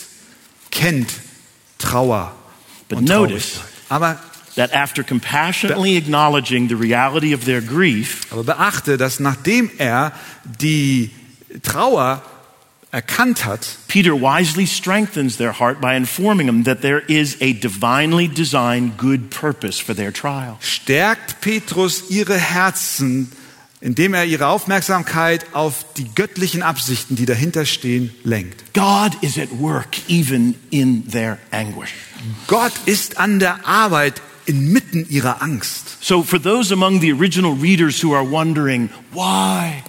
kennt 0.72 1.10
Trauer 1.78 2.34
But 2.88 3.00
und 3.00 3.10
notice- 3.10 3.56
Traurigkeit. 3.56 3.74
Aber, 3.90 4.20
that 4.58 4.74
after 4.74 5.04
compassionately 5.04 5.98
acknowledging 5.98 6.68
the 6.68 6.76
reality 6.76 7.34
of 7.34 7.46
their 7.46 7.62
grief, 7.62 8.26
aber 8.32 8.44
beachte, 8.44 8.98
dass 8.98 9.20
nachdem 9.20 9.70
er 9.78 10.12
die 10.44 11.12
Trauer 11.62 12.24
erkannt 12.92 13.46
hat, 13.46 13.78
Peter 13.88 14.14
wisely 14.14 14.66
strengthens 14.66 15.38
their 15.38 15.60
heart 15.60 15.80
by 15.80 15.96
informing 15.96 16.48
them 16.48 16.64
that 16.64 16.82
there 16.82 17.00
is 17.08 17.38
a 17.42 17.54
divinely 17.54 18.28
designed 18.28 18.98
good 18.98 19.30
purpose 19.30 19.80
for 19.80 19.96
their 19.96 20.12
trial. 20.12 20.58
stärkt 20.60 21.40
Petrus 21.42 22.10
ihre 22.10 22.38
Herzen, 22.38 23.32
indem 23.80 24.16
er 24.16 24.26
ihre 24.26 24.48
Aufmerksamkeit 24.48 25.46
auf 25.54 25.86
die 25.98 26.10
göttlichen 26.16 26.64
Absichten, 26.64 27.16
die 27.16 27.28
dahinter 27.28 27.66
stehen, 27.66 28.10
lenkt. 28.24 28.74
God 28.74 29.16
is 29.22 29.38
at 29.38 29.52
work 29.60 29.98
even 30.08 30.56
in 30.72 31.08
their 31.12 31.38
anguish. 31.52 31.94
Gott 32.48 32.74
ist 32.86 33.18
an 33.18 33.40
der 33.40 33.68
Arbeit 33.68 34.22
inmitten 34.46 35.06
ihrer 35.10 35.42
Angst. 35.42 35.98
So, 36.02 36.24
for 36.24 36.42
those 36.42 36.74
among 36.74 37.02
the 37.02 37.12
original 37.14 37.54
readers 37.54 38.04
who 38.04 38.14
are 38.16 38.30
wondering, 38.30 38.90
why? 39.12 39.84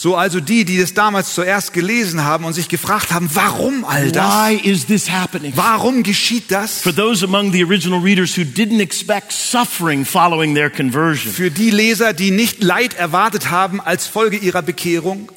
So 0.00 0.16
also 0.16 0.40
die, 0.40 0.64
die 0.64 0.78
es 0.78 0.94
damals 0.94 1.34
zuerst 1.34 1.74
gelesen 1.74 2.24
haben 2.24 2.46
und 2.46 2.54
sich 2.54 2.70
gefragt 2.70 3.12
haben, 3.12 3.28
warum 3.34 3.84
all 3.84 4.10
das? 4.10 4.24
Why 4.24 4.54
is 4.54 4.86
this 4.86 5.10
happening? 5.10 5.52
Warum 5.56 6.02
geschieht 6.02 6.50
das? 6.50 6.80
For 6.80 6.94
those 6.94 7.22
among 7.22 7.52
the 7.52 7.62
original 7.62 8.00
readers 8.00 8.34
who 8.34 8.40
didn't 8.40 8.80
expect 8.80 9.30
suffering 9.30 10.06
following 10.06 10.54
their 10.54 10.70
conversion, 10.70 11.30
Für 11.30 11.50
die 11.50 11.70
Leser, 11.70 12.14
die 12.14 12.30
nicht 12.30 12.62
Leid 12.62 12.94
erwartet 12.94 13.50
haben 13.50 13.78
als 13.78 14.06
Folge 14.06 14.38
ihrer 14.38 14.62
Bekehrung, 14.62 15.30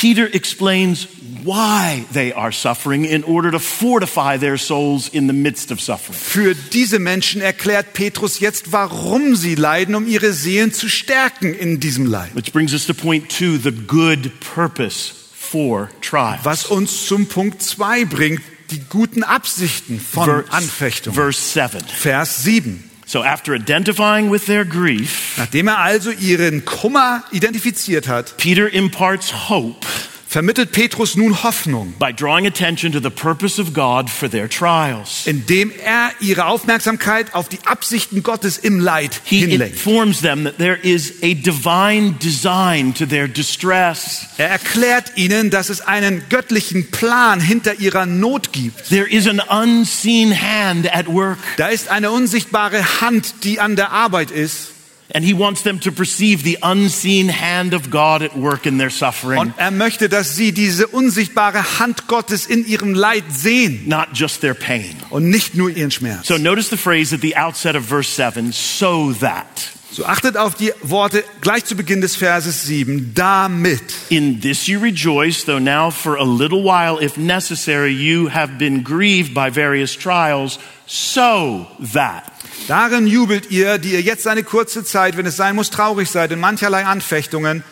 Peter 0.00 0.26
explains 0.32 1.06
why 1.44 2.04
they 2.12 2.32
are 2.32 2.52
suffering 2.52 3.04
in 3.04 3.22
order 3.24 3.50
to 3.50 3.58
fortify 3.58 4.38
their 4.38 4.56
souls 4.56 5.08
in 5.08 5.26
the 5.26 5.32
midst 5.34 5.70
of 5.70 5.80
suffering. 5.80 6.18
für 6.18 6.54
diese 6.54 6.98
Menschen 6.98 7.42
erklärt 7.42 7.92
Petrus 7.92 8.40
jetzt, 8.40 8.72
warum 8.72 9.36
sie 9.36 9.54
leiden, 9.54 9.94
um 9.94 10.06
ihre 10.06 10.32
Seelen 10.32 10.72
zu 10.72 10.88
stärken 10.88 11.54
in 11.54 11.80
diesem 11.80 12.06
Leid. 12.06 12.34
Which 12.34 12.52
brings 12.52 12.72
us 12.72 12.86
to 12.86 12.94
point 12.94 13.28
two 13.28 13.58
the 13.58 13.72
good 13.72 14.32
purpose 14.40 15.12
for 15.32 15.90
trials. 16.00 16.44
Was 16.44 16.64
uns 16.64 17.06
zum 17.06 17.26
Punkt 17.26 17.62
2 17.62 18.06
bringt, 18.06 18.40
die 18.70 18.80
guten 18.88 19.22
Absichten 19.22 20.00
von 20.00 20.24
Verse, 20.24 20.52
Anfechtung. 20.52 21.12
verse 21.12 21.40
7. 21.40 21.80
Vers 21.86 22.42
7. 22.42 22.89
So, 23.10 23.24
after 23.24 23.56
identifying 23.56 24.30
with 24.30 24.46
their 24.46 24.64
grief, 24.64 25.36
Nachdem 25.36 25.66
er 25.66 25.84
also 25.84 26.12
ihren 26.12 26.64
Kummer 26.64 27.24
identifiziert 27.32 28.06
hat, 28.06 28.36
Peter 28.36 28.72
imparts 28.72 29.48
hope 29.48 29.84
vermittelt 30.30 30.70
Petrus 30.70 31.16
nun 31.16 31.42
Hoffnung, 31.42 31.92
by 31.98 32.12
drawing 32.12 32.46
attention 32.46 32.92
to 32.92 33.00
the 33.00 33.10
purpose 33.10 33.60
of 33.60 33.74
God 33.74 34.08
for 34.08 34.30
their 34.30 34.48
trials. 34.48 35.26
indem 35.26 35.72
er 35.84 36.12
ihre 36.20 36.46
Aufmerksamkeit 36.46 37.34
auf 37.34 37.48
die 37.48 37.58
Absichten 37.64 38.22
Gottes 38.22 38.56
im 38.56 38.78
Leid 38.78 39.20
He 39.24 39.40
hinlenkt. 39.40 39.74
informs 39.74 40.20
them 40.20 40.44
that 40.44 40.56
there 40.58 40.76
is 40.80 41.14
a 41.24 41.34
divine 41.34 42.14
design 42.22 42.94
to 42.94 43.06
their 43.06 43.26
distress. 43.26 44.26
Er 44.38 44.48
erklärt 44.50 45.16
ihnen, 45.16 45.50
dass 45.50 45.68
es 45.68 45.80
einen 45.80 46.22
göttlichen 46.28 46.92
Plan 46.92 47.40
hinter 47.40 47.80
ihrer 47.80 48.06
Not 48.06 48.52
gibt. 48.52 48.88
There 48.88 49.08
is 49.10 49.26
an 49.26 49.40
unseen 49.40 50.32
hand 50.32 50.86
at 50.94 51.08
work, 51.08 51.38
Da 51.56 51.66
ist 51.66 51.88
eine 51.88 52.12
unsichtbare 52.12 53.00
Hand, 53.00 53.34
die 53.42 53.58
an 53.58 53.74
der 53.74 53.90
Arbeit 53.90 54.30
ist. 54.30 54.68
And 55.12 55.24
he 55.24 55.34
wants 55.34 55.62
them 55.62 55.80
to 55.80 55.90
perceive 55.92 56.42
the 56.44 56.58
unseen 56.62 57.28
hand 57.28 57.74
of 57.74 57.90
God 57.90 58.22
at 58.22 58.36
work 58.36 58.66
in 58.66 58.78
their 58.78 58.90
suffering, 58.90 59.38
Und 59.40 59.54
er 59.56 59.70
möchte, 59.70 60.08
dass 60.08 60.36
sie 60.36 60.52
diese 60.52 60.86
unsichtbare 60.86 61.78
Hand 61.78 62.06
Gottes 62.06 62.46
in 62.46 62.66
ihrem 62.66 62.94
Leid 62.94 63.24
sehen 63.30 63.88
not 63.88 64.08
just 64.14 64.40
their 64.40 64.54
pain. 64.54 64.94
und 65.10 65.28
nicht 65.30 65.54
nur 65.54 65.70
ihren 65.70 65.90
Schmerz. 65.90 66.26
So 66.26 66.38
notice 66.38 66.68
the 66.70 66.76
phrase 66.76 67.14
at 67.14 67.20
the 67.22 67.36
outset 67.36 67.74
of 67.76 67.84
verse 67.84 68.08
7 68.10 68.52
so 68.52 69.12
that. 69.20 69.46
So 69.92 70.04
achtet 70.04 70.36
auf 70.36 70.54
die 70.54 70.72
Worte 70.82 71.24
gleich 71.40 71.64
zu 71.64 71.74
Beginn 71.74 72.00
des 72.00 72.14
Verses 72.14 72.62
7. 72.62 73.12
Damit. 73.12 73.82
In 74.08 74.40
this 74.40 74.68
you 74.68 74.78
rejoice, 74.78 75.44
though 75.44 75.58
now 75.58 75.90
for 75.90 76.16
a 76.16 76.24
little 76.24 76.62
while, 76.62 77.02
if 77.04 77.16
necessary, 77.16 77.90
you 77.90 78.30
have 78.30 78.56
been 78.56 78.84
grieved 78.84 79.34
by 79.34 79.50
various 79.50 79.96
trials, 79.96 80.60
so 80.86 81.66
that. 81.92 82.22
Darin 82.68 83.08
jubelt 83.08 83.50
ihr, 83.50 83.78
die 83.78 83.90
ihr 83.90 84.02
jetzt 84.02 84.28
eine 84.28 84.44
kurze 84.44 84.84
Zeit, 84.84 85.16
wenn 85.16 85.26
es 85.26 85.36
sein 85.36 85.56
muss, 85.56 85.70
traurig 85.70 86.08
seid 86.08 86.30
in 86.30 86.38
mancherlei 86.38 86.84
Anfechtungen. 86.84 87.64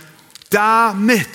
Damit. 0.51 1.29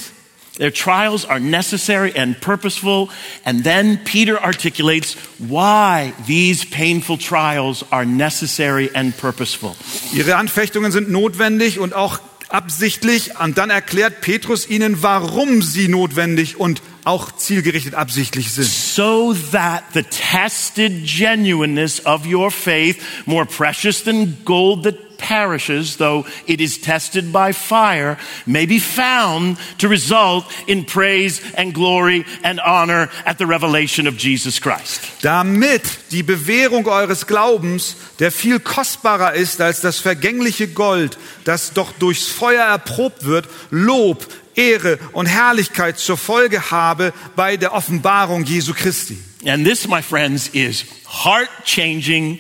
Their 0.58 0.72
trials 0.72 1.26
are 1.26 1.40
necessary 1.40 2.14
and 2.16 2.40
purposeful. 2.40 3.10
And 3.44 3.64
then 3.64 3.98
Peter 4.04 4.40
articulates 4.40 5.16
why 5.40 6.14
these 6.28 6.64
painful 6.64 7.18
trials 7.18 7.84
are 7.92 8.06
necessary 8.06 8.90
and 8.94 9.18
purposeful. 9.18 9.76
Ihre 10.14 10.36
Anfechtungen 10.36 10.92
sind 10.92 11.10
notwendig 11.10 11.80
und 11.80 11.94
auch 11.94 12.20
absichtlich. 12.50 13.40
Und 13.40 13.58
dann 13.58 13.72
erklärt 13.72 14.22
Petrus 14.22 14.70
ihnen, 14.70 15.02
warum 15.02 15.64
sie 15.64 15.88
notwendig 15.88 16.60
und 16.60 16.82
auch 17.04 17.32
zielgerichtet 17.32 17.96
absichtlich 17.96 18.52
sind. 18.52 18.68
So 18.68 19.34
that 19.52 19.84
the 19.94 20.04
tested 20.04 21.04
genuineness 21.06 22.06
of 22.06 22.26
your 22.26 22.52
faith, 22.52 23.02
more 23.26 23.46
precious 23.46 24.04
than 24.04 24.38
gold 24.46 24.84
that 24.84 25.13
perishes, 25.24 25.96
though 25.98 26.26
it 26.46 26.60
is 26.60 26.78
tested 26.78 27.32
by 27.32 27.54
fire, 27.54 28.18
may 28.46 28.66
be 28.66 28.80
found 28.80 29.58
to 29.78 29.88
result 29.88 30.46
in 30.68 30.84
praise 30.84 31.42
and 31.56 31.74
glory 31.74 32.26
and 32.44 32.60
honor 32.60 33.10
at 33.26 33.38
the 33.38 33.46
revelation 33.46 34.06
of 34.06 34.18
Jesus 34.18 34.60
Christ. 34.60 35.02
Damit 35.22 36.12
die 36.12 36.24
Bewährung 36.24 36.86
eures 36.88 37.26
Glaubens, 37.26 37.96
der 38.20 38.32
viel 38.32 38.60
kostbarer 38.60 39.34
ist 39.34 39.62
als 39.62 39.82
das 39.82 40.00
vergängliche 40.00 40.68
Gold, 40.68 41.18
das 41.46 41.74
doch 41.74 41.94
durchs 41.94 42.28
Feuer 42.28 42.66
erprobt 42.66 43.26
wird, 43.26 43.48
Lob, 43.72 44.28
Ehre 44.56 45.00
und 45.14 45.26
Herrlichkeit 45.26 45.98
zur 45.98 46.18
Folge 46.18 46.70
habe 46.70 47.14
bei 47.36 47.58
der 47.58 47.74
Offenbarung 47.74 48.44
Jesu 48.44 48.74
Christi. 48.74 49.18
And 49.46 49.66
this, 49.66 49.88
my 49.88 50.02
friends, 50.02 50.50
is 50.50 50.86
heart 51.06 51.50
changing, 51.66 52.40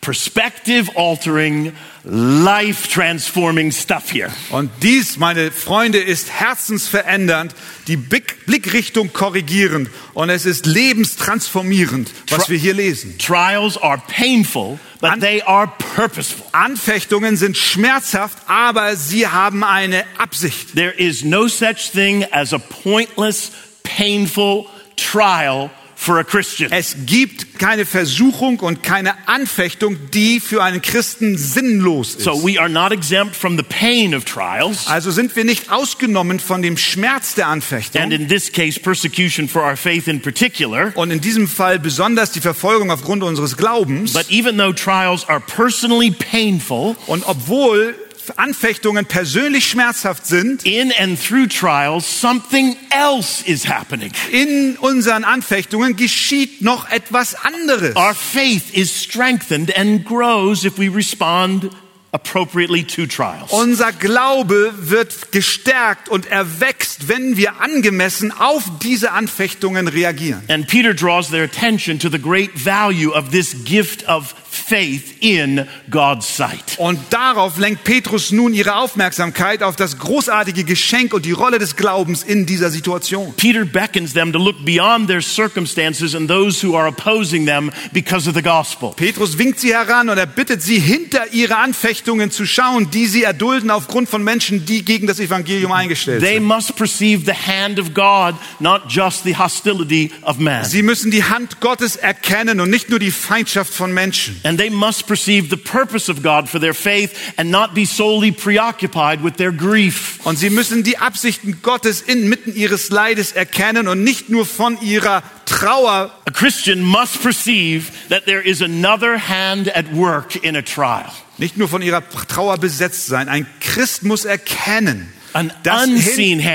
perspective 0.00 0.90
altering, 0.96 1.72
life 2.04 2.88
transforming 2.88 3.72
stuff 3.72 4.10
here. 4.12 4.30
Und 4.50 4.70
dies, 4.82 5.16
meine 5.18 5.50
Freunde, 5.50 5.98
ist 5.98 6.30
herzensverändernd, 6.30 7.54
die 7.86 7.96
Blick- 7.96 8.46
Blickrichtung 8.46 9.12
korrigierend 9.12 9.90
und 10.14 10.30
es 10.30 10.46
ist 10.46 10.66
lebenstransformierend, 10.66 12.10
was 12.30 12.48
wir 12.48 12.58
hier 12.58 12.74
lesen. 12.74 13.18
Trials 13.18 13.76
are 13.76 14.00
painful, 14.08 14.78
but 15.00 15.10
An- 15.10 15.20
they 15.20 15.42
are 15.42 15.70
purposeful. 15.94 16.46
Anfechtungen 16.52 17.36
sind 17.36 17.56
schmerzhaft, 17.56 18.38
aber 18.46 18.96
sie 18.96 19.26
haben 19.26 19.64
eine 19.64 20.04
Absicht. 20.18 20.74
There 20.74 20.92
is 20.92 21.24
no 21.24 21.48
such 21.48 21.90
thing 21.92 22.24
as 22.30 22.52
a 22.52 22.58
pointless, 22.58 23.50
painful 23.82 24.66
trial 24.96 25.70
for 26.00 26.18
a 26.18 26.24
Christian. 26.24 26.70
Es 26.70 26.96
gibt 27.06 27.58
keine 27.58 27.84
Versuchung 27.84 28.60
und 28.60 28.84
keine 28.84 29.14
Anfechtung, 29.28 29.96
die 30.12 30.38
für 30.38 30.62
einen 30.62 30.80
Christen 30.80 31.36
sinnlos 31.36 32.14
ist. 32.14 32.20
So 32.22 32.46
we 32.46 32.58
are 32.58 32.68
not 32.68 32.92
exempt 32.92 33.34
from 33.34 33.56
the 33.56 33.64
pain 33.64 34.14
of 34.14 34.24
trials. 34.24 34.86
Also 34.86 35.10
sind 35.10 35.34
wir 35.34 35.44
nicht 35.44 35.72
ausgenommen 35.72 36.38
von 36.38 36.62
dem 36.62 36.76
Schmerz 36.76 37.34
der 37.34 37.48
Anfechtung. 37.48 38.00
And 38.00 38.12
in 38.12 38.28
this 38.28 38.52
case, 38.52 38.78
persecution 38.78 39.48
for 39.48 39.62
our 39.62 39.76
faith 39.76 40.06
in 40.06 40.22
particular. 40.22 40.92
und 40.94 41.10
in 41.10 41.20
diesem 41.20 41.48
Fall 41.48 41.80
besonders 41.80 42.30
die 42.30 42.40
Verfolgung 42.40 42.92
aufgrund 42.92 43.24
unseres 43.24 43.56
Glaubens. 43.56 44.12
But 44.12 44.30
even 44.30 44.56
though 44.56 44.72
trials 44.72 45.28
are 45.28 45.40
personally 45.40 46.12
painful, 46.12 46.94
Und 47.08 47.24
obwohl 47.26 47.96
Anfechtungen 48.36 49.06
persönlich 49.06 49.66
schmerzhaft 49.68 50.26
sind, 50.26 50.64
in 50.64 50.92
and 50.98 51.18
through 51.18 51.46
trials, 51.48 52.20
something 52.20 52.76
else 52.90 53.42
is 53.46 53.68
happening. 53.68 54.12
in 54.32 54.76
unseren 54.80 55.24
Anfechtungen 55.24 55.96
geschieht 55.96 56.62
noch 56.62 56.90
etwas 56.90 57.34
anderes. 57.34 57.96
Our 57.96 58.14
faith 58.14 58.74
is 58.74 59.02
strengthened 59.02 59.74
and 59.76 60.04
grows 60.04 60.64
if 60.64 60.78
we 60.78 60.88
respond 60.88 61.70
appropriately 62.12 62.84
to 62.84 63.06
trials. 63.06 63.52
Unser 63.52 63.92
Glaube 63.92 64.72
wird 64.76 65.32
gestärkt 65.32 66.08
und 66.08 66.26
erwächst, 66.26 67.08
wenn 67.08 67.36
wir 67.36 67.60
angemessen 67.60 68.32
auf 68.32 68.64
diese 68.82 69.12
Anfechtungen 69.12 69.88
reagieren. 69.88 70.42
And 70.48 70.66
Peter 70.66 70.94
draws 70.94 71.30
their 71.30 71.44
attention 71.44 71.98
to 71.98 72.08
the 72.08 72.18
great 72.18 72.50
value 72.54 73.10
of 73.12 73.30
this 73.30 73.64
gift 73.64 74.08
of 74.08 74.34
faith 74.50 75.14
in 75.20 75.66
God's 75.90 76.36
sight. 76.36 76.78
Und 76.78 76.98
darauf 77.10 77.58
lenkt 77.58 77.84
Petrus 77.84 78.32
nun 78.32 78.52
ihre 78.54 78.76
Aufmerksamkeit 78.76 79.62
auf 79.62 79.76
das 79.76 79.98
großartige 79.98 80.64
Geschenk 80.64 81.14
und 81.14 81.24
die 81.24 81.32
Rolle 81.32 81.58
des 81.58 81.76
Glaubens 81.76 82.22
in 82.22 82.46
dieser 82.46 82.70
Situation. 82.70 83.34
Peter 83.36 83.64
beckons 83.64 84.12
them 84.12 84.32
to 84.32 84.38
look 84.38 84.64
beyond 84.64 85.08
their 85.08 85.22
circumstances 85.22 86.14
and 86.14 86.28
those 86.28 86.66
who 86.66 86.76
are 86.76 86.88
opposing 86.88 87.46
them 87.46 87.70
because 87.92 88.28
of 88.28 88.34
the 88.34 88.42
gospel. 88.42 88.92
Petrus 88.96 89.38
winkt 89.38 89.60
sie 89.60 89.74
heran 89.74 90.08
und 90.08 90.18
er 90.18 90.26
bittet 90.26 90.62
sie, 90.62 90.78
hinter 90.78 91.32
ihre 91.32 91.56
Anfechtungen 91.98 92.30
zu 92.30 92.46
schauen, 92.46 92.90
die 92.92 93.06
sie 93.06 93.24
erdulden 93.24 93.70
aufgrund 93.70 94.08
von 94.08 94.22
Menschen, 94.22 94.64
die 94.64 94.84
gegen 94.84 95.08
das 95.08 95.18
Evangelium 95.18 95.72
eingestellt 95.72 96.22
They 96.22 96.34
sind. 96.34 96.44
must 96.44 96.76
perceive 96.76 97.24
the 97.24 97.32
hand 97.32 97.80
of 97.80 97.92
God, 97.92 98.36
not 98.60 98.82
just 98.88 99.24
the 99.24 99.36
hostility 99.36 100.12
of 100.22 100.38
man. 100.38 100.64
Sie 100.64 100.82
müssen 100.82 101.10
die 101.10 101.24
Hand 101.24 101.60
Gottes 101.60 101.96
erkennen 101.96 102.60
und 102.60 102.70
nicht 102.70 102.88
nur 102.88 103.00
die 103.00 103.10
Feindschaft 103.10 103.74
von 103.74 103.92
Menschen. 103.92 104.40
And 104.44 104.58
they 104.58 104.70
must 104.70 105.08
perceive 105.08 105.48
the 105.50 105.56
purpose 105.56 106.08
of 106.10 106.22
God 106.22 106.48
for 106.48 106.60
their 106.60 106.72
faith 106.74 107.10
and 107.36 107.50
not 107.50 107.74
be 107.74 107.84
solely 107.84 108.30
preoccupied 108.30 109.24
with 109.24 109.34
their 109.36 109.50
grief. 109.52 110.20
Und 110.24 110.38
sie 110.38 110.50
müssen 110.50 110.84
die 110.84 110.98
Absichten 110.98 111.60
Gottes 111.62 112.00
inmitten 112.00 112.54
ihres 112.54 112.90
Leides 112.90 113.32
erkennen 113.32 113.88
und 113.88 114.04
nicht 114.04 114.28
nur 114.28 114.46
von 114.46 114.80
ihrer 114.80 115.24
Trauer. 115.46 116.12
A 116.26 116.30
Christian 116.30 116.80
must 116.80 117.20
perceive 117.22 117.90
that 118.08 118.24
there 118.26 118.40
is 118.40 118.62
another 118.62 119.18
hand 119.18 119.68
at 119.74 119.92
work 119.92 120.36
in 120.36 120.54
a 120.54 120.62
trial. 120.62 121.12
Nicht 121.38 121.56
nur 121.56 121.68
von 121.68 121.82
ihrer 121.82 122.02
Trauer 122.28 122.58
besetzt 122.58 123.06
sein. 123.06 123.28
Ein 123.28 123.46
Christ 123.60 124.02
muss 124.02 124.24
erkennen, 124.24 125.12
An 125.32 125.52
dass, 125.62 125.82
hand 125.82 125.98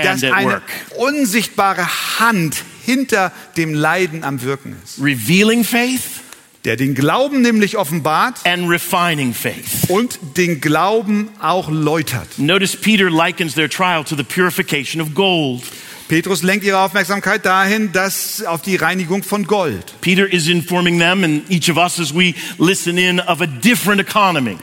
dass 0.04 0.22
eine 0.24 0.62
unsichtbare 0.98 1.86
Hand 2.20 2.56
hinter 2.84 3.32
dem 3.56 3.72
Leiden 3.74 4.24
am 4.24 4.42
Wirken 4.42 4.76
ist. 4.84 5.02
Revealing 5.02 5.64
faith 5.64 6.02
Der 6.64 6.76
den 6.76 6.94
Glauben 6.94 7.40
nämlich 7.42 7.76
offenbart 7.76 8.40
and 8.46 8.68
refining 8.70 9.32
faith. 9.34 9.88
und 9.88 10.18
den 10.36 10.60
Glauben 10.60 11.30
auch 11.40 11.70
läutert. 11.70 12.38
Notice 12.38 12.76
Peter 12.76 13.10
likens 13.10 13.54
their 13.54 13.70
trial 13.70 14.04
to 14.04 14.16
the 14.16 14.22
purification 14.22 15.00
of 15.00 15.14
gold. 15.14 15.62
Petrus 16.08 16.42
lenkt 16.42 16.64
ihre 16.66 16.78
Aufmerksamkeit 16.80 17.46
dahin, 17.46 17.90
dass 17.92 18.44
auf 18.44 18.60
die 18.60 18.76
Reinigung 18.76 19.22
von 19.22 19.46
Gold. 19.46 19.94
Peter 20.02 20.30
is 20.30 20.48
informing 20.48 20.98
them 20.98 21.24
and 21.24 21.50
each 21.50 21.70
of 21.70 21.78
us 21.78 21.98
as 21.98 22.14
we 22.14 22.34
listen 22.58 22.98
in 22.98 23.20
of 23.20 23.40
a 23.40 23.46
different 23.46 24.00
economy. 24.02 24.58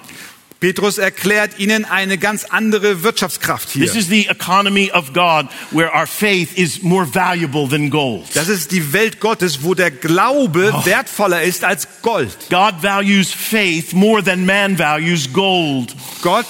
Petrus 0.62 1.00
erklärt 1.00 1.58
ihnen 1.58 1.86
eine 1.86 2.20
ganz 2.20 2.46
andere 2.46 3.02
Wirtschaftskraft 3.02 3.72
hier. 3.72 3.88
This 3.88 3.96
is 3.96 4.08
the 4.10 4.28
economy 4.28 4.92
of 4.92 5.12
God 5.12 5.48
where 5.72 5.92
our 5.92 6.06
faith 6.06 6.56
is 6.56 6.84
more 6.84 7.08
valuable 7.12 7.68
than 7.68 7.90
gold. 7.90 8.28
Das 8.36 8.48
ist 8.48 8.72
die 8.72 8.94
Welt 8.94 9.20
Gottes, 9.20 9.64
wo 9.64 9.74
der 9.74 9.90
Glaube 9.90 10.72
wertvoller 10.86 11.42
ist 11.42 11.64
als 11.64 11.88
Gold. 12.04 12.38
God 12.52 12.76
values 12.84 13.34
faith 13.34 13.94
more 13.94 14.24
than 14.24 14.46
man 14.46 14.78
values 14.78 15.34
gold. 15.34 15.96
Gott 16.22 16.46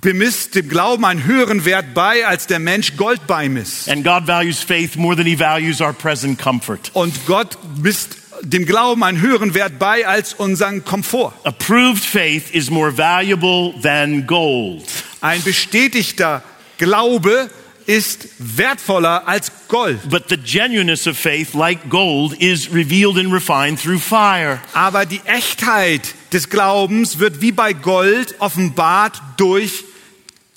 bemisst 0.00 0.54
dem 0.54 0.68
Glauben 0.68 1.04
einen 1.04 1.24
höheren 1.24 1.64
Wert 1.64 1.94
bei, 1.94 2.24
als 2.24 2.46
der 2.46 2.60
Mensch 2.60 2.96
Gold 2.96 3.26
beimisst. 3.26 3.88
And 3.88 4.04
God 4.04 4.28
values 4.28 4.60
faith 4.60 4.94
more 4.94 5.16
than 5.16 5.26
he 5.26 5.36
values 5.36 5.80
our 5.80 5.92
present 5.92 6.38
comfort. 6.38 6.92
Und 6.92 7.26
Gott 7.26 7.58
misst 7.82 8.21
dem 8.42 8.66
Glauben 8.66 9.02
einen 9.02 9.20
höheren 9.20 9.54
Wert 9.54 9.78
bei 9.78 10.06
als 10.06 10.34
unseren 10.34 10.84
Komfort. 10.84 11.32
Approved 11.44 12.04
faith 12.04 12.50
is 12.52 12.70
more 12.70 12.96
valuable 12.96 13.74
than 13.82 14.26
gold. 14.26 14.84
Ein 15.20 15.42
bestätigter 15.42 16.42
Glaube 16.78 17.48
ist 17.86 18.28
wertvoller 18.38 19.26
als 19.26 19.50
Gold. 19.68 20.08
But 20.08 20.28
the 20.28 20.36
genuineness 20.36 21.06
of 21.06 21.16
faith, 21.16 21.54
like 21.54 21.88
gold, 21.88 22.34
is 22.40 22.72
revealed 22.72 23.18
and 23.18 23.32
refined 23.32 23.80
through 23.80 24.00
fire. 24.00 24.60
Aber 24.72 25.06
die 25.06 25.20
Echtheit 25.24 26.14
des 26.32 26.48
Glaubens 26.48 27.18
wird 27.18 27.40
wie 27.40 27.52
bei 27.52 27.72
Gold 27.72 28.36
offenbart 28.38 29.20
durch 29.36 29.84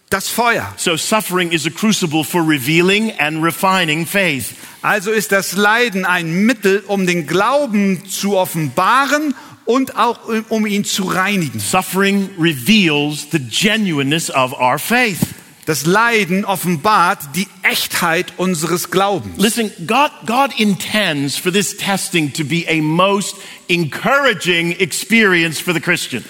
das 0.09 0.29
Feuer. 0.29 0.73
So 0.77 0.95
suffering 0.97 1.51
is 1.51 1.65
a 1.65 1.71
crucible 1.71 2.23
for 2.23 2.41
revealing 2.41 3.11
and 3.19 3.43
refining 3.43 4.05
faith. 4.05 4.55
Also 4.81 5.11
ist 5.11 5.31
das 5.31 5.53
Leiden 5.53 6.05
ein 6.05 6.45
Mittel, 6.45 6.83
um 6.87 7.07
den 7.07 7.25
Glauben 7.25 8.07
zu 8.07 8.37
offenbaren 8.37 9.33
und 9.65 9.97
auch 9.97 10.19
um 10.49 10.65
ihn 10.65 10.85
zu 10.85 11.03
reinigen. 11.03 11.59
Suffering 11.59 12.29
reveals 12.39 13.27
the 13.31 13.39
genuineness 13.39 14.29
of 14.29 14.53
our 14.53 14.77
faith. 14.77 15.19
Das 15.65 15.87
Leiden 15.87 16.45
offenbart 16.45 17.35
die 17.35 17.47
Echtheit 17.63 18.33
unseres 18.37 18.91
Glaubens. 18.91 19.39
Listen, 19.39 19.71
God, 19.87 20.11
God 20.27 20.51
intends 20.59 21.37
for 21.37 21.51
this 21.51 21.75
testing 21.75 22.31
to 22.33 22.43
be 22.43 22.67
a 22.67 22.79
most 22.83 23.35
encouraging 23.67 24.79
experience 24.79 25.59
for 25.59 25.73
the 25.73 25.79
Christian. 25.79 26.23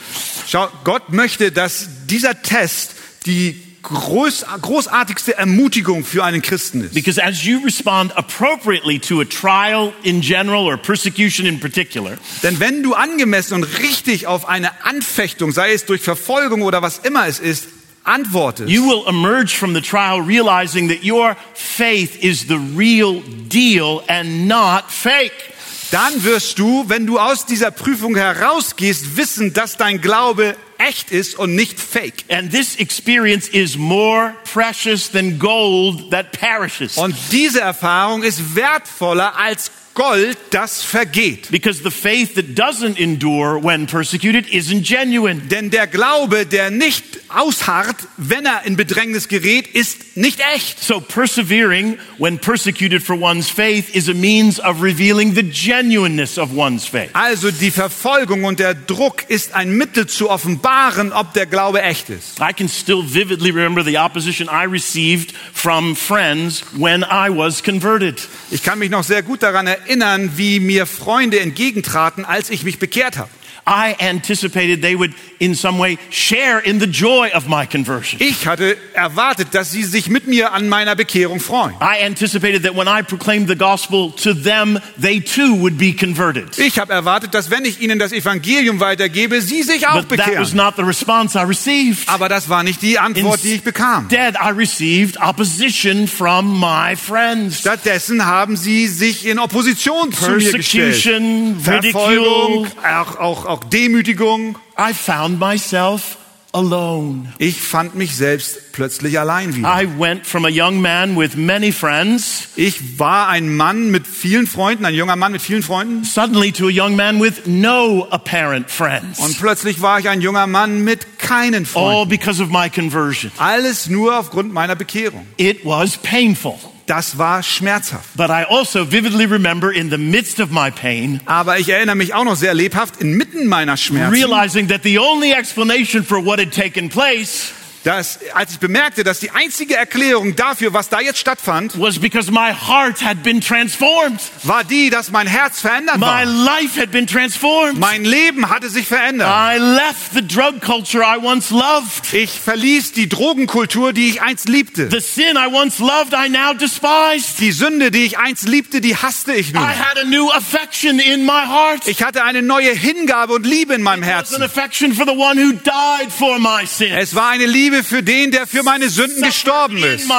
Schau, 0.48 0.70
Gott 0.86 1.12
möchte, 1.12 1.52
dass 1.52 1.90
dieser 2.08 2.42
Test 2.42 2.96
die 3.26 3.62
groß, 3.94 4.46
großartigste 4.62 5.38
Ermutigung 5.38 6.04
für 6.04 6.24
einen 6.24 6.42
Christen 6.42 6.82
ist. 6.84 6.94
Because 6.94 7.22
as 7.24 7.44
you 7.44 7.60
respond 7.64 8.16
appropriately 8.18 9.00
to 9.00 9.22
a 9.22 9.26
trial 9.26 9.94
in 10.04 10.22
general 10.22 10.66
or 10.66 10.78
persecution 10.78 11.46
in 11.46 11.60
particular, 11.60 12.18
Denn 12.44 12.60
wenn 12.60 12.84
du 12.84 12.94
angemessen 12.94 13.56
und 13.56 13.64
richtig 13.80 14.28
auf 14.28 14.48
eine 14.48 14.84
Anfechtung, 14.84 15.52
sei 15.52 15.74
es 15.74 15.86
durch 15.86 16.02
Verfolgung 16.02 16.62
oder 16.62 16.82
was 16.82 17.00
immer 17.00 17.28
es 17.28 17.40
ist, 17.40 17.68
antwortest, 18.04 18.70
you 18.70 18.84
will 18.84 19.04
emerge 19.08 19.56
from 19.56 19.74
the 19.74 19.82
trial 19.82 20.22
realizing 20.22 20.90
that 20.90 21.04
your 21.04 21.36
faith 21.54 22.16
is 22.24 22.48
the 22.48 22.60
real 22.76 23.22
deal 23.48 24.02
and 24.08 24.48
not 24.48 24.86
fake. 24.90 25.54
dann 25.92 26.24
wirst 26.24 26.60
du, 26.60 26.86
wenn 26.88 27.06
du 27.06 27.20
aus 27.20 27.46
dieser 27.46 27.72
Prüfung 27.72 28.16
herausgehst, 28.16 29.18
wissen, 29.18 29.54
dass 29.54 29.78
dein 29.78 30.02
Glaube 30.02 30.56
echt 30.78 31.12
ist 31.12 31.36
und 31.36 31.56
nicht 31.56 31.80
fake. 31.80 32.26
And 32.30 32.52
this 32.52 32.76
experience 32.76 33.48
is 33.48 33.78
more 33.78 34.36
precious 34.52 35.10
than 35.10 35.40
gold 35.40 36.12
that 36.12 36.32
perishes. 36.32 36.98
Und 36.98 37.16
diese 37.32 37.62
Erfahrung 37.62 38.24
ist 38.24 38.56
wertvoller 38.56 39.38
als 39.38 39.72
Gold, 39.96 40.38
das 40.50 40.84
vergeht. 40.84 41.50
Because 41.52 41.82
the 41.82 41.90
faith 41.90 42.36
that 42.36 42.54
doesn't 42.54 43.00
endure 43.00 43.58
when 43.58 43.88
persecuted 43.88 44.46
isn't 44.48 44.84
genuine. 44.84 45.48
Denn 45.48 45.72
der 45.72 45.88
Glaube, 45.88 46.46
der 46.46 46.70
nicht 46.70 47.04
ausharrt, 47.30 47.96
wenn 48.18 48.46
er 48.46 48.66
in 48.66 48.76
Bedrängnis 48.76 49.30
gerät, 49.30 49.68
ist 49.68 50.18
nicht 50.18 50.42
echt. 50.54 50.84
So 50.84 51.00
persevering 51.00 51.98
when 52.18 52.38
persecuted 52.40 53.04
for 53.04 53.16
one's 53.16 53.50
faith 53.50 53.96
is 53.96 54.10
a 54.10 54.14
means 54.14 54.60
of 54.60 54.82
revealing 54.82 55.34
the 55.34 55.44
genuineness 55.44 56.38
of 56.38 56.54
one's 56.54 56.86
faith. 56.86 57.12
Also 57.14 57.50
die 57.52 57.72
Verfolgung 57.72 58.44
und 58.44 58.60
der 58.60 58.74
Druck 58.74 59.30
ist 59.30 59.54
ein 59.54 59.72
Mittel 59.72 60.08
zu 60.08 60.30
offenbaren, 60.30 61.14
ob 61.14 61.34
der 61.34 61.46
Glaube 61.46 61.82
echt 61.82 62.10
ist. 62.10 62.40
I 62.42 62.54
can 62.54 62.68
still 62.68 63.02
vividly 63.02 63.52
remember 63.52 63.84
the 63.84 63.98
opposition 63.98 64.50
I 64.50 64.66
received 64.66 65.34
from 65.54 65.96
friends 65.96 66.64
when 66.78 67.02
I 67.04 67.30
was 67.30 67.64
converted. 67.64 68.20
Ich 68.52 68.62
kann 68.62 68.80
mich 68.80 68.90
noch 68.90 69.06
sehr 69.06 69.24
gut 69.24 69.42
daran 69.42 69.68
erinnern, 69.86 70.32
wie 70.36 70.60
mir 70.60 70.86
Freunde 70.86 71.40
entgegentraten, 71.40 72.26
als 72.26 72.50
ich 72.50 72.64
mich 72.64 72.80
bekehrt 72.80 73.18
habe. 73.18 73.30
I 73.68 73.96
anticipated 74.00 74.82
they 74.82 74.96
would 74.96 75.14
in 75.40 75.56
some 75.56 75.80
way 75.80 75.98
share 76.12 76.60
in 76.60 76.80
the 76.80 76.86
joy 76.88 77.30
of 77.34 77.48
my 77.48 77.66
conversion. 77.66 78.20
Ich 78.22 78.46
hatte 78.48 78.78
erwartet, 78.94 79.50
dass 79.54 79.72
sie 79.72 79.84
sich 79.84 80.08
mit 80.08 80.28
mir 80.28 80.54
an 80.54 80.70
meiner 80.70 80.96
Bekehrung 80.96 81.40
freuen. 81.40 81.74
I 81.82 82.06
anticipated 82.06 82.64
that 82.64 82.76
when 82.76 82.88
I 82.88 83.02
proclaimed 83.02 83.48
the 83.50 83.56
gospel 83.56 84.12
to 84.18 84.34
them, 84.34 84.80
they 85.02 85.20
too 85.20 85.60
would 85.60 85.78
be 85.78 85.94
converted. 85.94 86.58
Ich 86.60 86.78
habe 86.80 86.94
erwartet, 86.94 87.34
dass 87.34 87.50
wenn 87.50 87.66
ich 87.66 87.82
ihnen 87.82 87.98
das 87.98 88.12
Evangelium 88.12 88.80
weitergebe, 88.80 89.42
sie 89.42 89.64
sich 89.64 89.88
auch 89.88 90.04
But 90.06 90.18
that 90.20 90.20
was 90.20 90.52
bekehren. 90.52 90.56
not 90.58 90.76
the 90.78 90.84
response 90.84 91.36
I 91.38 91.44
received. 91.44 92.08
Aber 92.08 92.30
das 92.30 92.50
war 92.50 92.64
nicht 92.64 92.82
die 92.84 93.00
Antwort, 93.00 93.44
die 93.44 93.54
ich 93.56 93.64
bekam. 93.64 94.04
Instead, 94.10 94.36
I 94.36 94.50
received 94.52 95.18
opposition 95.20 96.08
from 96.08 96.60
my 96.60 96.96
friends. 96.96 97.60
Stattdessen 97.60 98.26
haben 98.26 98.56
sie 98.58 98.88
sich 98.88 99.26
in 99.26 99.40
Opposition 99.40 100.12
zu 100.14 100.32
mir 100.32 100.52
gestellt. 100.52 100.92
Persecution, 101.02 101.60
Verfolgung, 101.60 102.66
ridicule. 102.66 102.96
auch, 102.96 103.46
auch, 103.46 103.46
auch 103.56 103.64
Demütigung. 103.64 104.58
I 104.78 104.94
found 104.94 105.40
myself 105.40 106.18
alone. 106.52 107.34
Ich 107.38 107.60
fand 107.62 107.96
mich 107.96 108.16
selbst 108.16 108.72
plötzlich 108.74 109.20
allein 109.20 109.56
wieder. 109.56 109.68
I 109.82 109.88
went 110.00 110.26
from 110.26 110.46
a 110.46 110.50
young 110.50 110.82
man 110.82 111.18
with 111.18 111.36
many 111.36 111.72
friends 111.72 112.48
Ich 112.56 112.98
war 113.00 113.28
ein 113.30 113.56
Mann 113.56 113.92
mit 113.92 114.08
vielen 114.08 114.48
Freunden, 114.48 114.86
ein 114.86 114.94
junger 114.94 115.16
Mann 115.16 115.32
mit 115.34 115.42
vielen 115.42 115.64
Freunden. 115.64 116.04
suddenly 116.04 116.52
to 116.52 116.68
a 116.68 116.72
young 116.72 116.96
man 116.96 117.22
with 117.22 117.46
no 117.46 118.08
apparent 118.10 118.70
friends. 118.70 119.20
Und 119.20 119.38
plötzlich 119.40 119.82
war 119.82 120.00
ich 120.00 120.10
ein 120.10 120.22
junger 120.22 120.48
Mann 120.48 120.84
mit 120.84 121.18
keinen 121.20 121.64
All 121.64 121.66
Freunden. 121.66 122.10
because 122.10 122.42
of 122.42 122.50
my 122.50 122.70
conversion. 122.70 123.32
Alles 123.38 123.88
nur 123.90 124.18
aufgrund 124.18 124.54
meiner 124.54 124.76
Bekehrung. 124.76 125.26
It 125.38 125.66
was 125.66 125.98
painful. 125.98 126.58
Das 126.86 127.18
war 127.18 127.42
schmerzhaft. 127.42 128.16
But 128.16 128.30
I 128.30 128.44
also 128.48 128.92
vividly 128.92 129.26
remember 129.26 129.72
in 129.74 129.90
the 129.90 129.98
midst 129.98 130.40
of 130.40 130.52
my 130.52 130.70
pain, 130.70 131.20
Aber 131.26 131.58
ich 131.58 131.70
erinnere 131.70 131.96
mich 131.96 132.14
auch 132.14 132.24
noch 132.26 132.36
sehr 132.36 132.54
lebhaft 132.54 133.02
inmitten 133.02 133.48
meiner 133.48 133.76
Schmerzen, 133.76 134.14
realizing 134.14 134.68
that 134.68 134.84
the 134.84 135.00
only 135.00 135.32
explanation 135.32 136.04
for 136.04 136.24
what 136.24 136.40
had 136.40 136.52
taken 136.52 136.90
place 136.90 137.52
dass 137.86 138.20
als 138.34 138.52
ich 138.54 138.60
bemerkte, 138.60 139.04
dass 139.04 139.20
die 139.20 139.32
einzige 139.32 139.76
Erklärung 139.76 140.36
dafür, 140.36 140.74
was 140.74 140.90
da 140.90 141.00
jetzt 141.00 141.20
stattfand, 141.20 141.80
was 141.80 142.00
because 142.00 142.32
my 142.32 142.52
heart 142.52 143.02
had 143.04 143.24
been 143.24 143.40
transformed. 143.42 144.20
war 144.44 144.64
die, 144.64 144.90
dass 144.90 145.12
mein 145.12 145.28
Herz 145.28 145.62
verändert 145.62 145.98
My 145.98 146.02
war. 146.06 146.26
life 146.26 146.80
had 146.82 146.92
been 146.92 147.06
transformed. 147.08 147.80
Mein 147.80 148.04
Leben 148.04 148.50
hatte 148.50 148.70
sich 148.70 148.88
verändert. 148.88 149.28
I 149.30 149.58
left 149.60 150.14
the 150.14 150.28
drug 150.28 150.62
culture 150.62 151.04
I 151.04 151.18
once 151.24 151.52
loved. 151.52 152.12
Ich 152.14 152.32
verließ 152.40 152.92
die 152.94 153.08
Drogenkultur, 153.08 153.94
die 153.94 154.10
ich 154.10 154.22
einst 154.22 154.50
liebte. 154.50 154.90
The 154.92 155.00
sin 155.00 155.36
I 155.38 155.54
once 155.54 155.80
loved, 155.80 156.14
I 156.14 156.28
now 156.30 156.54
despised. 156.54 157.40
Die 157.40 157.52
Sünde, 157.52 157.92
die 157.92 158.04
ich 158.06 158.18
einst 158.18 158.48
liebte, 158.50 158.82
die 158.82 158.96
hasste 158.96 159.34
ich 159.34 159.54
nun. 159.54 159.62
I 159.64 159.68
had 159.68 159.98
a 160.00 160.06
new 160.06 160.30
affection 160.32 161.00
in 161.00 161.24
my 161.26 161.44
heart. 161.46 161.88
Ich 161.88 162.02
hatte 162.04 162.24
eine 162.24 162.42
neue 162.42 162.72
Hingabe 162.72 163.34
und 163.34 163.46
Liebe 163.46 163.76
in 163.76 163.84
meinem 163.84 164.02
It 164.04 164.10
was 164.10 164.34
an 164.34 164.42
Herzen. 164.42 164.44
affection 164.44 164.94
for 164.94 165.06
the 165.06 165.12
one 165.16 165.38
who 165.40 165.54
died 165.54 166.12
for 166.12 166.40
my 166.40 166.66
sins. 166.66 166.94
Es 166.98 167.14
war 167.16 167.30
eine 167.30 167.46
Liebe 167.46 167.75
für 167.84 168.04
den, 168.04 168.32
der 168.32 168.48
für 168.48 168.64
meine 168.64 168.90
Sünden 168.90 169.22
gestorben 169.24 169.78
ist. 169.78 170.10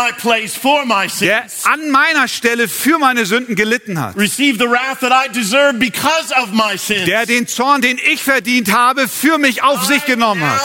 Der 1.20 1.46
an 1.64 1.90
meiner 1.90 2.28
Stelle 2.28 2.68
für 2.68 2.98
meine 2.98 3.26
Sünden 3.26 3.54
gelitten 3.54 4.00
hat. 4.00 4.16
Der 7.06 7.26
den 7.26 7.46
Zorn, 7.46 7.80
den 7.80 7.98
ich 8.12 8.22
verdient 8.22 8.72
habe, 8.72 9.08
für 9.08 9.38
mich 9.38 9.62
auf 9.62 9.84
sich 9.84 10.04
genommen 10.04 10.42
hat. 10.42 10.60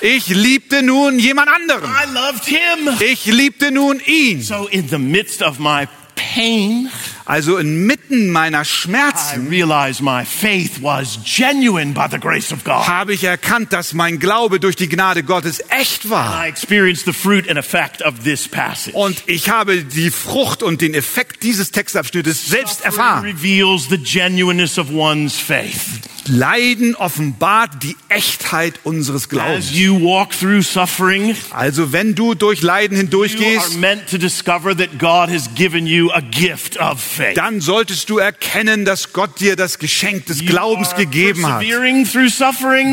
Ich 0.00 0.28
liebte 0.28 0.82
nun 0.82 1.18
jemand 1.18 1.48
anderen. 1.48 1.90
Ich 3.00 3.26
liebte 3.26 3.70
nun 3.70 4.00
ihn. 4.04 4.42
So 4.42 4.68
in 4.70 4.88
the 4.88 4.98
midst 4.98 5.42
of 5.42 5.58
my 5.58 5.86
pain, 6.14 6.90
Also 7.26 7.56
inmitten 7.58 8.30
meiner 8.30 8.64
Schmerzen 8.64 9.48
realized 9.48 10.00
my 10.00 10.24
faith 10.24 10.80
was 10.80 11.18
genuine 11.24 11.92
by 11.92 12.06
the 12.10 12.18
grace 12.20 12.52
of 12.52 12.62
God. 12.62 12.86
habe 12.86 13.14
ich 13.14 13.24
erkannt, 13.24 13.72
dass 13.72 13.94
mein 13.94 14.20
Glaube 14.20 14.60
durch 14.60 14.76
die 14.76 14.88
Gnade 14.88 15.24
Gottes 15.24 15.60
echt 15.68 16.08
war. 16.08 16.44
I 16.46 16.48
experienced 16.48 17.04
the 17.04 17.12
fruit 17.12 17.48
and 17.48 17.58
effect 17.58 18.00
of 18.02 18.20
this 18.22 18.46
passage. 18.46 18.96
Und 18.96 19.24
ich 19.26 19.50
habe 19.50 19.82
die 19.82 20.10
Frucht 20.10 20.62
und 20.62 20.80
den 20.80 20.94
Effekt 20.94 21.42
dieses 21.42 21.72
Textabschnittes 21.72 22.46
selbst 22.48 22.84
erfahren. 22.84 23.24
Leiden 26.28 26.96
offenbart 26.96 27.82
die 27.82 27.96
Echtheit 28.08 28.80
unseres 28.84 29.22
As 29.24 29.28
Glaubens. 29.28 29.72
you 29.72 29.94
walk 30.00 30.30
through 30.30 30.62
suffering, 30.62 31.36
Also 31.50 31.92
wenn 31.92 32.14
du 32.14 32.34
durch 32.34 32.62
Leiden 32.62 32.96
you 32.96 32.98
are 32.98 33.02
hindurchgehst, 33.02 33.78
meant 33.78 34.08
to 34.10 34.18
discover 34.18 34.76
that 34.76 34.98
God 34.98 35.28
has 35.30 35.48
given 35.54 35.86
you 35.86 36.10
a 36.12 36.20
gift 36.20 36.78
of 36.78 37.00
faith. 37.16 37.36
dann 37.36 37.60
solltest 37.60 38.08
du 38.10 38.18
erkennen, 38.18 38.84
dass 38.84 39.12
Gott 39.12 39.40
dir 39.40 39.56
das 39.56 39.78
Geschenk 39.78 40.26
des 40.26 40.40
You 40.40 40.46
Glaubens 40.46 40.94
gegeben 40.94 41.46
hat. 41.46 41.62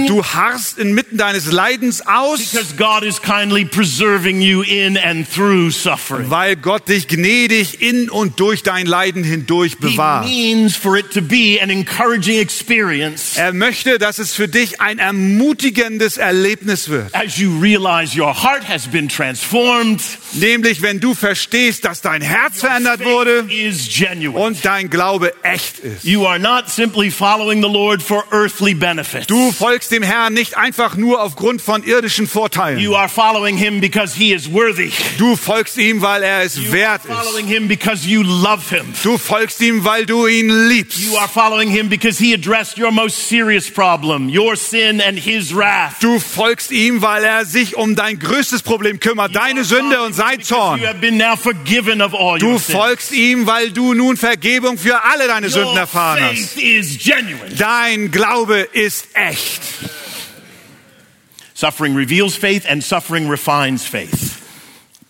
Du 0.07 0.23
harrst 0.23 0.77
inmitten 0.77 1.17
deines 1.17 1.51
Leidens 1.51 2.05
aus, 2.05 2.39
because 2.51 2.75
God 2.77 3.03
is 3.03 3.21
kindly 3.21 3.65
preserving 3.65 4.41
you 4.41 4.61
in 4.61 4.97
and 4.97 5.27
through 5.31 5.71
suffering. 5.71 6.29
weil 6.29 6.55
Gott 6.55 6.87
dich 6.89 7.07
gnädig 7.07 7.81
in 7.81 8.09
und 8.09 8.39
durch 8.39 8.63
dein 8.63 8.85
Leiden 8.85 9.23
hindurch 9.23 9.73
He 9.73 9.77
bewahrt. 9.89 10.25
means 10.25 10.75
for 10.75 10.97
it 10.97 11.11
to 11.13 11.21
be 11.21 11.59
an 11.61 11.69
encouraging 11.69 12.39
experience 12.39 13.35
Er 13.37 13.53
möchte, 13.53 13.97
dass 13.99 14.19
es 14.19 14.33
für 14.33 14.47
dich 14.47 14.81
ein 14.81 14.99
ermutigendes 14.99 16.17
Erlebnis 16.17 16.89
wird. 16.89 17.13
as 17.13 17.37
you 17.37 17.59
realize 17.59 18.17
your 18.19 18.33
heart 18.33 18.67
has 18.67 18.87
been 18.87 19.07
transformed. 19.09 20.01
Nämlich, 20.33 20.81
wenn 20.81 20.99
du 20.99 21.13
verstehst, 21.13 21.85
dass 21.85 22.01
dein 22.01 22.21
Herz 22.21 22.59
verändert 22.61 23.03
wurde 23.03 23.45
is 23.49 23.87
genuine. 24.13 24.39
und 24.45 24.63
dein 24.65 24.89
Glaube 24.89 25.33
echt 25.43 25.79
ist. 25.79 26.03
You 26.03 26.25
are 26.27 26.39
not 26.39 26.69
simply 26.69 27.11
following 27.11 27.61
the 27.61 27.69
Lord 27.69 28.01
for 28.01 28.23
earthly 28.31 28.73
benefits. 28.73 29.27
Du 29.27 29.51
folgst 29.51 29.91
dem 29.91 30.03
Herrn 30.03 30.33
nicht 30.33 30.57
einfach 30.57 30.95
nur 30.95 31.21
aufgrund 31.21 31.61
von 31.61 31.83
irdischen 31.83 32.27
Vorteilen. 32.27 32.79
You 32.79 32.95
are 32.95 33.09
following 33.09 33.57
him 33.57 33.79
because 33.81 34.15
he 34.15 34.33
is 34.33 34.51
worthy. 34.51 34.91
Du 35.17 35.35
folgst 35.35 35.77
ihm, 35.77 36.01
weil 36.01 36.23
er 36.23 36.41
es 36.43 36.55
You 36.57 36.63
are 36.63 36.71
wert 36.73 37.05
ist. 37.05 37.13
following 37.13 37.47
him 37.47 37.67
because 37.67 38.07
you 38.07 38.21
love 38.23 38.69
him. 38.69 38.93
Du 39.03 39.17
folgst 39.17 39.61
ihm, 39.61 39.83
weil 39.85 40.05
du 40.05 40.27
ihn 40.27 40.49
liebst. 40.69 40.99
You 40.99 41.17
are 41.17 41.27
following 41.27 41.69
him 41.69 41.89
because 41.89 42.17
he 42.23 42.33
addressed 42.33 42.77
your 42.77 42.91
most 42.91 43.27
serious 43.29 43.69
problem, 43.69 44.29
your 44.29 44.55
sin 44.55 45.01
and 45.01 45.17
his 45.19 45.55
wrath. 45.55 45.95
Du 46.01 46.19
folgst 46.19 46.71
ihm, 46.71 47.01
weil 47.01 47.23
er 47.23 47.45
sich 47.45 47.75
um 47.75 47.95
dein 47.95 48.19
größtes 48.19 48.61
Problem 48.63 48.99
kümmert, 48.99 49.35
deine 49.35 49.63
Sünde 49.63 50.01
und 50.01 50.13
sein 50.13 50.41
Zorn. 50.41 50.79
You 50.79 50.87
have 50.87 50.99
been 50.99 51.17
now 51.17 51.35
forgiven 51.35 52.01
of 52.01 52.13
all 52.13 52.37
Du 52.39 52.47
your 52.51 52.59
sins. 52.59 52.77
folgst 52.77 53.11
ihm, 53.11 53.47
weil 53.47 53.71
du 53.71 53.93
nun 54.03 54.17
Vergebung 54.17 54.77
für 54.77 55.03
alle 55.03 55.27
deine 55.27 55.49
Sünden 55.49 55.77
erfahren 55.77 56.23
hast. 56.23 56.57
Dein 57.57 58.11
Glaube 58.11 58.67
ist 58.73 59.07
echt. 59.13 59.61
Suffering 61.53 61.95
reveals 61.95 62.35
faith 62.35 62.65
and 62.69 62.83
suffering 62.83 63.29
refines 63.29 63.83
faith. 63.85 64.42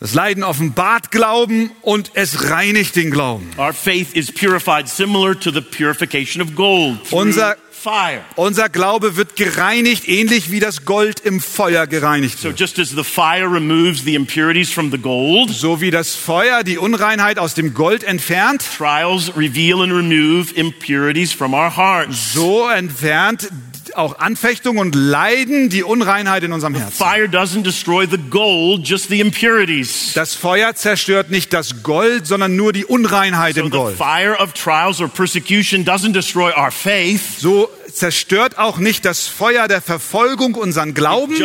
Das 0.03 0.13
Leiden 0.15 0.43
offenbart 0.43 1.11
Glauben 1.11 1.71
und 1.81 2.11
es 2.15 2.49
reinigt 2.49 2.97
den 2.97 3.09
Glauben. 3.09 3.49
Our 3.57 3.71
faith 3.71 4.13
is 4.13 4.29
purified 4.33 4.89
similar 4.89 5.33
to 5.39 5.49
the 5.49 5.61
purification 5.61 6.41
of 6.41 6.55
gold 6.55 6.99
Unser- 7.11 7.55
fire. 7.71 8.19
Unser 8.35 8.67
Glaube 8.67 9.15
wird 9.15 9.37
gereinigt, 9.37 10.05
ähnlich 10.09 10.51
wie 10.51 10.59
das 10.59 10.83
Gold 10.83 11.21
im 11.21 11.39
Feuer 11.39 11.87
gereinigt 11.87 12.37
So 12.37 12.49
wird. 12.49 12.59
just 12.59 12.79
as 12.79 12.89
the 12.89 13.03
fire 13.05 13.49
removes 13.49 14.03
the 14.03 14.15
impurities 14.15 14.69
from 14.73 14.91
the 14.91 14.97
gold, 14.97 15.49
So 15.51 15.79
wie 15.79 15.89
das 15.89 16.15
Feuer 16.15 16.65
die 16.65 16.77
Unreinheit 16.77 17.39
aus 17.39 17.53
dem 17.53 17.73
Gold 17.73 18.03
entfernt, 18.03 18.61
trials 18.77 19.31
reveal 19.37 19.81
and 19.83 19.93
remove 19.93 20.53
impurities 20.53 21.31
from 21.31 21.53
our 21.53 21.73
hearts. 21.77 22.33
so 22.33 22.67
entfernt 22.69 23.47
auch 23.95 24.19
Anfechtung 24.19 24.77
und 24.77 24.95
Leiden 24.95 25.69
die 25.69 25.83
Unreinheit 25.83 26.43
in 26.43 26.51
unserem 26.53 26.75
Herzen. 26.75 26.93
Fire 26.93 27.25
doesn't 27.27 27.63
destroy 27.63 28.07
the 28.09 28.17
gold, 28.29 28.87
just 28.87 29.09
the 29.09 29.19
impurities. 29.19 30.13
Das 30.13 30.33
Feuer 30.35 30.73
zerstört 30.75 31.29
nicht 31.29 31.53
das 31.53 31.83
Gold, 31.83 32.25
sondern 32.27 32.55
nur 32.55 32.73
die 32.73 32.85
Unreinheit 32.85 33.55
So 33.55 33.61
im 33.61 33.65
the 33.71 33.77
Gold. 33.77 33.97
fire 33.97 34.35
of 34.39 34.53
trials 34.53 35.01
or 35.01 35.07
persecution 35.07 35.83
doesn't 35.85 36.13
destroy 36.13 36.51
our 36.57 36.71
faith. 36.71 37.39
So 37.39 37.69
zerstört 37.93 38.57
auch 38.57 38.77
nicht 38.77 39.05
das 39.05 39.27
Feuer 39.27 39.67
der 39.67 39.81
Verfolgung 39.81 40.55
unseren 40.55 40.93
Glauben, 40.93 41.35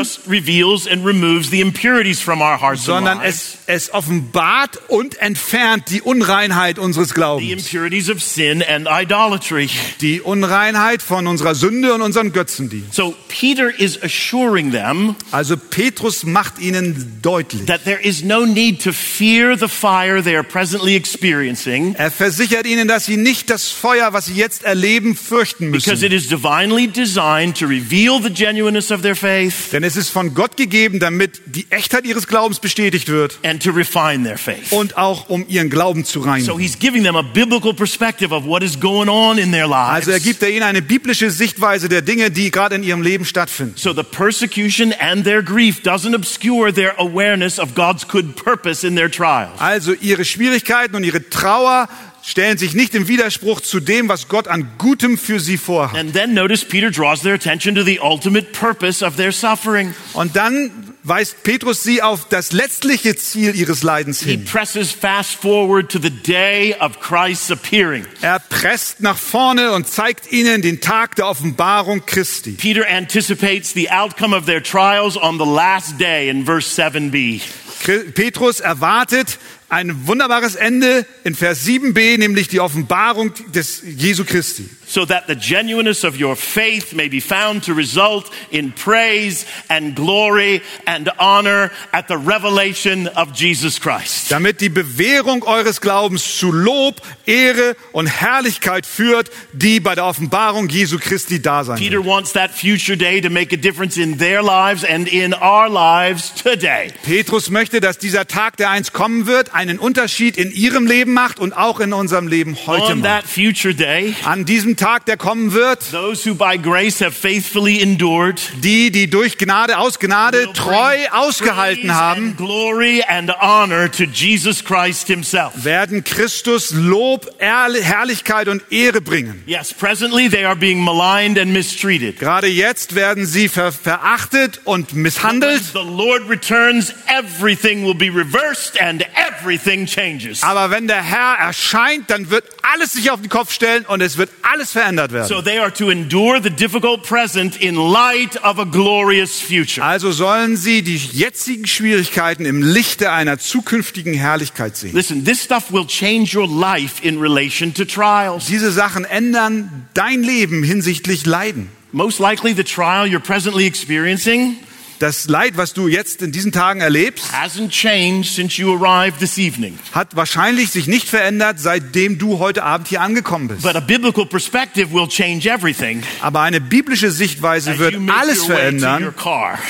sondern 2.75 3.21
es, 3.23 3.59
es 3.67 3.93
offenbart 3.93 4.79
und 4.89 5.19
entfernt 5.21 5.85
die 5.91 6.03
Unreinheit 6.03 6.79
unseres 6.79 7.09
The 7.09 7.15
Glaubens. 7.15 7.51
impurities 7.73 8.09
of 8.11 8.23
sin 8.23 8.63
and 8.63 8.89
idolatry. 8.91 9.69
Die 10.01 10.21
Unreinheit 10.21 11.03
von 11.03 11.27
unserer 11.27 11.55
Sünde 11.55 11.93
und 11.95 12.03
unserem 12.03 12.33
Götzendienst. 12.33 12.95
So 12.95 13.15
Peter 13.29 13.79
is 13.79 14.03
assuring 14.03 14.73
them 14.73 15.15
Also 15.31 15.57
Petrus 15.57 16.25
macht 16.25 16.59
ihnen 16.59 17.19
deutlich, 17.23 17.67
that 17.67 17.85
there 17.85 18.01
is 18.01 18.23
no 18.25 18.47
need 18.47 18.83
to 18.83 18.93
fear 18.93 19.57
the 19.59 19.69
fire 19.69 20.23
they 20.23 20.35
are 20.35 20.45
presently 20.45 20.97
experiencing 20.97 21.95
er 21.97 22.11
versichert 22.11 22.67
ihnen, 22.67 22.89
dass 22.89 23.07
sie 23.07 23.17
nicht 23.17 23.51
das 23.51 23.69
Feuer, 23.69 24.13
was 24.13 24.27
sie 24.27 24.35
jetzt 24.35 24.65
erleben, 24.65 25.15
fürchten 25.17 25.71
because 25.73 25.91
müssen. 26.03 26.05
it 26.07 26.13
is 26.13 26.29
divinely 26.39 26.87
designed 26.87 27.57
to 27.57 27.67
reveal 27.67 28.21
the 28.23 28.31
genuineness 28.31 28.91
of 28.91 29.03
their 29.03 29.17
faith 29.17 29.71
Denn 29.73 29.83
es 29.85 29.97
ist 29.97 30.11
von 30.11 30.35
Gott 30.35 30.57
gegeben, 30.57 30.99
damit 31.01 31.41
die 31.47 31.67
Echtheit 31.71 32.05
ihres 32.05 32.27
Glaubens 32.27 32.61
bestätigt 32.61 33.09
wird 33.09 33.39
and 33.45 33.63
to 33.63 33.71
refine 33.71 34.25
their 34.25 34.39
faith. 34.39 34.71
und 34.73 34.97
auch 34.97 35.29
um 35.29 35.45
ihren 35.49 35.71
Glauben 35.71 36.05
zu 36.05 36.21
So 36.23 36.29
reinigen. 36.29 36.59
he's 36.61 36.79
giving 36.79 37.03
them 37.05 37.17
a 37.17 37.23
biblical 37.23 37.75
perspective 37.75 38.33
of 38.35 38.45
what 38.45 38.63
is 38.63 38.79
going 38.79 39.09
on 39.09 39.39
in 39.39 39.51
their 39.53 39.67
lives. 39.67 40.07
Also 40.07 40.11
er 40.13 40.21
gibt 40.21 40.43
er 40.43 40.51
ihnen 40.51 40.63
eine 40.63 40.83
biblische 40.83 41.31
Sichtweise 41.31 41.89
der 41.89 42.03
Dinge, 42.03 42.31
die 42.31 42.51
gerade 42.51 42.77
in 42.77 42.83
ihrem 42.83 43.03
Leben 43.03 43.25
stattfinden. 43.25 43.75
So 43.77 43.93
the 43.93 44.03
persecution 44.03 44.93
and 45.01 45.25
their 45.25 45.43
grief 45.43 45.81
doesn't 45.83 46.15
obscure 46.15 46.73
their 46.73 46.99
awareness 47.01 47.59
of 47.59 47.75
God's 47.75 48.07
good 48.07 48.37
purpose 48.37 48.87
in 48.87 48.95
their 48.97 49.11
trials. 49.11 49.59
Also 49.59 49.93
ihre 49.93 50.25
Schwierigkeiten 50.25 50.95
und 50.97 51.05
ihre 51.05 51.29
Trauer 51.29 51.89
stellen 52.29 52.59
sich 52.59 52.75
nicht 52.75 52.95
im 52.95 53.09
Widerspruch 53.09 53.63
zu 53.63 53.81
dem, 53.81 54.09
was 54.11 54.29
Gott 54.29 54.49
an 54.49 54.69
Gutem 54.77 55.17
für 55.17 55.41
sie 55.41 55.57
vorhat. 55.57 55.99
And 55.99 56.13
then 56.13 56.35
notice 56.35 56.63
Peter 56.63 56.91
draws 56.91 57.23
their 57.23 57.35
attention 57.35 57.75
to 57.75 57.83
the 57.83 58.01
ultimate 58.01 58.53
purpose 58.53 59.03
of 59.05 59.17
their 59.17 59.33
suffering. 59.33 59.95
Und 60.13 60.37
dann 60.37 60.71
weist 61.05 61.43
Petrus 61.43 61.83
sie 61.83 62.03
auf 62.03 62.29
das 62.29 62.53
letztliche 62.53 63.17
Ziel 63.17 63.55
ihres 63.57 63.83
Leidens 63.83 64.21
He 64.23 64.33
hin. 64.33 64.45
presses 64.45 64.93
fast 64.93 65.37
forward 65.37 65.91
to 65.91 65.99
the 65.99 66.11
day 66.11 66.75
of 66.81 67.01
Christ's 67.01 67.51
appearing. 67.51 68.05
Er 68.21 68.41
presst 68.41 69.01
nach 69.01 69.17
vorne 69.17 69.73
und 69.73 69.89
zeigt 69.89 70.31
ihnen 70.31 70.61
den 70.61 70.83
Tag 70.83 71.17
der 71.17 71.29
Offenbarung 71.29 72.05
Christi. 72.05 72.51
Peter 72.53 72.87
anticipates 72.87 73.73
the 73.73 73.89
outcome 73.91 74.37
of 74.37 74.45
their 74.45 74.63
trials 74.63 75.17
on 75.17 75.39
the 75.39 75.47
last 75.47 75.99
day 75.99 76.29
in 76.29 76.45
verse 76.45 76.69
7b. 76.79 77.41
Petrus 77.85 78.61
erwartet 78.61 79.39
ein 79.69 80.07
wunderbares 80.07 80.55
Ende 80.55 81.05
in 81.25 81.35
Vers 81.35 81.67
7b, 81.67 82.19
nämlich 82.19 82.49
die 82.49 82.61
Offenbarung 82.61 83.33
des 83.53 83.83
Jesu 83.85 84.25
Christi. 84.25 84.69
so 84.89 85.05
that 85.05 85.27
the 85.27 85.37
genuineness 85.37 86.03
of 86.03 86.19
your 86.19 86.35
faith 86.35 86.95
may 86.95 87.09
be 87.09 87.21
found 87.21 87.65
to 87.65 87.75
result 87.75 88.31
in 88.51 88.73
praise 88.73 89.45
and 89.69 89.95
glory 89.95 90.63
and 90.87 91.11
honor 91.19 91.71
at 91.93 92.09
the 92.09 92.17
revelation 92.17 93.07
of 93.09 93.33
Jesus 93.35 93.79
Christ. 93.79 94.31
Damit 94.31 94.61
die 94.61 94.71
Bewährung 94.71 95.43
eures 95.43 95.81
Glaubens 95.81 96.39
zu 96.39 96.51
Lob, 96.51 97.03
Ehre 97.27 97.77
und 97.93 98.07
Herrlichkeit 98.07 98.87
führt, 98.87 99.31
die 99.53 99.79
bei 99.81 99.95
der 99.95 100.07
Offenbarung 100.07 100.69
Jesu 100.71 100.99
Christi 100.99 101.43
da 101.43 101.65
sein 101.65 101.79
wird. 101.79 101.91
Peter 101.91 102.05
wants 102.05 102.33
that 102.33 102.51
future 102.51 102.97
day 102.97 103.21
to 103.21 103.29
make 103.29 103.55
a 103.55 103.59
difference 103.59 103.99
in 103.99 104.17
their 104.19 104.43
lives 104.43 104.85
and 104.85 105.07
in 105.07 105.35
our 105.35 105.69
lives 105.69 106.33
today. 106.33 106.93
Petrus 107.05 107.51
möchte, 107.51 107.68
dass 107.73 107.99
dieser 107.99 108.27
Tag, 108.27 108.57
der 108.57 108.71
einst 108.71 108.93
kommen 108.93 109.27
wird, 109.27 109.55
einen 109.55 109.79
Unterschied 109.79 110.37
in 110.37 110.51
ihrem 110.51 110.87
Leben 110.87 111.13
macht 111.13 111.39
und 111.39 111.53
auch 111.53 111.81
in 111.81 111.93
unserem 111.93 112.27
Leben 112.27 112.57
heute 112.67 112.93
On 112.93 113.01
macht. 113.01 113.25
that 113.25 113.25
future 113.27 113.75
day, 113.75 114.15
An 114.25 114.45
diesem 114.45 114.77
Tag, 114.77 115.05
der 115.07 115.17
kommen 115.17 115.53
wird, 115.53 115.81
those 115.93 116.29
who 116.29 116.35
by 116.35 116.59
grace 116.59 117.01
have 117.01 117.13
faithfully 117.13 117.81
endured 117.81 118.41
die, 118.63 118.91
die 118.91 119.09
durch 119.11 119.37
Gnade 119.39 119.79
aus 119.79 119.99
Gnade 119.99 120.53
treu 120.55 120.97
ausgehalten 121.13 121.95
haben, 121.95 122.29
and 122.29 122.37
glory 122.37 123.03
and 123.07 123.31
honor 123.41 123.91
to 123.91 124.05
Jesus 124.05 124.65
Christ 124.65 125.07
himself. 125.07 125.65
werden 125.65 126.03
Christus 126.05 126.73
Lob, 126.73 127.31
Herrlichkeit 127.39 128.49
und 128.49 128.63
Ehre 128.71 129.01
bringen. 129.01 129.43
Yes, 129.47 129.73
presently 129.75 130.29
they 130.29 130.45
are 130.45 130.57
being 130.57 130.81
maligned 130.81 131.39
and 131.39 131.53
mistreated. 131.53 132.19
Gerade 132.19 132.47
jetzt 132.47 132.95
werden 132.95 133.27
sie 133.27 133.49
ver 133.49 133.73
verachtet 133.73 134.61
und 134.65 134.95
misshandelt, 134.95 135.63
the 135.73 135.79
Lord 135.85 136.29
returns, 136.29 136.93
everything 137.07 137.58
will 137.63 137.95
be 137.95 138.11
reversed 138.11 138.81
and 138.81 139.05
everything 139.15 139.87
changes. 139.87 140.43
aber 140.43 140.71
wenn 140.71 140.87
der 140.89 141.03
Herr 141.03 141.37
erscheint, 141.39 142.11
dann 142.11 142.31
wird 142.31 142.45
alles 142.63 142.93
sich 142.93 143.11
auf 143.11 143.21
den 143.21 143.29
Kopf 143.29 143.53
stellen 143.53 143.85
und 143.87 144.01
es 144.01 144.17
wird 144.17 144.31
alles 144.43 144.73
verändert 144.73 145.13
werden. 145.13 145.29
So 145.29 145.43
they 145.43 145.59
are 145.59 145.73
to 145.73 145.91
endure 145.91 146.41
the 146.43 146.51
difficult 146.51 147.03
present 147.03 147.57
in 147.57 147.75
light 147.75 148.37
of 148.43 148.59
a 148.59 148.65
glorious 148.65 149.41
future. 149.41 149.85
Also 149.85 150.13
sollen 150.13 150.57
sie 150.57 150.83
die 150.83 150.97
jetzigen 150.97 151.67
Schwierigkeiten 151.67 152.45
im 152.45 152.63
Lichte 152.63 153.11
einer 153.11 153.39
zukünftigen 153.39 154.15
Herrlichkeit 154.15 154.77
sehen. 154.77 154.95
Listen, 154.95 155.25
this 155.25 155.43
stuff 155.43 155.73
will 155.73 155.87
change 155.87 156.37
your 156.37 156.49
life 156.49 157.03
in 157.03 157.19
relation 157.19 157.73
to 157.75 157.85
trials. 157.85 158.47
Diese 158.47 158.73
Sachen 158.73 159.05
ändern 159.05 159.89
dein 159.95 160.23
Leben 160.23 160.63
hinsichtlich 160.63 161.27
Leiden. 161.27 161.69
Most 161.93 162.19
likely, 162.19 162.55
the 162.55 162.65
trial 162.65 163.07
you're 163.07 163.19
presently 163.19 163.67
experiencing 163.67 164.57
Das 164.99 165.29
Leid, 165.29 165.57
was 165.57 165.75
du 165.75 165.87
jetzt 165.87 166.23
in 166.23 166.33
diesen 166.33 166.51
Tagen 166.51 166.81
erlebst, 166.81 167.27
hasn't 167.33 167.71
changed 167.71 168.35
since 168.35 168.61
you 168.61 168.75
arrived 168.75 169.21
this 169.21 169.39
evening. 169.39 169.79
hat 169.93 170.17
wahrscheinlich 170.17 170.71
sich 170.71 170.89
nicht 170.89 171.09
verändert, 171.09 171.61
seitdem 171.61 172.19
du 172.19 172.41
heute 172.41 172.65
Abend 172.65 172.89
hier 172.89 173.01
angekommen 173.01 173.47
bist. 173.47 173.63
But 173.63 173.77
a 173.77 173.81
biblical 173.81 174.27
perspective 174.27 174.93
will 174.93 175.07
change 175.07 175.49
everything 175.49 176.03
Aber 176.21 176.41
eine 176.41 176.61
biblische 176.61 177.13
Sichtweise 177.13 177.79
wird 177.79 177.95
alles 178.09 178.45
verändern, 178.45 179.15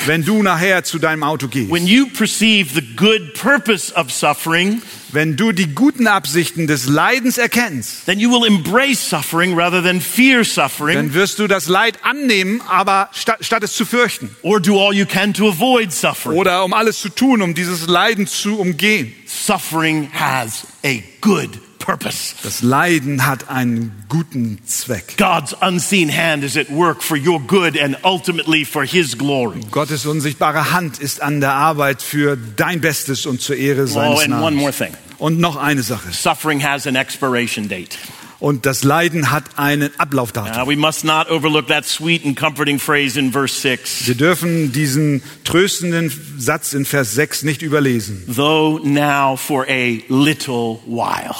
wenn 0.07 0.25
du 0.25 0.41
nachher 0.41 0.83
zu 0.83 0.97
deinem 0.97 1.23
Auto 1.23 1.47
gehst. 1.47 1.71
When 1.71 1.85
you 1.85 2.07
perceive 2.07 2.73
the 2.73 2.81
good 2.99 3.33
purpose 3.33 3.91
of 3.95 4.11
suffering, 4.11 4.81
Wenn 5.11 5.35
du 5.37 5.51
die 5.53 5.73
guten 5.73 6.05
Absichten 6.05 6.67
des 6.67 6.87
Leidens 6.87 7.37
erkennst, 7.39 8.05
then 8.05 8.19
you 8.19 8.29
will 8.29 8.45
embrace 8.45 9.09
suffering 9.09 9.57
rather 9.57 9.81
than 9.81 10.01
fear 10.01 10.43
suffering 10.43 10.95
dann 10.97 11.13
wirst 11.15 11.39
du 11.39 11.47
das 11.47 11.67
Leid 11.67 11.97
annehmen, 12.03 12.61
aber 12.67 13.09
statt, 13.13 13.37
statt 13.41 13.63
es 13.63 13.73
zu 13.73 13.85
fürchten. 13.85 14.29
or 14.43 14.59
do 14.59 14.77
all 14.79 14.93
you 14.93 15.05
can 15.05 15.33
to 15.33 15.47
avoid 15.47 15.91
suffering. 15.91 16.37
Oder 16.37 16.63
um 16.63 16.73
alles 16.73 16.99
zu 16.99 17.09
tun, 17.09 17.41
um 17.41 17.55
dieses 17.55 17.87
Leiden 17.87 18.27
zu 18.27 18.59
umgehen. 18.59 19.13
Suffering 19.25 20.11
has 20.13 20.67
a 20.85 21.01
good 21.21 21.49
purpose. 21.79 22.35
Das 22.43 22.61
Leiden 22.61 23.25
hat 23.25 23.49
einen 23.49 24.03
guten 24.09 24.59
Zweck. 24.67 25.15
God's 25.17 25.53
unseen 25.61 26.09
hand 26.15 26.43
is 26.43 26.55
at 26.57 26.69
work 26.69 27.01
for 27.01 27.17
your 27.17 27.39
good 27.39 27.77
and 27.79 27.97
ultimately 28.03 28.63
for 28.65 28.83
His 28.85 29.17
glory. 29.17 29.61
Gottes 29.71 30.05
unsichtbare 30.05 30.71
Hand 30.71 30.99
ist 30.99 31.21
an 31.21 31.39
der 31.41 31.53
Arbeit 31.53 32.01
für 32.01 32.37
dein 32.55 32.81
Bestes 32.81 33.25
und 33.25 33.41
zur 33.41 33.55
Ehre 33.55 33.83
Oh, 33.83 33.85
seines 33.87 34.19
and 34.23 34.33
one 34.33 34.55
more 34.55 34.71
Namens. 34.71 34.77
thing. 34.77 34.93
Und 35.17 35.39
noch 35.39 35.55
eine 35.57 35.81
Sache. 35.83 36.11
Suffering 36.11 36.63
has 36.63 36.85
an 36.87 36.95
expiration 36.95 37.67
date. 37.67 37.97
Und 38.39 38.65
das 38.65 38.83
Leiden 38.83 39.31
hat 39.31 39.43
einen 39.57 39.91
Ablaufdatum. 39.97 40.55
Now, 40.55 40.67
we 40.67 40.77
must 40.77 41.03
not 41.03 41.29
overlook 41.29 41.67
that 41.67 41.85
sweet 41.85 42.25
and 42.25 42.37
comforting 42.37 42.79
phrase 42.79 43.19
in 43.19 43.31
verse 43.31 43.59
6. 43.59 44.07
Wir 44.07 44.15
dürfen 44.15 44.71
diesen 44.71 45.21
tröstenden 45.43 46.11
Satz 46.37 46.73
in 46.73 46.85
Vers 46.85 47.13
6 47.15 47.43
nicht 47.43 47.61
überlesen. 47.61 48.23
Though 48.33 48.79
now 48.83 49.35
for 49.35 49.65
a 49.67 49.99
little 50.07 50.79
while. 50.85 51.35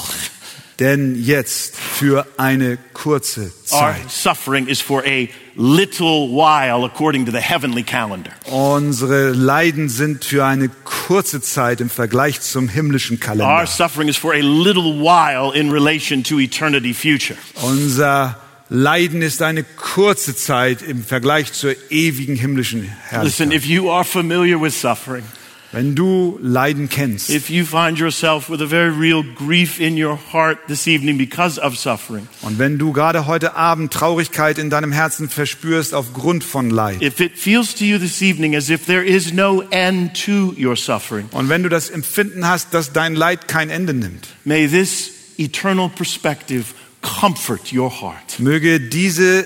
Denn 0.80 1.22
jetzt 1.22 1.76
für 1.76 2.26
eine 2.38 2.78
kurze 2.94 3.42
Our 3.42 3.66
Zeit. 3.66 4.10
suffering 4.10 4.68
is 4.68 4.80
for 4.80 5.04
a 5.06 5.28
little 5.56 6.30
while 6.30 6.86
according 6.86 7.26
to 7.26 7.32
the 7.32 7.40
heavenly 7.42 7.84
calendar. 7.84 8.32
Unsere 8.46 9.32
Leiden 9.32 9.90
sind 9.90 10.24
für 10.24 10.46
eine 10.46 10.70
kurze 10.86 11.42
Zeit 11.42 11.82
im 11.82 11.90
Vergleich 11.90 12.40
zum 12.40 12.70
himmlischen 12.70 13.18
Our 13.18 13.20
Kalender. 13.22 13.68
suffering 13.68 14.08
is 14.08 14.16
for 14.16 14.34
a 14.34 14.40
little 14.42 15.02
while 15.02 15.54
in 15.54 15.70
relation 15.70 16.24
to 16.24 16.40
eternity 16.40 16.94
future. 16.94 17.38
Unser 17.62 18.38
Leiden 18.70 19.22
ist 19.22 19.42
eine 19.42 19.64
kurze 19.64 20.36
Zeit 20.36 20.82
im 20.82 21.04
Vergleich 21.04 21.52
zur 21.54 21.74
ewigen 21.90 22.36
himmlischen 22.36 22.82
Listen, 22.84 22.96
Herrlichkeit. 23.10 23.54
if 23.54 23.66
you 23.66 23.90
are 23.92 24.06
familiar 24.06 24.62
with 24.62 24.80
suffering, 24.80 25.24
Wenn 25.72 25.94
du 25.94 26.40
Leiden 26.42 26.90
kennst. 26.90 27.30
If 27.30 27.52
you 27.52 27.64
find 27.64 28.00
yourself 28.00 28.50
with 28.50 28.60
a 28.60 28.66
very 28.66 28.90
real 28.90 29.24
grief 29.36 29.80
in 29.80 30.04
your 30.04 30.18
heart 30.34 30.58
this 30.68 30.88
evening 30.88 31.20
because 31.20 31.62
of 31.62 31.78
suffering, 31.78 32.28
und 32.42 32.58
wenn 32.58 32.80
du 32.80 32.92
gerade 32.92 33.28
heute 33.28 33.56
Abend 33.56 33.94
Traurigkeit 33.94 34.58
in 34.58 34.72
deinem 34.72 34.92
Herzen 34.92 35.30
verspürst 35.30 35.94
aufgrund 35.94 36.44
von 36.44 36.72
Leid. 36.72 37.04
if 37.04 37.20
it 37.20 37.38
feels 37.38 37.76
to 37.76 37.84
you 37.84 38.00
this 38.00 38.20
evening 38.24 38.56
as 38.56 38.72
if 38.72 38.88
there 38.88 39.06
is 39.06 39.32
no 39.32 39.62
end 39.70 40.20
to 40.26 40.56
your 40.58 40.76
suffering, 40.76 41.30
und 41.34 41.50
wenn 41.50 41.62
du 41.62 41.70
das 41.70 41.92
Empfinden 41.92 42.48
hast, 42.48 42.74
dass 42.74 42.92
dein 42.92 43.14
Leid 43.14 43.48
kein 43.48 43.70
Ende 43.70 43.94
nimmt, 43.94 44.28
may 44.46 44.68
this 44.68 45.12
eternal 45.38 45.88
perspective 45.90 46.66
comfort 47.04 47.72
your 47.72 47.92
heart. 48.02 48.40
möge 48.40 48.80
diese 48.80 49.46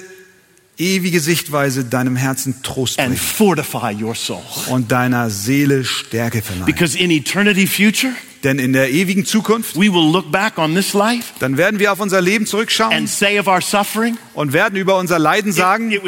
ewige 0.77 1.19
Sichtweise 1.19 1.85
deinem 1.85 2.15
Herzen 2.15 2.61
Trost 2.63 2.99
and 2.99 3.09
bringen 3.09 3.21
fortify 3.21 3.93
your 3.93 4.15
soul. 4.15 4.41
und 4.69 4.91
deiner 4.91 5.29
Seele 5.29 5.83
Stärke 5.83 6.41
verleihen. 6.41 6.65
Because 6.65 6.97
in 6.97 7.11
eternity 7.11 7.67
future, 7.67 8.13
Denn 8.43 8.59
in 8.59 8.73
der 8.73 8.91
ewigen 8.91 9.25
Zukunft, 9.25 9.75
life 10.93 11.23
dann 11.39 11.57
werden 11.57 11.79
wir 11.79 11.91
auf 11.93 11.99
unser 12.01 12.19
Leben 12.19 12.43
and 12.43 12.49
zurückschauen 12.49 13.07
und 14.33 14.51
werden 14.53 14.75
über 14.77 14.97
unser 14.97 15.17
Leiden 15.19 15.51
it, 15.51 15.55
sagen, 15.55 15.91
it 15.91 16.03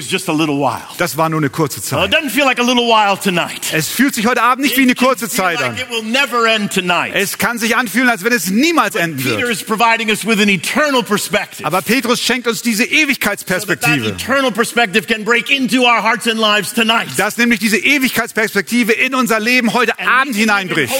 while. 0.60 0.82
das 0.98 1.16
war 1.16 1.30
nur 1.30 1.40
eine 1.40 1.50
kurze 1.50 1.78
Well, 1.92 2.06
it 2.06 2.12
Zeit. 2.12 2.32
feel 2.32 2.44
like 2.44 2.60
a 2.60 2.64
little 2.64 2.84
while 2.84 3.18
tonight. 3.18 3.62
Es 3.72 3.88
fühlt 3.90 4.16
sich 4.16 4.28
heute 4.28 4.42
Abend 4.42 4.66
nicht 4.66 4.76
wie 4.78 4.82
eine 4.82 4.92
It 4.92 4.98
kurze 4.98 5.30
Zeit 5.30 5.60
like 5.62 5.70
an. 5.70 5.78
It 5.78 5.90
tonight. 6.70 7.14
Es 7.14 7.38
kann 7.38 7.58
sich 7.58 7.76
anfühlen, 7.78 8.10
als 8.10 8.24
wenn 8.24 8.34
es 8.34 8.50
niemals 8.50 8.96
enden 8.96 9.24
Peter 9.24 9.38
wird. 9.40 9.52
is 9.52 9.64
providing 9.64 10.10
us 10.10 10.26
with 10.26 10.40
an 10.42 10.50
eternal 10.50 11.04
perspective. 11.04 11.66
Aber 11.66 11.82
Petrus 11.82 12.20
schenkt 12.22 12.48
uns 12.48 12.62
diese 12.62 12.84
So 12.84 12.90
Ewigkeitsperspektive. 12.90 14.18
tonight. 16.74 17.08
Dass 17.18 17.38
nämlich 17.38 17.60
diese 17.60 17.78
Ewigkeitsperspektive 17.78 18.92
in 18.92 19.16
unser 19.16 19.40
Leben 19.40 19.74
heute 19.74 19.98
And 20.00 20.10
Abend 20.10 20.36
hineinbricht. 20.36 20.94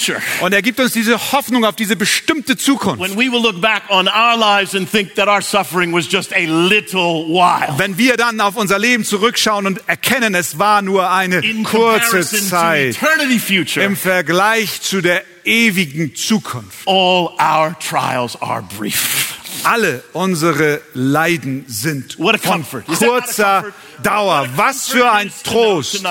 Future. 0.00 0.20
Und 0.40 0.52
er 0.52 0.62
gibt 0.62 0.80
uns 0.80 0.92
diese 0.92 1.32
Hoffnung 1.32 1.64
auf 1.64 1.76
diese 1.76 1.96
bestimmte 1.96 2.56
Zukunft. 2.56 3.00
When 3.00 3.16
we 3.16 3.30
will 3.30 3.42
look 3.42 3.60
back 3.60 3.82
on 3.88 4.08
our 4.08 4.36
lives 4.36 4.74
and 4.74 4.90
think 4.90 5.14
that 5.14 5.28
our 5.28 5.42
suffering 5.42 5.92
was 5.92 6.10
just 6.10 6.32
a 6.32 6.46
little 6.46 7.26
while. 7.28 7.74
Wenn 7.78 7.98
wir 7.98 8.16
dann 8.16 8.40
auf 8.40 8.56
unser 8.56 8.78
Leben 8.78 9.04
zurückschauen 9.04 9.66
und 9.66 9.80
erkennen, 9.88 10.34
es 10.34 10.58
war 10.58 10.82
nur 10.82 11.10
eine 11.10 11.38
In 11.44 11.64
kurze 11.64 12.22
Zeit 12.22 12.98
im 13.76 13.96
Vergleich 13.96 14.80
zu 14.82 15.00
der 15.00 15.24
ewigen 15.44 16.14
Zukunft. 16.14 16.86
all 16.86 17.30
our 17.40 17.76
trials 17.78 18.40
are 18.40 18.62
brief. 18.78 19.36
Alle 19.64 20.02
unsere 20.14 20.80
Leiden 20.94 21.64
sind 21.66 22.18
What 22.18 22.36
a 22.36 22.38
von 22.38 22.52
comfort. 22.64 22.84
A 22.88 22.94
kurzer? 22.94 23.64
Dauer. 24.02 24.48
Was 24.56 24.88
für 24.88 25.10
ein 25.10 25.30
Trost. 25.44 26.02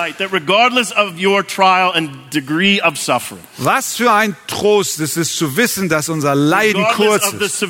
Was 3.56 3.96
für 3.96 4.12
ein 4.12 4.36
Trost 4.46 5.00
es 5.00 5.16
ist 5.16 5.36
zu 5.36 5.56
wissen, 5.56 5.88
dass 5.88 6.08
unser 6.08 6.34
Leiden 6.34 6.84
kurz 6.94 7.32
ist. 7.32 7.62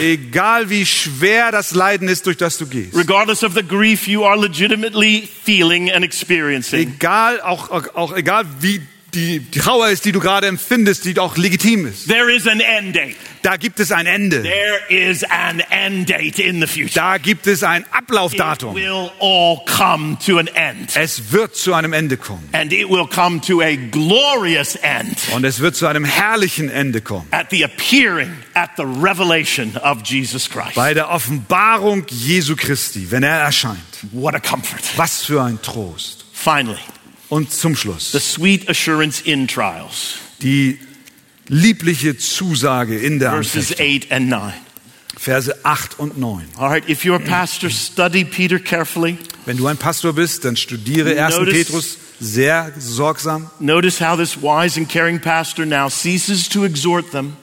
Egal 0.00 0.70
wie 0.70 0.86
schwer 0.86 1.52
das 1.52 1.74
Leiden 1.74 2.08
ist, 2.08 2.26
durch 2.26 2.36
das 2.36 2.58
du 2.58 2.66
gehst. 2.66 2.96
regardless 2.96 3.42
of 3.42 3.54
the 3.54 3.62
grief 3.62 4.06
you 4.06 4.24
are 4.24 4.36
legitimately 4.36 5.28
feeling 5.44 5.90
and 5.90 6.04
experiencing, 6.04 6.94
Egal, 6.94 7.40
auch, 7.40 7.70
auch 7.94 8.16
egal 8.16 8.44
wie 8.60 8.80
die, 9.14 9.40
die 9.40 9.58
Trauer 9.58 9.88
ist, 9.90 10.04
die 10.04 10.12
du 10.12 10.20
gerade 10.20 10.46
empfindest, 10.46 11.04
die 11.04 11.18
auch 11.18 11.36
legitim 11.36 11.86
ist. 11.86 12.08
there 12.08 12.30
is 12.32 12.46
an 12.46 12.60
end 12.60 12.94
date. 12.94 13.16
Da 13.42 13.56
gibt 13.58 13.78
es 13.78 13.92
ein 13.92 14.06
Ende. 14.06 14.42
There 14.42 14.80
is 14.88 15.22
an 15.24 15.60
end 15.68 16.08
date 16.08 16.38
in 16.38 16.60
the 16.62 16.66
future. 16.66 16.94
Da 16.94 17.18
gibt 17.18 17.46
es 17.46 17.62
ein 17.62 17.82
It 17.82 17.88
Ablaufdatum. 17.92 18.74
will 18.74 19.10
all 19.20 19.58
come 19.66 20.16
to 20.24 20.38
an 20.38 20.46
end. 20.46 20.96
Es 20.96 21.30
wird 21.30 21.54
zu 21.54 21.74
einem 21.74 21.92
Ende 21.92 22.16
kommen. 22.16 22.48
And 22.52 22.72
it 22.72 22.88
will 22.88 23.06
come 23.06 23.40
to 23.42 23.60
a 23.60 23.76
glorious 23.76 24.76
end 24.76 25.16
Und 25.34 25.44
es 25.44 25.60
wird 25.60 25.76
zu 25.76 25.86
einem 25.86 26.04
herrlichen 26.06 26.70
Ende 26.70 27.02
kommen. 27.02 27.26
at 27.32 27.48
the 27.50 27.64
appearing, 27.64 28.32
at 28.54 28.70
the 28.78 28.84
revelation 28.84 29.76
of 29.76 29.98
Jesus 30.04 30.48
Christ. 30.48 30.74
Bei 30.74 30.94
der 30.94 31.10
Offenbarung 31.10 32.06
Jesu 32.08 32.56
Christi, 32.56 33.10
wenn 33.10 33.22
er 33.24 33.40
erscheint. 33.40 33.76
What 34.12 34.34
a 34.34 34.40
comfort. 34.40 34.80
Was 34.96 35.22
für 35.22 35.42
ein 35.42 35.60
Trost. 35.60 36.24
Finally, 36.32 36.78
Und 37.28 37.50
zum 37.50 37.74
the 37.74 37.80
Schluss 37.80 38.12
sweet 38.12 38.68
assurance 38.68 39.20
in 39.22 39.48
trials, 39.48 40.18
die 40.42 40.78
liebliche 41.48 42.16
Zusage 42.16 42.98
in 42.98 43.18
der 43.18 43.30
verses 43.32 43.70
Anfechtung. 43.72 44.10
8 44.10 44.12
and 44.12 44.28
9. 44.28 44.52
Verse 45.16 45.64
8 45.64 45.98
und 45.98 46.18
9. 46.18 46.44
All 46.56 46.68
right, 46.68 46.88
if 46.88 47.04
you're 47.04 47.16
a 47.16 47.18
pastor, 47.18 47.70
study 47.70 48.24
Peter 48.24 48.58
carefully. 48.58 49.16
Wenn 49.46 49.56
du 49.56 49.66
ein 49.66 49.76
Pastor 49.76 50.12
bist, 50.12 50.44
dann 50.44 50.56
studiere 50.56 51.16
1. 51.16 51.36
Notice- 51.36 51.54
Petrus 51.54 51.98
sehr 52.20 52.72
sorgsam. 52.78 53.50
Notice 53.60 54.00
how 54.00 54.16
this 54.16 54.40
wise 54.40 54.78
and 54.78 54.88
caring 54.88 55.20
pastor 55.20 55.66
now 55.66 55.88
ceases 55.88 56.48
to 56.48 56.64
exhort 56.64 57.10
them 57.12 57.36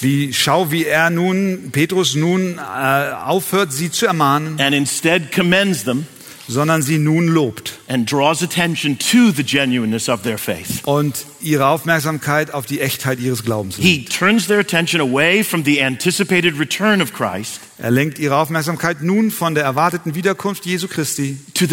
Wie, 0.00 0.32
schau, 0.32 0.70
wie 0.70 0.84
er 0.84 1.10
nun, 1.10 1.70
Petrus 1.72 2.14
nun 2.14 2.58
äh, 2.58 2.60
aufhört, 2.60 3.72
sie 3.72 3.90
zu 3.90 4.06
ermahnen, 4.06 4.60
and 4.60 4.74
instead 4.74 5.32
commends 5.32 5.84
them 5.84 6.06
sondern 6.48 6.82
sie 6.82 6.98
nun 6.98 7.28
lobt 7.28 7.78
and 7.88 8.10
draws 8.10 8.42
attention 8.42 8.98
to 8.98 9.30
the 9.30 9.44
genuineness 9.44 10.08
of 10.08 10.22
their 10.22 10.38
faith. 10.38 10.80
und 10.84 11.24
ihre 11.40 11.66
Aufmerksamkeit 11.66 12.52
auf 12.54 12.66
die 12.66 12.80
Echtheit 12.80 13.20
ihres 13.20 13.44
Glaubens 13.44 13.78
lenkt. 13.78 13.88
He 13.88 14.04
turns 14.18 14.46
their 14.46 14.58
attention 14.60 15.00
away 15.00 15.44
from 15.44 15.64
the 15.64 15.82
anticipated 15.82 16.58
return 16.58 17.00
of 17.02 17.12
Christ 17.12 17.60
Er 17.80 17.90
lenkt 17.92 18.18
ihre 18.18 18.36
Aufmerksamkeit 18.36 19.02
nun 19.02 19.30
von 19.30 19.54
der 19.54 19.62
erwarteten 19.64 20.14
Wiederkunft 20.16 20.66
Jesu 20.66 20.88
Christi 20.88 21.38
zu 21.54 21.66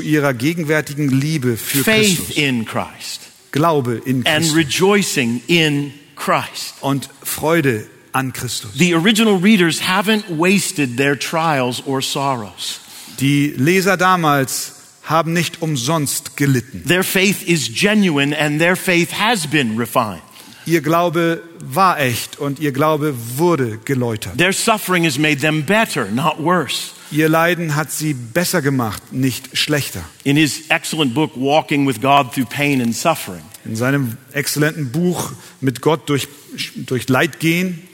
ihrer 0.00 0.32
gegenwärtigen 0.34 1.08
Liebe 1.10 1.56
für 1.56 1.84
faith 1.84 2.16
Christus, 2.16 2.36
in 2.36 2.64
Christ, 2.64 3.20
Glaube 3.52 4.00
in 4.04 4.26
and 4.26 4.44
Christus 4.44 4.56
rejoicing 4.56 5.42
in 5.48 5.92
Christ. 6.16 6.74
und 6.80 7.08
Freude 7.22 7.86
an 8.16 8.32
Christus. 8.32 8.72
The 8.72 8.94
original 8.94 9.38
readers 9.38 9.80
haven't 9.80 10.30
wasted 10.30 10.96
their 10.96 11.16
trials 11.18 11.82
or 11.86 12.00
sorrows. 12.00 12.80
Die 13.20 13.54
Leser 13.56 13.96
damals 13.96 14.72
haben 15.04 15.32
nicht 15.32 15.62
umsonst 15.62 16.36
gelitten. 16.36 16.82
Their 16.86 17.04
faith 17.04 17.46
is 17.46 17.68
genuine 17.68 18.34
and 18.36 18.58
their 18.58 18.76
faith 18.76 19.12
has 19.12 19.46
been 19.46 19.76
refined. 19.78 20.22
Ihr 20.66 20.80
Glaube 20.80 21.42
war 21.60 22.00
echt 22.00 22.38
und 22.38 22.58
ihr 22.58 22.72
Glaube 22.72 23.14
wurde 23.36 23.78
geläutert. 23.84 24.36
Their 24.36 24.52
suffering 24.52 25.04
has 25.04 25.16
made 25.16 25.40
them 25.40 25.62
better, 25.64 26.06
not 26.10 26.42
worse. 26.42 26.92
Ihr 27.12 27.28
Leiden 27.28 27.76
hat 27.76 27.92
sie 27.92 28.14
besser 28.14 28.62
gemacht, 28.62 29.12
nicht 29.12 29.56
schlechter. 29.56 30.00
In 30.24 30.36
his 30.36 30.68
excellent 30.70 31.14
book, 31.14 31.30
Walking 31.36 31.86
with 31.86 32.00
God 32.00 32.32
Through 32.32 32.48
Pain 32.48 32.82
and 32.82 32.96
Suffering, 32.96 33.42
In 33.64 33.76
seinem 33.76 34.16
exzellenten 34.32 34.90
Buch 34.90 35.30
mit 35.60 35.82
Gott 35.82 36.08
durch, 36.08 36.26
durch 36.74 37.08
Leid 37.08 37.38
gehen 37.38 37.85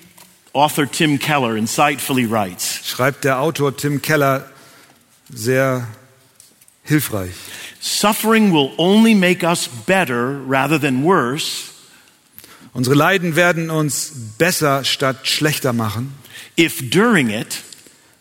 author 0.53 0.87
Tim 0.87 1.19
Keller 1.19 1.57
insightfully 1.57 2.27
writes 2.27 2.81
schreibt 2.85 3.25
der 3.25 3.41
Autor 3.41 3.77
Tim 3.77 4.01
Keller 4.01 4.49
sehr 5.29 5.87
hilfreich. 6.85 7.35
Suffering 7.81 8.53
will 8.53 8.73
only 8.79 9.15
make 9.15 9.43
us 9.45 9.69
better 9.87 10.41
rather 10.47 10.79
than 10.79 11.05
worse 11.05 11.71
Unsere 12.75 12.97
Leiden 12.97 13.37
werden 13.37 13.69
uns 13.69 14.13
besser 14.39 14.83
statt 14.85 15.29
schlechter 15.29 15.75
machen, 15.75 16.15
if 16.57 16.91
during 16.91 17.29
it 17.29 17.63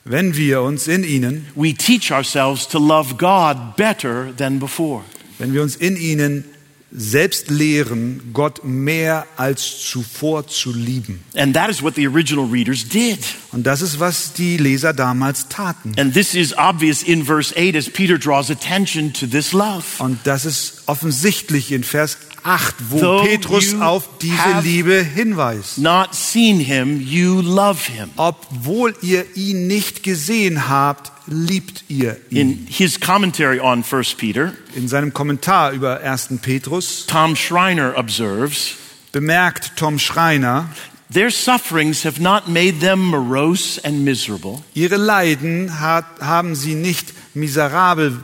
wenn 0.03 0.36
wir 0.36 0.61
uns 0.61 0.88
in 0.88 1.03
ihnen, 1.03 1.47
we 1.55 1.73
teach 1.73 2.11
ourselves 2.11 2.67
to 2.67 2.79
love 2.79 3.17
God 3.17 3.75
better 3.77 4.34
than 4.36 4.59
before. 4.59 5.03
wenn 5.38 5.53
wir 5.53 5.61
uns 5.61 5.75
in 5.75 5.95
ihnen 5.95 6.43
selbst 6.91 7.49
lehren, 7.49 8.31
Gott 8.33 8.63
mehr 8.65 9.25
als 9.37 9.79
zuvor 9.89 10.47
zu 10.47 10.73
lieben. 10.73 11.23
And 11.35 11.55
that 11.55 11.69
is 11.69 11.81
what 11.81 11.95
the 11.95 12.07
original 12.07 12.45
readers 12.45 12.87
did. 12.87 13.19
Und 13.51 13.63
das 13.63 13.81
ist, 13.81 13.99
was 13.99 14.33
die 14.33 14.57
Leser 14.57 14.93
damals 14.93 15.47
taten. 15.47 15.93
And 15.97 16.13
this 16.13 16.33
is 16.33 16.53
obvious 16.57 17.03
in 17.03 17.23
verse 17.23 17.53
8 17.55 17.75
as 17.75 17.89
Peter 17.89 18.17
draws 18.17 18.49
attention 18.51 19.13
to 19.13 19.25
this 19.25 19.53
love. 19.53 19.83
Und 19.99 20.19
das 20.25 20.45
ist 20.45 20.83
offensichtlich 20.87 21.71
in 21.71 21.83
Vers 21.83 22.17
8, 22.43 22.75
wo 22.89 22.99
Though 22.99 23.23
Petrus 23.23 23.73
auf 23.79 24.09
diese 24.19 24.61
Liebe 24.63 25.03
hinweist. 25.03 25.77
Not 25.77 26.13
seen 26.13 26.59
him, 26.59 26.99
you 26.99 27.41
love 27.41 27.79
him. 27.91 28.09
Obwohl 28.15 28.95
ihr 29.01 29.25
ihn 29.35 29.67
nicht 29.67 30.03
gesehen 30.03 30.67
habt, 30.67 31.11
liebt 31.28 31.84
ihr 31.88 32.17
ihn. 32.30 32.38
In 32.38 32.67
his 32.67 32.99
commentary 32.99 33.59
on 33.59 33.84
1 33.84 34.15
Peter, 34.17 34.53
In 34.76 34.88
seinem 34.88 35.13
Kommentar 35.13 35.72
über 35.72 36.01
1. 36.01 36.39
Petrus 36.41 37.05
Tom 37.07 37.36
Schreiner 37.36 37.97
observes 37.97 38.76
bemerkt 39.11 39.74
Tom 39.76 39.99
Schreiner, 39.99 40.69
Their 41.13 41.30
sufferings 41.30 42.05
have 42.05 42.22
not 42.22 42.47
made 42.47 42.80
them 42.80 43.01
morose 43.09 43.78
and 43.84 44.05
miserable. 44.05 44.63
ihre 44.74 44.95
Leiden 44.95 45.82
hat, 45.82 46.05
haben 46.22 46.55
sie 46.55 46.74
nicht 46.74 47.13
miserabel 47.34 48.24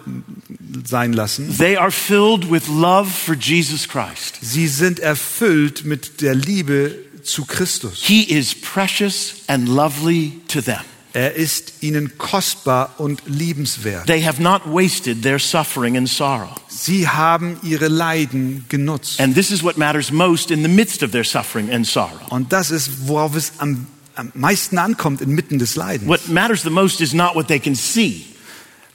sein 0.86 1.12
lassen. 1.12 1.54
They 1.58 1.76
are 1.76 1.92
filled 1.92 2.50
with 2.50 2.68
love 2.70 3.10
for 3.10 3.36
Jesus 3.36 3.90
Christ. 3.90 4.38
Sie 4.42 4.68
sind 4.68 5.00
erfüllt 5.00 5.84
mit 5.84 6.22
der 6.22 6.34
Liebe 6.34 6.96
zu 7.24 7.44
Christus. 7.46 8.04
He 8.04 8.24
is 8.24 8.56
precious 8.56 9.36
and 9.48 9.68
lovely 9.68 10.40
to 10.48 10.62
them. 10.62 10.80
Er 11.18 11.34
ist 11.34 11.82
ihnen 11.82 12.20
kostbar 12.20 12.94
und 13.00 13.24
liebenswert. 13.26 14.06
They 14.06 14.22
have 14.22 14.40
not 14.40 14.62
wasted 14.68 15.24
their 15.24 15.40
suffering 15.40 15.98
and 15.98 16.08
sorrow. 16.08 16.54
Sie 16.68 17.08
haben 17.08 17.58
ihre 17.64 17.88
Leiden 17.88 18.66
genutzt. 18.70 19.20
And 19.20 19.34
this 19.34 19.50
is 19.50 19.64
what 19.64 19.80
matters 19.80 20.12
most 20.12 20.52
in 20.52 20.62
the 20.62 20.70
midst 20.70 21.02
of 21.02 21.10
their 21.10 21.24
suffering 21.24 21.74
and 21.74 21.88
sorrow. 21.88 22.20
Und 22.30 22.54
das 22.54 22.70
ist, 22.70 23.08
worauf 23.08 23.36
es 23.36 23.54
am, 23.58 23.88
am 24.14 24.32
meisten 24.36 24.78
ankommt 24.78 25.22
inmitten 25.22 25.58
des 25.58 25.76
Leidens. 25.76 26.08
What 26.08 26.28
matters 26.28 26.62
the 26.62 26.70
most 26.70 27.02
is 27.02 27.16
not 27.16 27.34
what 27.34 27.48
they 27.48 27.60
can 27.60 27.74
see. 27.74 28.24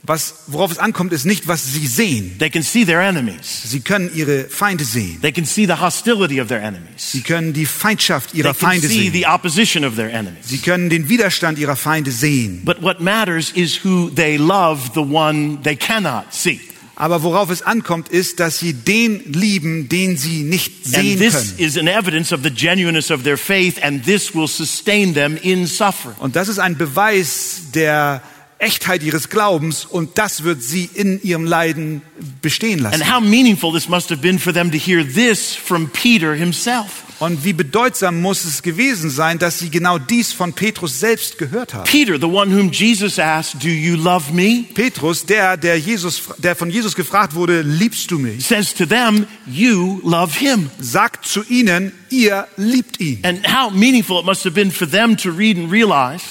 Was, 0.04 0.34
worauf 0.48 0.72
es 0.72 0.78
ankommt, 0.78 1.12
ist 1.12 1.24
nicht, 1.26 1.46
was 1.46 1.72
sie 1.74 1.86
sehen. 1.86 2.36
They 2.40 2.50
can 2.50 2.64
see 2.64 2.84
their 2.84 3.00
enemies. 3.00 3.62
Sie 3.66 3.78
können 3.80 4.10
ihre 4.12 4.44
Feinde 4.48 4.84
sehen. 4.84 5.20
They 5.20 5.30
can 5.30 5.44
see 5.44 5.64
the 5.64 5.74
hostility 5.80 6.40
of 6.40 6.48
their 6.48 6.60
enemies. 6.60 7.12
Sie 7.12 7.20
können 7.20 7.52
die 7.52 7.66
Feindschaft 7.66 8.32
They 8.32 8.40
ihrer 8.40 8.52
can 8.52 8.68
Feinde 8.68 8.88
see 8.88 9.10
sehen. 9.10 9.12
the 9.12 9.26
opposition 9.26 9.84
of 9.84 9.94
their 9.94 10.12
enemies. 10.12 10.44
Sie 10.48 10.58
können 10.58 10.90
den 10.90 11.08
Widerstand 11.08 11.56
ihrer 11.56 11.76
Feinde 11.76 12.10
sehen. 12.10 12.62
But 12.64 12.82
what 12.82 13.00
matters 13.00 13.52
is 13.54 13.84
who 13.84 14.10
they 14.10 14.36
love, 14.36 14.90
the 14.94 15.00
one 15.00 15.58
they 15.62 15.76
cannot 15.76 16.24
see. 16.34 16.60
Aber 16.96 17.22
worauf 17.22 17.48
es 17.50 17.62
ankommt, 17.62 18.08
ist, 18.08 18.40
dass 18.40 18.58
sie 18.58 18.74
den 18.74 19.22
lieben, 19.32 19.88
den 19.88 20.16
sie 20.16 20.42
nicht 20.42 20.84
And 20.86 20.94
sehen 20.94 21.18
this 21.20 21.32
können. 21.32 21.54
is 21.58 21.78
an 21.78 21.86
evidence 21.86 22.32
of 22.32 22.40
the 22.42 22.50
genuineness 22.50 23.10
of 23.12 23.22
their 23.22 23.38
faith, 23.38 23.80
and 23.82 24.04
this 24.04 24.34
will 24.34 24.48
sustain 24.48 25.14
them 25.14 25.36
in 25.40 25.66
suffering. 25.68 26.16
Und 26.18 26.34
das 26.34 26.48
ist 26.48 26.58
ein 26.58 26.76
Beweis 26.76 27.62
der 27.72 28.20
Echtheit 28.62 29.02
ihres 29.02 29.28
Glaubens 29.28 29.84
und 29.84 30.18
das 30.18 30.44
wird 30.44 30.62
sie 30.62 30.88
in 30.94 31.20
ihrem 31.22 31.44
Leiden 31.44 32.00
bestehen 32.40 32.78
lassen. 32.78 33.02
And 33.02 33.12
how 33.12 33.20
meaningful 33.20 33.72
this 33.72 33.88
must 33.88 34.10
have 34.10 34.20
been 34.20 34.38
for 34.38 34.52
them 34.52 34.70
to 34.70 34.78
hear 34.78 35.04
this 35.04 35.54
from 35.54 35.88
Peter 35.88 36.34
himself. 36.34 37.02
Und 37.18 37.44
wie 37.44 37.52
bedeutsam 37.52 38.20
muss 38.20 38.44
es 38.44 38.62
gewesen 38.62 39.08
sein, 39.10 39.38
dass 39.38 39.58
sie 39.58 39.70
genau 39.70 39.98
dies 39.98 40.32
von 40.32 40.52
Petrus 40.52 40.98
selbst 40.98 41.38
gehört 41.38 41.74
haben. 41.74 41.84
Peter, 41.84 42.18
the 42.18 42.26
one 42.26 42.52
whom 42.52 42.70
Jesus 42.72 43.18
asked, 43.18 43.62
Do 43.62 43.68
you 43.68 43.96
love 43.96 44.32
me? 44.32 44.64
Petrus, 44.74 45.24
der, 45.24 45.56
der, 45.56 45.78
Jesus, 45.78 46.22
der 46.38 46.56
von 46.56 46.70
Jesus 46.70 46.96
gefragt 46.96 47.34
wurde, 47.34 47.62
liebst 47.62 48.10
du 48.10 48.18
mich? 48.18 48.44
says 48.44 48.74
to 48.74 48.86
them, 48.86 49.26
You 49.46 50.00
love 50.04 50.36
him. 50.36 50.70
Sagt 50.80 51.26
zu 51.26 51.44
ihnen, 51.48 51.92
ihr 52.10 52.46
liebt 52.56 53.00
ihn. 53.00 53.20
And 53.24 53.46
how 53.46 53.70
meaningful 53.70 54.18
it 54.18 54.24
must 54.24 54.44
have 54.44 54.54
been 54.54 54.70
for 54.70 54.88
them 54.88 55.16
to 55.16 55.30
read 55.30 55.56
and 55.56 55.70
realize 55.70 56.22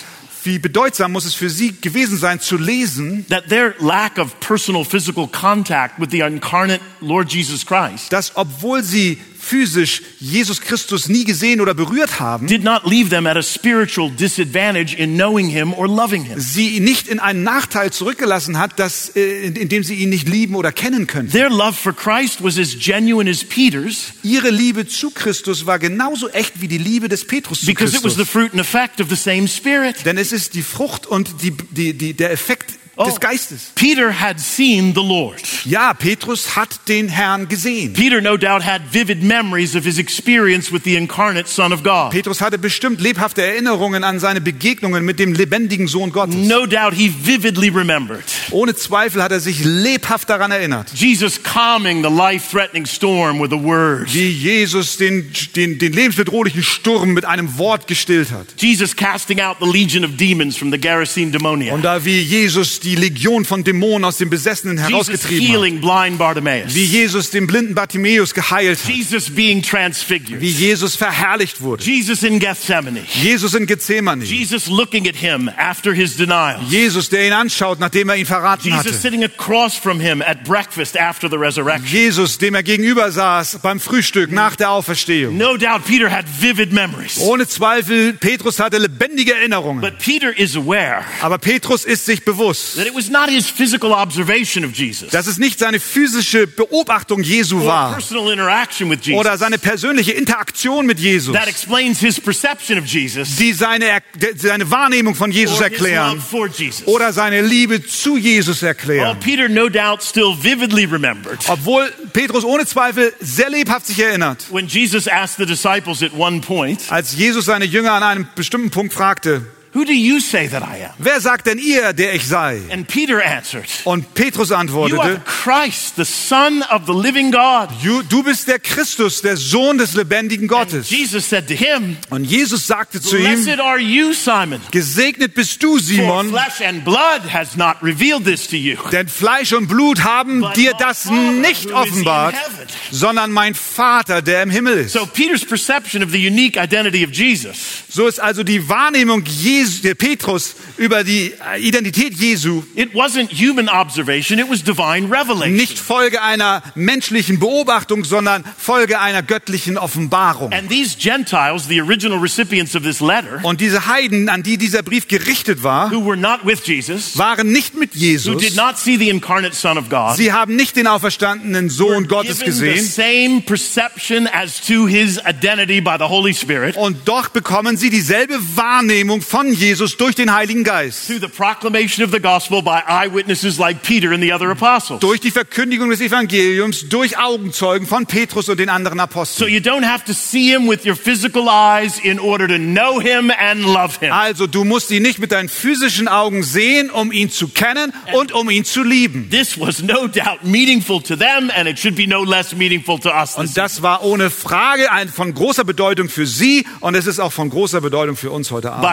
Wie 0.43 0.59
bedeutsam 0.59 1.11
muss 1.11 1.25
es 1.25 1.35
für 1.35 1.49
sie 1.49 1.73
gewesen 1.79 2.17
sein, 2.17 2.39
zu 2.39 2.57
lesen, 2.57 3.25
that 3.29 3.47
their 3.49 3.75
lack 3.79 4.17
of 4.17 4.39
personal 4.39 4.83
physical 4.83 5.27
contact 5.27 5.99
with 5.99 6.09
the 6.11 6.21
incarnate 6.21 6.81
Lord 6.99 7.31
Jesus 7.31 7.65
Christ 7.65 8.11
dass 8.11 8.35
obwohl 8.35 8.83
sie 8.83 9.19
physisch 9.51 10.01
Jesus 10.19 10.61
Christus 10.61 11.09
nie 11.09 11.25
gesehen 11.25 11.59
oder 11.59 11.73
berührt 11.73 12.19
haben, 12.21 12.47
did 12.47 12.63
not 12.63 12.85
leave 12.85 13.09
them 13.09 13.27
at 13.27 13.35
a 13.35 13.41
spiritual 13.43 14.09
disadvantage 14.09 14.95
in 14.97 15.15
knowing 15.15 15.49
him 15.49 15.73
or 15.73 15.87
loving 15.89 16.23
him. 16.23 16.39
sie 16.39 16.79
nicht 16.79 17.09
in 17.09 17.19
einen 17.19 17.43
Nachteil 17.43 17.91
zurückgelassen 17.91 18.57
hat, 18.57 18.79
dass, 18.79 19.09
äh, 19.15 19.47
in, 19.47 19.55
in 19.55 19.67
dem 19.67 19.83
sie 19.83 19.95
ihn 19.95 20.09
nicht 20.09 20.29
lieben 20.29 20.55
oder 20.55 20.71
kennen 20.71 21.05
können. 21.05 21.29
Their 21.29 21.49
love 21.49 21.73
for 21.73 21.93
Christ 21.93 22.41
was 22.41 22.57
as 22.57 22.77
genuine 22.79 23.29
as 23.29 23.43
Peter's 23.43 24.13
Ihre 24.23 24.49
Liebe 24.51 24.87
zu 24.87 25.11
Christus 25.11 25.65
war 25.65 25.79
genauso 25.79 26.29
echt 26.29 26.61
wie 26.61 26.69
die 26.69 26.77
Liebe 26.77 27.09
des 27.09 27.25
Petrus 27.27 27.59
zu 27.61 27.65
because 27.65 27.95
it 27.95 28.03
was 28.03 28.13
the 28.13 28.19
Christus. 28.19 28.29
fruit 28.31 28.51
and 28.53 28.61
effect 28.61 29.01
of 29.01 29.09
the 29.09 29.15
same 29.17 29.47
Spirit. 29.47 30.05
Denn 30.05 30.17
es 30.17 30.31
ist 30.31 30.53
die 30.53 30.61
Frucht 30.63 31.05
und 31.07 31.41
die, 31.41 31.51
die, 31.71 31.93
die, 31.93 32.13
der 32.13 32.31
Effekt 32.31 32.80
Oh. 32.97 33.05
des 33.05 33.19
Geistes. 33.21 33.71
Peter 33.75 34.11
had 34.11 34.37
seen 34.39 34.93
the 34.93 35.01
Lord. 35.01 35.41
Ja, 35.63 35.93
Petrus 35.93 36.57
hat 36.57 36.87
den 36.89 37.07
Herrn 37.07 37.47
gesehen. 37.47 37.93
Peter 37.93 38.19
no 38.19 38.35
doubt 38.35 38.65
had 38.65 38.81
vivid 38.91 39.23
memories 39.23 39.75
of 39.77 39.85
his 39.85 39.97
experience 39.97 40.73
with 40.73 40.83
the 40.83 40.97
incarnate 40.97 41.47
Son 41.47 41.71
of 41.71 41.83
God. 41.83 42.11
Petrus 42.11 42.41
hatte 42.41 42.57
bestimmt 42.57 42.99
lebhafte 42.99 43.41
Erinnerungen 43.43 44.03
an 44.03 44.19
seine 44.19 44.41
Begegnungen 44.41 45.05
mit 45.05 45.19
dem 45.19 45.33
lebendigen 45.33 45.87
Sohn 45.87 46.11
Gottes. 46.11 46.35
No 46.35 46.65
doubt 46.65 46.93
he 46.93 47.09
vividly 47.23 47.69
remembered 47.69 48.23
Ohne 48.51 48.75
Zweifel 48.75 49.23
hat 49.23 49.31
er 49.31 49.39
sich 49.39 49.63
lebhaft 49.63 50.29
daran 50.29 50.51
erinnert, 50.51 50.91
Jesus 50.93 51.41
calming 51.41 52.03
the 52.03 52.09
life 52.13 52.51
threatening 52.51 52.85
storm 52.85 53.39
with 53.41 53.53
a 53.53 53.63
word. 53.63 54.13
wie 54.13 54.27
Jesus 54.27 54.97
den, 54.97 55.31
den, 55.55 55.79
den 55.79 55.93
lebensbedrohlichen 55.93 56.61
Sturm 56.61 57.13
mit 57.13 57.23
einem 57.23 57.57
Wort 57.57 57.87
gestillt 57.87 58.31
hat. 58.31 58.47
Jesus 58.57 58.93
casting 58.93 59.39
out 59.39 59.57
the 59.61 59.65
legion 59.65 60.03
of 60.03 60.17
demons 60.17 60.57
from 60.57 60.71
the 60.71 60.77
Gerasene 60.77 61.27
Und 61.27 61.31
demoniac. 61.35 61.81
da 61.81 62.03
wie 62.03 62.19
Jesus 62.19 62.80
die 62.83 62.95
Legion 62.95 63.45
von 63.45 63.63
Dämonen 63.63 64.05
aus 64.05 64.17
dem 64.17 64.29
Besessenen 64.29 64.77
Jesus 64.77 65.09
herausgetrieben 65.09 65.81
hat. 65.83 66.73
Wie 66.73 66.83
Jesus 66.83 67.29
den 67.29 67.47
blinden 67.47 67.75
Bartimäus 67.75 68.33
geheilt 68.33 68.79
hat. 68.83 68.89
Jesus. 68.89 69.35
Wie 69.35 70.49
Jesus 70.49 70.95
verherrlicht 70.95 71.61
wurde. 71.61 71.83
Jesus 71.83 72.23
in 72.23 72.39
Gethsemane. 72.39 73.01
Jesus 73.13 73.53
in 73.53 73.65
Gethsemane. 73.65 74.23
Jesus 74.23 74.67
looking 74.67 75.07
at 75.07 75.15
him 75.15 75.49
after 75.57 75.93
his 75.93 76.15
denial. 76.15 76.59
Jesus, 76.69 77.09
der 77.09 77.27
ihn 77.27 77.33
anschaut, 77.33 77.79
nachdem 77.79 78.09
er 78.09 78.15
ihn 78.15 78.25
verraten 78.25 78.65
Jesus 78.65 78.85
hatte. 78.85 78.93
sitting 78.93 79.23
across 79.23 79.75
from 79.75 79.99
him 79.99 80.21
at 80.21 80.43
breakfast 80.43 80.97
after 80.99 81.29
the 81.29 81.37
resurrection. 81.37 81.85
Jesus, 81.87 82.37
dem 82.37 82.55
er 82.55 82.63
gegenüber 82.63 83.11
saß 83.11 83.59
beim 83.61 83.79
Frühstück 83.79 84.31
nach 84.31 84.55
der 84.55 84.71
Auferstehung. 84.71 85.37
No 85.37 85.57
doubt 85.57 85.85
Peter 85.85 86.09
had 86.09 86.25
vivid 86.39 86.71
memories. 86.71 87.17
Ohne 87.19 87.47
Zweifel, 87.47 88.13
Petrus 88.13 88.59
hatte 88.59 88.77
lebendige 88.77 89.33
Erinnerungen. 89.33 89.81
But 89.81 89.99
Peter 89.99 90.37
is 90.37 90.55
aware 90.55 91.03
Aber 91.21 91.37
Petrus 91.37 91.85
ist 91.85 92.05
sich 92.05 92.23
bewusst, 92.25 92.70
that 92.75 92.87
it 92.87 92.95
was 92.95 93.09
not 93.09 93.29
his 93.29 93.49
physical 93.49 93.93
observation 93.93 94.63
of 94.65 94.73
Jesus. 94.73 95.09
Dass 95.11 95.27
es 95.27 95.37
nicht 95.37 95.59
seine 95.59 95.79
physische 95.79 96.47
Beobachtung 96.47 97.23
Jesu 97.23 97.65
war. 97.65 97.93
personal 97.93 98.31
interaction 98.31 98.89
with 98.89 98.99
Jesus. 99.01 99.19
Oder 99.19 99.37
seine 99.37 99.57
persönliche 99.57 100.11
Interaktion 100.11 100.85
mit 100.85 100.99
Jesus, 100.99 101.33
that 101.33 101.47
explains 101.47 101.99
his 101.99 102.19
perception 102.19 102.77
of 102.77 102.85
Jesus. 102.85 103.35
Die 103.35 103.53
seine, 103.53 103.99
seine 104.35 104.69
Wahrnehmung 104.69 105.15
von 105.15 105.31
Jesus 105.31 105.59
or 105.59 105.67
his 105.67 105.79
love 105.79 105.89
erklären 105.89 106.21
for 106.21 106.47
Jesus. 106.47 106.87
oder 106.87 107.13
seine 107.13 107.41
Liebe 107.41 107.85
zu 107.85 108.17
Jesus 108.17 108.63
erklären. 108.63 109.19
Peter 109.19 109.49
no 109.49 109.69
doubt 109.69 110.01
still 110.03 110.35
vividly 110.41 110.85
remembered 110.85 111.39
Obwohl 111.47 111.91
Petrus 112.13 112.43
ohne 112.43 112.65
Zweifel 112.65 113.13
sehr 113.19 113.49
lebhaft 113.49 113.87
sich 113.87 113.99
erinnert, 113.99 114.45
when 114.51 114.67
Jesus 114.67 115.07
asked 115.07 115.37
the 115.37 115.45
disciples 115.45 116.03
at 116.03 116.11
one 116.17 116.41
point, 116.41 116.91
als 116.91 117.15
Jesus 117.15 117.45
seine 117.45 117.65
Jünger 117.65 117.93
an 117.93 118.03
einem 118.03 118.27
bestimmten 118.35 118.69
Punkt 118.69 118.93
fragte, 118.93 119.45
Who 119.73 119.85
do 119.85 119.93
you 119.93 120.19
say 120.19 120.49
that 120.49 120.63
I 120.63 120.83
am? 120.83 120.91
wer 120.97 121.21
sagt 121.21 121.47
denn 121.47 121.57
ihr, 121.57 121.93
der 121.93 122.13
ich 122.13 122.27
sei? 122.27 122.61
And 122.71 122.87
Peter 122.87 123.23
answered, 123.23 123.65
Und 123.85 124.13
Petrus 124.15 124.49
You 124.49 124.55
are 124.55 124.61
antwortete, 124.61 125.21
Christ, 125.25 125.95
the 125.95 126.03
Son 126.03 126.61
of 126.69 126.81
the 126.87 126.93
living 126.93 127.31
God. 127.31 127.69
"Du- 127.81 128.03
du 128.03 128.21
bist 128.21 128.47
der 128.49 128.59
Christus, 128.59 129.21
der 129.21 129.37
Sohn 129.37 129.77
des 129.77 129.93
lebendigen 129.93 130.49
And 130.49 130.71
Gottes. 130.71 130.89
Jesus 130.89 131.29
said 131.29 131.47
to 131.47 131.53
him, 131.53 131.95
Und 132.09 132.25
Jesus 132.25 132.67
sagte 132.67 132.99
zu 133.01 133.15
ihm, 133.17 133.23
Blessed 133.43 133.59
are 133.61 133.79
you, 133.79 134.11
Simon, 134.13 134.59
gesegnet 134.71 135.35
bist 135.35 135.63
du, 135.63 135.77
for 135.77 135.79
Simon, 135.79 136.29
flesh 136.31 136.67
and 136.67 136.83
blood 136.83 137.21
has 137.31 137.55
not 137.55 137.77
revealed 137.81 138.25
this 138.25 138.47
to 138.47 138.57
you. 138.57 138.75
denn 138.91 139.07
Fleisch 139.07 139.53
und 139.53 139.67
Blut 139.67 140.03
haben 140.03 140.41
But 140.41 140.57
dir 140.57 140.71
my 140.73 140.77
das 140.79 141.03
Father 141.03 141.31
nicht 141.31 141.63
who 141.65 141.69
is 141.69 141.87
in 141.87 141.91
offenbart, 141.93 142.35
heaven. 142.35 142.67
sondern 142.91 143.31
mein 143.31 143.55
Vater, 143.55 144.21
der 144.21 144.43
im 144.43 144.49
Himmel 144.49 144.79
ist. 144.79 144.93
So 144.93 145.05
Peter's 145.05 145.45
perception 145.45 146.03
of 146.03 146.11
the 146.11 146.17
unique 146.27 146.57
identity 146.57 147.05
of 147.05 147.11
Jesus 147.13 147.55
So 147.89 148.07
ist 148.07 148.19
also 148.19 148.43
die 148.43 148.67
Wahrnehmung 148.69 149.23
Jesu, 149.61 149.81
der 149.83 149.95
Petrus 149.95 150.55
über 150.77 151.03
die 151.03 151.33
äh, 151.55 151.59
Identität 151.61 152.13
Jesu 152.15 152.63
It 152.75 152.93
wasn't 152.93 153.29
human 153.31 153.69
observation, 153.69 154.39
it 154.39 154.49
was 154.49 154.63
divine 154.63 155.05
revelation. 155.11 155.55
nicht 155.55 155.77
Folge 155.79 156.21
einer 156.21 156.63
menschlichen 156.75 157.39
Beobachtung, 157.39 158.03
sondern 158.03 158.43
Folge 158.57 158.99
einer 158.99 159.21
göttlichen 159.23 159.77
Offenbarung. 159.77 160.51
And 160.53 160.69
these 160.69 160.95
Gentiles, 160.97 161.67
the 161.67 161.81
original 161.81 162.19
recipients 162.19 162.75
of 162.75 162.83
this 162.83 162.99
letter, 162.99 163.39
Und 163.43 163.61
diese 163.61 163.85
Heiden, 163.87 164.29
an 164.29 164.43
die 164.43 164.57
dieser 164.57 164.83
Brief 164.83 165.07
gerichtet 165.07 165.63
war, 165.63 165.91
who 165.91 166.05
were 166.05 166.17
not 166.17 166.45
with 166.45 166.59
Jesus, 166.65 167.17
waren 167.17 167.51
nicht 167.51 167.75
mit 167.75 167.93
who 167.95 167.99
Jesus. 167.99 168.37
did 168.41 168.55
not 168.55 168.77
see 168.77 168.97
the 168.97 169.09
incarnate 169.09 169.55
Son 169.55 169.77
of 169.77 169.89
God, 169.89 170.15
Sie 170.15 170.31
haben 170.33 170.55
nicht 170.55 170.75
den 170.75 170.87
auferstandenen 170.87 171.69
Sohn 171.69 172.07
Gottes 172.07 172.39
given 172.39 172.53
the 172.53 172.65
gesehen. 172.73 172.85
same 172.85 173.41
perception 173.41 174.27
as 174.27 174.59
to 174.61 174.87
his 174.87 175.17
identity 175.25 175.81
by 175.81 175.95
the 175.97 176.05
Holy 176.05 176.33
Spirit 176.33 176.75
Und 176.77 176.97
doch 177.07 177.29
bekommen 177.29 177.77
sie 177.77 177.89
dieselbe 177.89 178.35
Wahrnehmung 178.55 179.21
von 179.21 179.50
Jesus 179.53 179.97
durch 179.97 180.15
den 180.15 180.33
Heiligen 180.33 180.63
Geist. 180.63 181.07
through 181.07 181.19
the 181.21 181.27
proclamation 181.27 182.03
of 182.05 182.11
the 182.11 182.19
gospel 182.19 182.61
by 182.61 182.81
eyewitnesses 182.87 183.57
like 183.57 183.81
Peter 183.83 184.11
and 184.11 184.21
the 184.23 184.33
other 184.33 184.49
apostles. 184.49 184.99
Durch 184.99 185.19
die 185.19 185.31
Verkündigung 185.31 185.89
des 185.89 186.01
Evangeliums, 186.01 186.87
durch 186.89 187.17
Augenzeugen 187.17 187.87
von 187.87 188.05
Petrus 188.05 188.49
und 188.49 188.59
den 188.59 188.69
anderen 188.69 188.97
So 188.99 189.03
Aposteln. 189.03 189.49
you 189.53 189.59
don't 189.59 189.85
have 189.85 190.03
to 190.05 190.13
see 190.13 190.49
him 190.51 190.67
with 190.67 190.85
your 190.85 190.95
physical 190.95 191.47
eyes 191.49 191.99
in 192.03 192.19
order 192.19 192.47
to 192.47 192.57
know 192.57 192.99
him 192.99 193.31
and 193.31 193.61
love 193.63 193.99
him. 193.99 194.11
Also 194.11 194.47
du 194.47 194.63
musst 194.63 194.91
ihn 194.91 195.03
nicht 195.03 195.19
mit 195.19 195.31
deinen 195.31 195.49
physischen 195.49 196.07
Augen 196.07 196.43
sehen, 196.43 196.89
um 196.89 197.11
ihn 197.11 197.29
zu 197.29 197.47
kennen 197.47 197.93
und 198.13 198.31
um 198.31 198.49
ihn 198.49 198.65
zu 198.65 198.83
lieben. 198.83 199.29
This 199.29 199.59
was 199.59 199.81
no 199.81 200.07
doubt 200.07 200.43
meaningful 200.43 201.01
to 201.01 201.15
them, 201.15 201.51
and 201.55 201.67
it 201.67 201.79
should 201.79 201.95
be 201.95 202.07
no 202.07 202.23
less 202.23 202.53
meaningful 202.55 202.99
to 202.99 203.09
us. 203.09 203.31
this 203.31 203.37
Und 203.37 203.57
das 203.57 203.81
war 203.81 204.03
ohne 204.03 204.29
Frage 204.29 204.91
ein, 204.91 205.09
von 205.09 205.33
großer 205.33 205.63
Bedeutung 205.63 206.09
für 206.09 206.25
sie 206.25 206.65
und 206.79 206.95
es 206.95 207.07
ist 207.07 207.19
auch 207.19 207.31
von 207.33 207.49
großer 207.49 207.81
Bedeutung 207.81 208.15
für 208.15 208.31
uns 208.31 208.51
heute 208.51 208.71
Abend. 208.71 208.83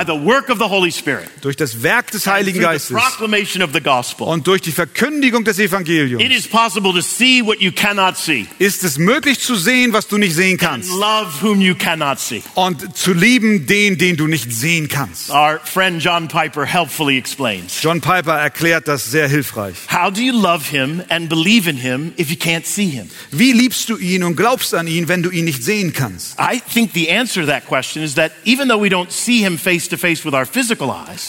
The 0.49 0.55
work 0.55 0.59
of 0.59 0.59
the 0.59 0.69
Holy 0.69 0.91
Spirit, 0.91 1.29
Durch 1.43 1.57
das 1.57 1.83
Werk 1.83 2.11
des 2.11 2.27
Heiligen 2.27 2.61
Geistes 2.61 2.97
proclamation 2.97 3.63
of 3.63 3.71
the 3.73 3.81
gospel, 3.81 4.27
und 4.27 4.47
durch 4.47 4.63
die 4.63 4.73
Verkündigung 4.73 5.45
des 5.45 5.59
it 5.59 5.67
Evangeliums 5.67 6.23
is 6.35 6.47
possible 6.47 6.93
to 6.93 7.01
see 7.01 7.43
what 7.43 7.61
you 7.61 7.73
cannot 7.73 8.17
see, 8.17 8.47
ist 8.59 8.85
es 8.85 8.99
möglich 8.99 9.41
zu 9.41 9.57
sehen, 9.57 9.93
was 9.93 10.09
du 10.09 10.19
nicht 10.19 10.35
sehen 10.35 10.57
kannst 10.57 10.91
love 10.91 11.29
whom 11.43 11.61
you 11.61 11.75
cannot 11.75 12.19
see. 12.19 12.43
und 12.55 12.97
zu 12.97 13.13
lieben 13.13 13.67
den, 13.67 13.99
den 13.99 14.17
du 14.17 14.27
nicht 14.27 14.53
sehen 14.53 14.89
kannst. 14.89 15.31
Our 15.31 15.61
friend 15.65 16.03
John 16.03 16.29
Piper 16.29 16.65
helpfully 16.65 17.19
explains. 17.19 17.83
John 17.83 18.01
Piper 18.01 18.39
erklärt 18.39 18.89
das 18.89 19.11
sehr 19.11 19.29
hilfreich. 19.29 19.77
How 19.91 20.13
do 20.13 20.21
you 20.21 20.33
love 20.33 20.65
him 20.71 21.03
and 21.09 21.29
believe 21.29 21.69
in 21.69 21.77
him 21.77 22.13
if 22.19 22.31
you 22.31 22.37
can't 22.37 22.65
see 22.65 22.87
him? 22.87 23.11
Wie 23.31 23.53
liebst 23.53 23.89
du 23.89 23.97
ihn 23.97 24.23
und 24.23 24.37
glaubst 24.37 24.75
an 24.75 24.87
ihn, 24.87 25.09
wenn 25.09 25.23
du 25.23 25.31
ihn 25.31 25.45
nicht 25.45 25.63
sehen 25.63 25.93
kannst? 25.93 26.37
I 26.39 26.61
think 26.61 26.93
the 26.95 27.11
answer 27.11 27.43
to 27.43 27.47
that 27.47 27.67
question 27.67 28.03
is 28.03 28.15
that 28.15 28.33
even 28.45 28.69
though 28.69 28.83
we 28.83 28.89
don't 28.89 29.11
see 29.11 29.39
him 29.43 29.59
face 29.59 29.89
to 29.89 29.97
face 29.97 30.25
with 30.25 30.35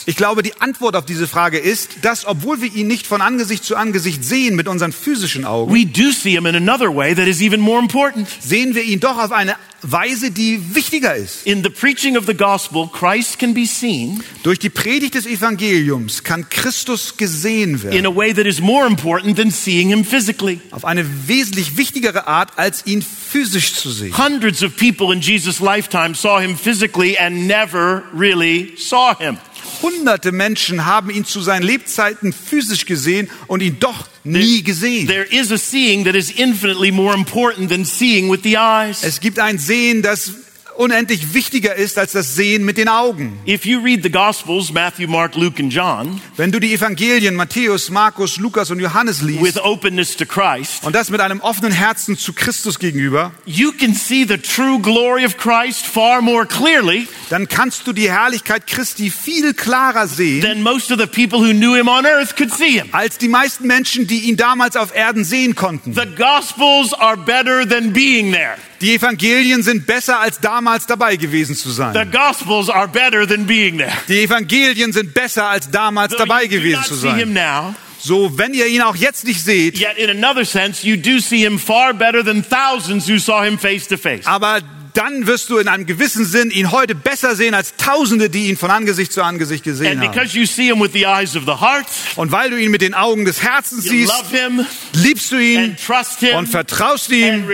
Ich 0.06 0.16
glaube, 0.16 0.42
die 0.42 0.60
Antwort 0.60 0.96
auf 0.96 1.04
diese 1.04 1.26
Frage 1.26 1.58
ist, 1.58 1.90
dass 2.02 2.26
obwohl 2.26 2.60
wir 2.62 2.72
ihn 2.74 2.86
nicht 2.86 3.06
von 3.06 3.20
Angesicht 3.20 3.64
zu 3.64 3.76
Angesicht 3.76 4.24
sehen 4.24 4.56
mit 4.56 4.68
unseren 4.68 4.92
physischen 4.92 5.44
Augen, 5.44 5.72
we 5.74 5.86
do 5.86 6.10
see 6.10 6.32
him 6.32 6.46
in 6.46 6.56
another 6.56 6.94
way 6.94 7.14
that 7.14 7.26
is 7.26 7.40
even 7.40 7.60
more 7.60 7.80
important. 7.80 8.28
sehen 8.40 8.74
wir 8.74 8.82
ihn 8.82 9.00
doch 9.00 9.18
auf 9.18 9.32
eine 9.32 9.56
Weise, 9.82 10.30
die 10.30 10.74
wichtiger 10.74 11.14
ist. 11.14 11.46
In 11.46 11.62
the 11.62 11.70
preaching 11.70 12.18
of 12.18 12.26
the 12.26 12.34
gospel, 12.34 12.86
Christ 12.92 13.38
can 13.38 13.54
be 13.54 13.64
seen 13.64 14.22
Durch 14.42 14.58
die 14.58 14.68
Predigt 14.68 15.14
des 15.14 15.24
Evangeliums 15.26 16.22
kann 16.22 16.50
Christus 16.50 17.16
gesehen 17.16 17.76
in 17.76 17.82
werden. 17.82 18.06
a 18.06 18.14
way 18.14 18.34
that 18.34 18.44
is 18.44 18.60
more 18.60 18.86
important 18.86 19.36
than 19.36 19.50
seeing 19.50 19.88
him 19.88 20.04
physically. 20.04 20.60
Auf 20.70 20.84
eine 20.84 21.06
wesentlich 21.26 21.78
wichtigere 21.78 22.26
Art, 22.26 22.58
als 22.58 22.84
ihn 22.86 23.00
physisch 23.00 23.72
zu 23.74 23.90
sehen. 23.90 24.14
Hundreds 24.18 24.62
of 24.62 24.76
people 24.76 25.14
in 25.14 25.22
Jesus' 25.22 25.60
lifetime 25.60 26.14
saw 26.14 26.40
him 26.40 26.58
physically 26.58 27.16
and 27.18 27.46
never 27.46 28.02
really 28.12 28.74
saw 28.76 28.99
him. 29.18 29.38
Hunderte 29.82 30.32
Menschen 30.32 30.84
haben 30.84 31.10
ihn 31.10 31.24
zu 31.24 31.40
seinen 31.40 31.62
Lebzeiten 31.62 32.32
physisch 32.32 32.86
gesehen 32.86 33.30
und 33.46 33.62
ihn 33.62 33.78
doch 33.80 34.06
nie 34.24 34.62
gesehen. 34.62 35.06
There 35.06 35.24
is 35.24 35.50
a 35.50 35.58
seeing 35.58 36.04
that 36.04 36.14
is 36.14 36.30
infinitely 36.30 36.90
more 36.90 37.14
important 37.14 37.70
than 37.70 37.84
seeing 37.84 38.30
with 38.30 38.42
the 38.42 38.56
eyes. 38.58 39.02
Es 39.02 39.20
gibt 39.20 39.38
ein 39.38 39.58
Sehen, 39.58 40.02
das 40.02 40.32
unendlich 40.76 41.34
wichtiger 41.34 41.74
ist 41.74 41.98
als 41.98 42.12
das 42.12 42.34
Sehen 42.34 42.64
mit 42.64 42.76
den 42.76 42.88
Augen. 42.88 43.38
If 43.46 43.64
you 43.64 43.80
read 43.80 44.02
the 44.02 44.10
Gospels, 44.10 44.72
Matthew, 44.72 45.08
Mark, 45.08 45.34
Luke, 45.34 45.62
and 45.62 45.72
John, 45.72 46.20
Wenn 46.36 46.52
du 46.52 46.60
die 46.60 46.72
Evangelien 46.72 47.34
Matthäus, 47.34 47.90
Markus, 47.90 48.38
Lukas 48.38 48.70
und 48.70 48.80
Johannes 48.80 49.22
with 49.26 49.40
liest 49.40 49.60
openness 49.60 50.16
to 50.16 50.26
Christ, 50.26 50.84
und 50.84 50.94
das 50.94 51.10
mit 51.10 51.20
einem 51.20 51.40
offenen 51.40 51.72
Herzen 51.72 52.16
zu 52.16 52.32
Christus 52.32 52.78
gegenüber, 52.78 53.32
you 53.44 53.72
can 53.72 53.94
see 53.94 54.24
the 54.26 54.38
true 54.38 54.78
glory 54.80 55.24
of 55.24 55.36
Christ 55.36 55.86
far 55.86 56.22
more 56.22 56.46
clearly 56.46 57.06
dann 57.30 57.46
kannst 57.46 57.86
du 57.86 57.92
die 57.92 58.10
Herrlichkeit 58.10 58.66
Christi 58.66 59.10
viel 59.10 59.54
klarer 59.54 60.08
sehen, 60.08 60.66
als 62.92 63.18
die 63.18 63.28
meisten 63.28 63.66
Menschen, 63.66 64.06
die 64.06 64.18
ihn 64.20 64.36
damals 64.36 64.76
auf 64.76 64.94
Erden 64.94 65.24
sehen 65.24 65.54
konnten. 65.54 65.94
The 65.94 66.06
Gospels 66.16 66.92
are 66.94 67.16
better 67.16 67.68
than 67.68 67.92
being 67.92 68.32
there. 68.32 68.56
Die 68.80 68.94
Evangelien 68.94 69.62
sind 69.62 69.86
besser 69.86 70.18
als 70.20 70.40
damals 70.40 70.86
dabei 70.86 71.16
gewesen 71.16 71.54
zu 71.54 71.68
The 71.70 71.74
sein. 71.76 72.10
Gospels 72.10 72.70
are 72.70 72.88
better 72.88 73.26
than 73.28 73.46
being 73.46 73.76
there. 73.78 73.92
Die 74.08 74.20
Evangelien 74.22 74.92
sind 74.92 75.12
besser 75.12 75.46
als 75.48 75.70
damals 75.70 76.12
Though 76.12 76.24
dabei 76.24 76.46
gewesen 76.46 76.82
zu 76.84 76.94
sein. 76.94 77.32
now, 77.32 77.74
So, 78.02 78.38
wenn 78.38 78.54
ihr 78.54 78.66
ihn 78.66 78.80
auch 78.80 78.96
jetzt 78.96 79.24
nicht 79.26 79.42
seht, 79.44 79.78
yet 79.78 79.98
in 79.98 80.08
another 80.08 80.46
sense, 80.46 80.86
you 80.86 80.96
do 80.96 81.18
see 81.20 81.40
him 81.44 81.58
far 81.58 81.92
better 81.92 82.24
than 82.24 82.42
thousands 82.42 83.06
who 83.06 83.18
saw 83.18 83.42
him 83.44 83.58
face 83.58 83.86
to 83.88 83.98
face. 83.98 84.26
aber 84.26 84.60
dann 84.94 85.26
wirst 85.26 85.50
du 85.50 85.58
in 85.58 85.68
einem 85.68 85.86
gewissen 85.86 86.24
Sinn 86.24 86.50
ihn 86.50 86.70
heute 86.70 86.94
besser 86.94 87.34
sehen 87.36 87.54
als 87.54 87.76
Tausende, 87.76 88.30
die 88.30 88.48
ihn 88.48 88.56
von 88.56 88.70
Angesicht 88.70 89.12
zu 89.12 89.22
Angesicht 89.22 89.64
gesehen 89.64 90.00
haben. 90.00 90.06
heart, 91.60 91.86
Und 92.16 92.32
weil 92.32 92.50
du 92.50 92.56
ihn 92.56 92.70
mit 92.70 92.82
den 92.82 92.94
Augen 92.94 93.24
des 93.24 93.42
Herzens 93.42 93.84
siehst, 93.84 94.12
him 94.30 94.66
liebst 94.92 95.32
du 95.32 95.36
ihn 95.38 95.76
him 96.20 96.36
und 96.36 96.46
vertraust 96.48 97.10
ihm 97.10 97.46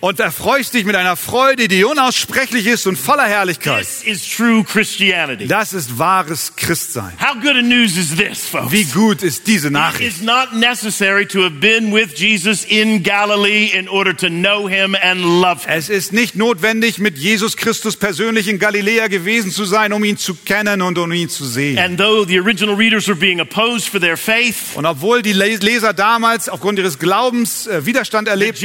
und 0.00 0.20
erfreust 0.20 0.74
dich 0.74 0.84
mit 0.84 0.94
einer 0.94 1.16
Freude, 1.16 1.66
die 1.66 1.82
unaussprechlich 1.84 2.66
ist 2.66 2.86
und 2.86 2.96
voller 2.96 3.24
Herrlichkeit. 3.26 3.80
This 3.80 4.02
is 4.04 4.28
true 4.36 4.62
Christianity. 4.64 5.46
Das 5.48 5.72
ist 5.72 5.98
wahres 5.98 6.52
Christsein. 6.56 7.12
How 7.20 7.34
good 7.34 7.56
a 7.56 7.62
news 7.62 7.96
is 7.96 8.14
this, 8.16 8.46
folks? 8.46 8.70
Wie 8.72 8.84
gut 8.84 9.22
ist 9.22 9.46
diese 9.48 9.66
It 9.68 9.72
Nachricht? 9.72 10.16
is 10.18 10.22
not 10.22 10.52
necessary 10.54 11.26
to 11.26 11.42
have 11.42 11.56
been 11.60 11.92
with 11.92 12.10
Jesus 12.16 12.64
in 12.64 13.02
Galilee 13.02 13.66
in 13.76 13.88
order 13.88 14.16
to 14.16 14.28
know 14.28 14.68
him 14.68 14.94
and 15.02 15.20
love 15.20 15.64
him. 15.64 15.72
Es 15.76 15.88
ist 15.88 16.12
nicht 16.12 16.36
notwendig, 16.36 16.98
mit 16.98 17.18
Jesus 17.18 17.56
Christus 17.56 17.96
persönlich 17.96 18.46
in 18.48 18.58
Galiläa 18.60 19.08
gewesen 19.08 19.50
zu 19.50 19.64
sein, 19.64 19.92
um 19.92 20.04
ihn 20.04 20.16
zu 20.16 20.34
kennen 20.34 20.80
und 20.80 20.96
um 20.98 21.10
ihn 21.10 21.28
zu 21.28 21.44
sehen. 21.44 21.76
And 21.78 21.98
though 21.98 22.24
the 22.24 22.38
original 22.38 22.76
readers 22.76 23.08
were 23.08 23.16
being 23.18 23.40
opposed 23.40 23.88
for 23.88 24.00
their 24.00 24.16
faith, 24.16 24.76
Und 24.76 24.86
obwohl 24.86 25.22
die 25.22 25.32
Les- 25.32 25.60
Leser 25.62 25.92
damals 25.92 26.48
aufgrund 26.48 26.78
ihres 26.78 26.98
Glaubens 27.00 27.66
äh, 27.66 27.84
Widerstand 27.84 28.28
erlebten, 28.28 28.64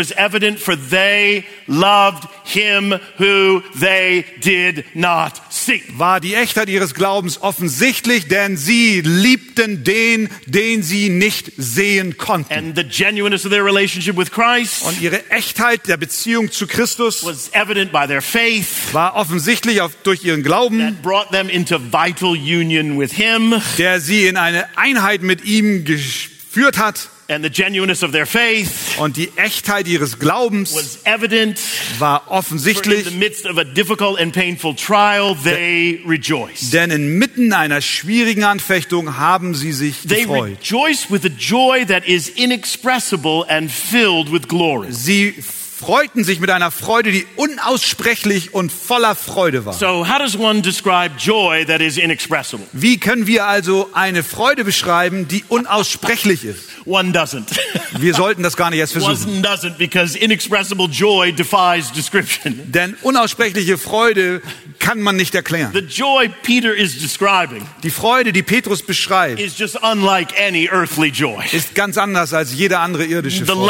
was 0.00 0.12
evident, 0.16 0.58
for 0.58 0.74
they 0.76 1.44
loved 1.66 2.26
him 2.44 2.98
who 3.18 3.62
they 3.78 4.24
did 4.42 4.84
not 4.94 5.32
see. 5.50 5.82
war 5.96 6.20
die 6.20 6.34
Echtheit 6.34 6.68
ihres 6.68 6.94
Glaubens 6.94 7.40
offensichtlich, 7.42 8.26
denn 8.28 8.56
sie 8.56 9.02
liebten 9.02 9.84
den, 9.84 10.28
den 10.46 10.82
sie 10.82 11.10
nicht 11.10 11.52
sehen 11.56 12.16
konnten. 12.16 12.52
And 12.52 12.76
the 12.76 12.84
genuineness 12.84 13.44
of 13.44 13.52
their 13.52 13.64
relationship 13.64 14.16
with 14.16 14.30
Christ 14.30 14.82
Und 14.84 15.00
ihre 15.00 15.28
Echtheit 15.30 15.86
der 15.86 15.96
Beziehung 15.96 16.50
zu 16.50 16.66
Christus 16.66 17.24
was 17.24 17.50
evident 17.52 17.92
by 17.92 18.06
their 18.06 18.22
faith 18.22 18.92
war 18.92 19.16
offensichtlich 19.16 19.80
auf, 19.82 19.92
durch 20.02 20.24
ihren 20.24 20.42
Glauben, 20.42 20.78
that 20.78 21.02
brought 21.02 21.30
them 21.30 21.48
into 21.48 21.78
vital 21.78 22.30
union 22.30 22.98
with 22.98 23.12
him. 23.12 23.54
der 23.78 24.00
sie 24.00 24.26
in 24.26 24.36
eine 24.36 24.66
Einheit 24.78 25.22
mit 25.22 25.44
ihm 25.44 25.84
geführt 25.84 26.78
hat. 26.78 27.08
And 27.30 27.44
the 27.44 27.48
genuineness 27.48 28.02
of 28.02 28.10
their 28.10 28.26
faith 28.26 28.98
Und 28.98 29.16
die 29.16 29.30
Echtheit 29.36 29.86
ihres 29.86 30.18
Glaubens 30.18 30.74
was 30.74 30.98
evident. 31.04 31.60
war 32.00 32.24
offensichtlich, 32.28 33.04
the 33.04 33.12
midst 33.16 33.46
of 33.46 33.56
a 33.56 33.62
difficult 33.62 34.18
and 34.20 34.32
painful 34.34 34.74
trial, 34.74 35.36
they 35.44 36.00
rejoiced. 36.04 36.72
denn 36.72 36.90
inmitten 36.90 37.52
einer 37.52 37.80
schwierigen 37.82 38.42
Anfechtung 38.42 39.16
haben 39.16 39.54
sie 39.54 39.70
sich 39.72 39.98
They 40.08 40.22
gefreut. 40.22 40.58
rejoiced 40.60 41.10
with 41.12 41.24
a 41.24 41.28
joy 41.28 41.86
that 41.86 42.04
is 42.08 42.28
inexpressible 42.28 43.44
and 43.48 43.70
filled 43.70 44.32
with 44.32 44.48
glory. 44.48 44.88
Sie 44.90 45.34
freuten 45.80 46.24
sich 46.24 46.40
mit 46.40 46.50
einer 46.50 46.70
Freude, 46.70 47.10
die 47.10 47.26
unaussprechlich 47.36 48.52
und 48.52 48.70
voller 48.70 49.14
Freude 49.14 49.64
war. 49.64 49.72
So, 49.72 50.06
how 50.06 50.18
does 50.18 50.36
one 50.36 50.60
describe 50.60 51.14
joy 51.18 51.64
that 51.64 51.80
is 51.80 51.96
inexpressible? 51.96 52.66
Wie 52.72 52.98
können 52.98 53.26
wir 53.26 53.46
also 53.46 53.88
eine 53.94 54.22
Freude 54.22 54.64
beschreiben, 54.64 55.26
die 55.26 55.42
unaussprechlich 55.48 56.44
ist? 56.44 56.68
One 56.84 57.12
doesn't. 57.12 57.46
Wir 57.98 58.14
sollten 58.14 58.42
das 58.42 58.56
gar 58.56 58.70
nicht 58.70 58.80
erst 58.80 58.92
versuchen. 58.92 59.36
One 59.36 59.42
doesn't 59.42 59.76
because 59.78 60.16
inexpressible 60.16 60.86
joy 60.86 61.32
defies 61.32 61.92
description. 61.92 62.60
Denn 62.72 62.96
unaussprechliche 63.02 63.78
Freude 63.78 64.42
kann 64.80 65.00
man 65.00 65.14
nicht 65.14 65.34
erklären. 65.36 65.70
The 65.72 65.80
joy 65.80 66.28
Peter 66.42 66.74
is 66.74 66.98
describing 66.98 67.64
Die 67.84 67.90
Freude, 67.90 68.32
die 68.32 68.42
Petrus 68.42 68.82
beschreibt, 68.82 69.38
is 69.38 69.56
just 69.56 69.76
unlike 69.82 70.34
any 70.36 70.68
earthly 70.72 71.10
joy. 71.10 71.44
ist 71.52 71.76
ganz 71.76 71.96
anders 71.96 72.32
als 72.34 72.52
jede 72.54 72.80
andere 72.80 73.04
irdische 73.04 73.44
The 73.44 73.52
Freude. 73.52 73.60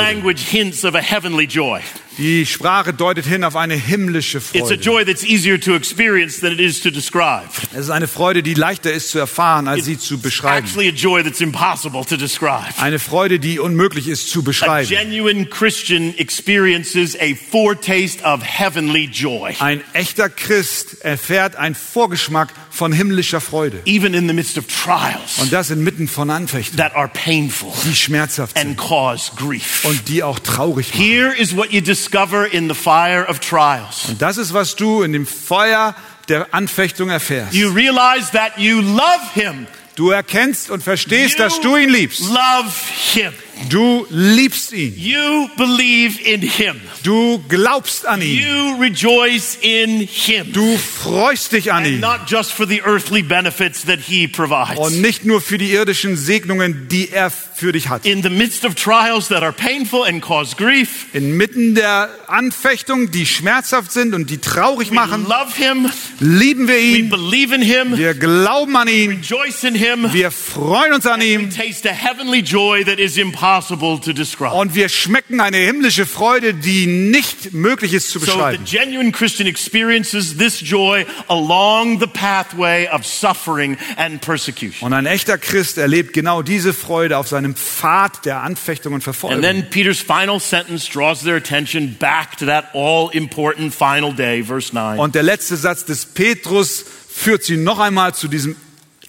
Die 2.21 2.45
Sprache 2.45 2.93
deutet 2.93 3.25
hin 3.25 3.45
auf 3.45 3.57
eine 3.57 3.73
himmlische 3.75 4.37
It's 4.53 4.55
a 4.55 4.66
Freude. 4.66 4.75
joy 4.83 5.05
that's 5.07 5.25
easier 5.25 5.59
to 5.59 5.75
experience 5.75 6.39
than 6.41 6.53
it 6.53 6.61
is 6.61 6.79
to 6.83 6.91
describe. 6.91 7.49
Es 7.73 7.85
ist 7.87 7.91
eine 7.91 8.09
Freude, 8.09 8.43
die 8.43 8.53
leichter 8.53 8.93
ist 8.93 9.09
zu 9.09 9.18
erfahren, 9.18 9.66
als 9.68 9.87
sie 9.87 9.97
zu 9.97 10.21
beschreiben. 10.21 10.66
Actually, 10.66 10.89
a 10.91 10.93
joy 10.93 11.23
that's 11.25 11.41
impossible 11.41 12.05
to 12.05 12.18
describe. 12.18 12.75
Eine 12.79 12.99
Freude, 12.99 13.39
die 13.41 13.59
unmöglich 13.59 14.07
ist 14.07 14.29
zu 14.29 14.41
A 14.41 14.43
beschreiben. 14.43 14.87
genuine 14.87 15.47
Christian 15.47 16.12
experiences 16.18 17.16
a 17.18 17.35
foretaste 17.51 18.23
of 18.23 18.43
heavenly 18.43 19.07
joy, 19.07 19.55
Ein 19.59 19.81
echter 19.95 20.29
Christ 20.29 21.01
erfährt 21.01 21.57
einen 21.57 21.75
Vorgeschmack 21.75 22.53
von 22.71 22.93
himmlischer 22.93 23.41
Freude. 23.41 23.81
even 23.87 24.12
in 24.12 24.29
the 24.29 24.35
midst 24.35 24.59
of 24.59 24.66
trials 24.66 25.39
Und 25.39 25.55
das 25.55 25.71
inmitten 25.71 26.07
von 26.07 26.29
Anfechten, 26.29 26.77
that 26.77 26.95
are 26.95 27.09
painful 27.09 27.73
die 27.89 27.97
schmerzhaft 27.97 28.59
and 28.59 28.66
sind 28.66 28.77
cause 28.79 29.33
grief. 29.37 29.87
und 29.87 30.07
die 30.11 30.23
auch 30.23 30.39
traurig 30.39 30.91
machen. 30.93 31.03
Here 31.03 31.33
is 31.35 31.57
what 31.57 31.73
you 31.73 31.81
discover 31.81 32.09
in 32.52 32.68
the 32.68 32.74
fire 32.74 33.24
of 33.28 33.40
trials. 33.40 34.08
Und 34.08 34.20
das 34.22 34.36
ist, 34.36 34.52
was 34.54 34.76
du 34.76 35.02
in 35.02 35.12
dem 35.12 35.26
Feuer 35.26 35.94
der 36.28 36.54
Anfechtung 36.54 37.11
erfährst. 37.11 37.54
You 37.54 37.70
realize 37.70 38.30
that 38.32 38.58
you 38.58 38.80
love 38.80 39.20
him. 39.34 39.66
Du 39.96 40.11
erkennst 40.11 40.70
und 40.70 40.82
verstehst, 40.82 41.38
You 41.38 41.44
dass 41.44 41.61
du 41.61 41.76
ihn 41.76 41.90
liebst. 41.90 42.20
love 42.20 42.70
him. 43.12 43.32
Du 43.68 44.06
liebst 44.11 44.72
ihn. 44.72 44.94
You 44.96 45.48
believe 45.56 46.18
in 46.22 46.40
him. 46.40 46.80
Du 47.02 47.42
glaubst 47.48 48.06
an 48.06 48.22
ihn. 48.22 48.40
You 48.40 48.80
rejoice 48.80 49.58
in 49.61 50.00
him. 50.00 50.52
Du 50.52 50.76
freust 50.78 51.52
dich 51.52 51.70
an 51.72 51.84
And 51.84 51.86
ihn. 51.94 52.00
not 52.00 52.20
just 52.26 52.52
for 52.52 52.66
the 52.66 52.80
earthly 52.84 53.22
benefits 53.22 53.84
that 53.84 53.98
he 54.00 54.26
provides. 54.26 54.78
Und 54.78 55.00
nicht 55.02 55.24
nur 55.24 55.40
für 55.40 55.58
die 55.58 55.70
irdischen 55.72 56.16
Segnungen, 56.16 56.88
die 56.88 57.11
er 57.11 57.30
für 57.30 57.72
dich 57.72 57.88
hat. 57.90 58.06
In 58.06 58.22
the 58.22 58.30
midst 58.30 58.64
of 58.64 58.74
trials 58.74 59.28
that 59.28 59.42
are 59.42 59.52
painful 59.52 60.04
and 60.04 60.22
cause 60.22 60.56
grief, 60.56 61.06
Inmitten 61.12 61.74
der 61.74 62.08
Anfechtung, 62.28 63.11
die 63.11 63.26
schmerzhaft 63.26 63.92
sind 63.92 64.14
und 64.14 64.30
die 64.30 64.38
traurig 64.38 64.90
we 64.90 64.94
machen, 64.94 65.24
love 65.24 65.54
him. 65.54 65.90
lieben 66.20 66.66
wir 66.66 66.74
We 66.76 66.80
ihn. 66.98 67.11
believe 67.11 67.54
in 67.54 67.61
him. 67.62 67.96
Wir 67.98 68.14
glauben 68.14 68.74
an 68.76 68.88
ihn. 68.88 69.11
Rejoice 69.11 69.64
in 69.64 69.74
him. 69.74 70.11
Wir 70.12 70.30
freuen 70.30 70.94
uns 70.94 71.06
an 71.06 71.20
ihm. 71.20 71.50
Taste 71.50 71.90
a 71.90 71.92
heavenly 71.92 72.40
joy 72.40 72.82
that 72.84 72.98
is 72.98 73.18
impossible 73.18 73.49
impossible 73.51 73.98
to 74.01 74.12
describe. 74.12 74.55
Und 74.55 74.74
wir 74.74 74.88
schmecken 74.88 75.40
eine 75.40 75.57
himmlische 75.59 76.07
Freude, 76.07 76.55
die 76.55 76.86
nicht 76.86 77.53
möglich 77.53 77.92
ist 77.94 78.11
zu 78.11 78.18
So 78.18 78.26
the 78.26 78.30
beschreiben. 78.32 78.64
genuine 78.64 79.12
Christian 79.12 79.48
experiences 79.48 80.36
this 80.36 80.61
joy 80.61 81.05
along 81.28 81.98
the 82.01 82.07
pathway 82.07 82.88
of 82.88 83.05
suffering 83.07 83.76
and 83.96 84.20
persecution. 84.20 84.86
Und 84.86 84.92
ein 84.92 85.07
echter 85.07 85.38
Christ 85.38 85.78
erlebt 85.78 86.12
genau 86.12 86.42
diese 86.42 86.72
Freude 86.72 87.18
auf 87.18 87.28
seinem 87.28 87.55
Pfad 87.55 88.24
der 88.24 88.42
Anfechtung 88.42 88.92
und 88.92 88.98
And 89.01 89.05
Verfolgung. 89.05 89.42
then 89.42 89.68
Peter's 89.70 90.01
final 90.01 90.38
sentence 90.40 90.88
draws 90.88 91.22
their 91.22 91.36
attention 91.36 91.96
back 91.98 92.36
to 92.38 92.46
that 92.46 92.66
all 92.74 93.11
important 93.12 93.74
final 93.74 94.12
day, 94.14 94.42
verse 94.44 94.72
9. 94.74 94.98
Und 94.98 95.14
der 95.14 95.22
letzte 95.22 95.57
Satz 95.57 95.84
des 95.84 96.07
Petrus 96.07 96.84
führt 97.12 97.42
sie 97.44 97.57
noch 97.57 97.78
einmal 97.80 98.14
zu 98.14 98.28
diesem 98.28 98.57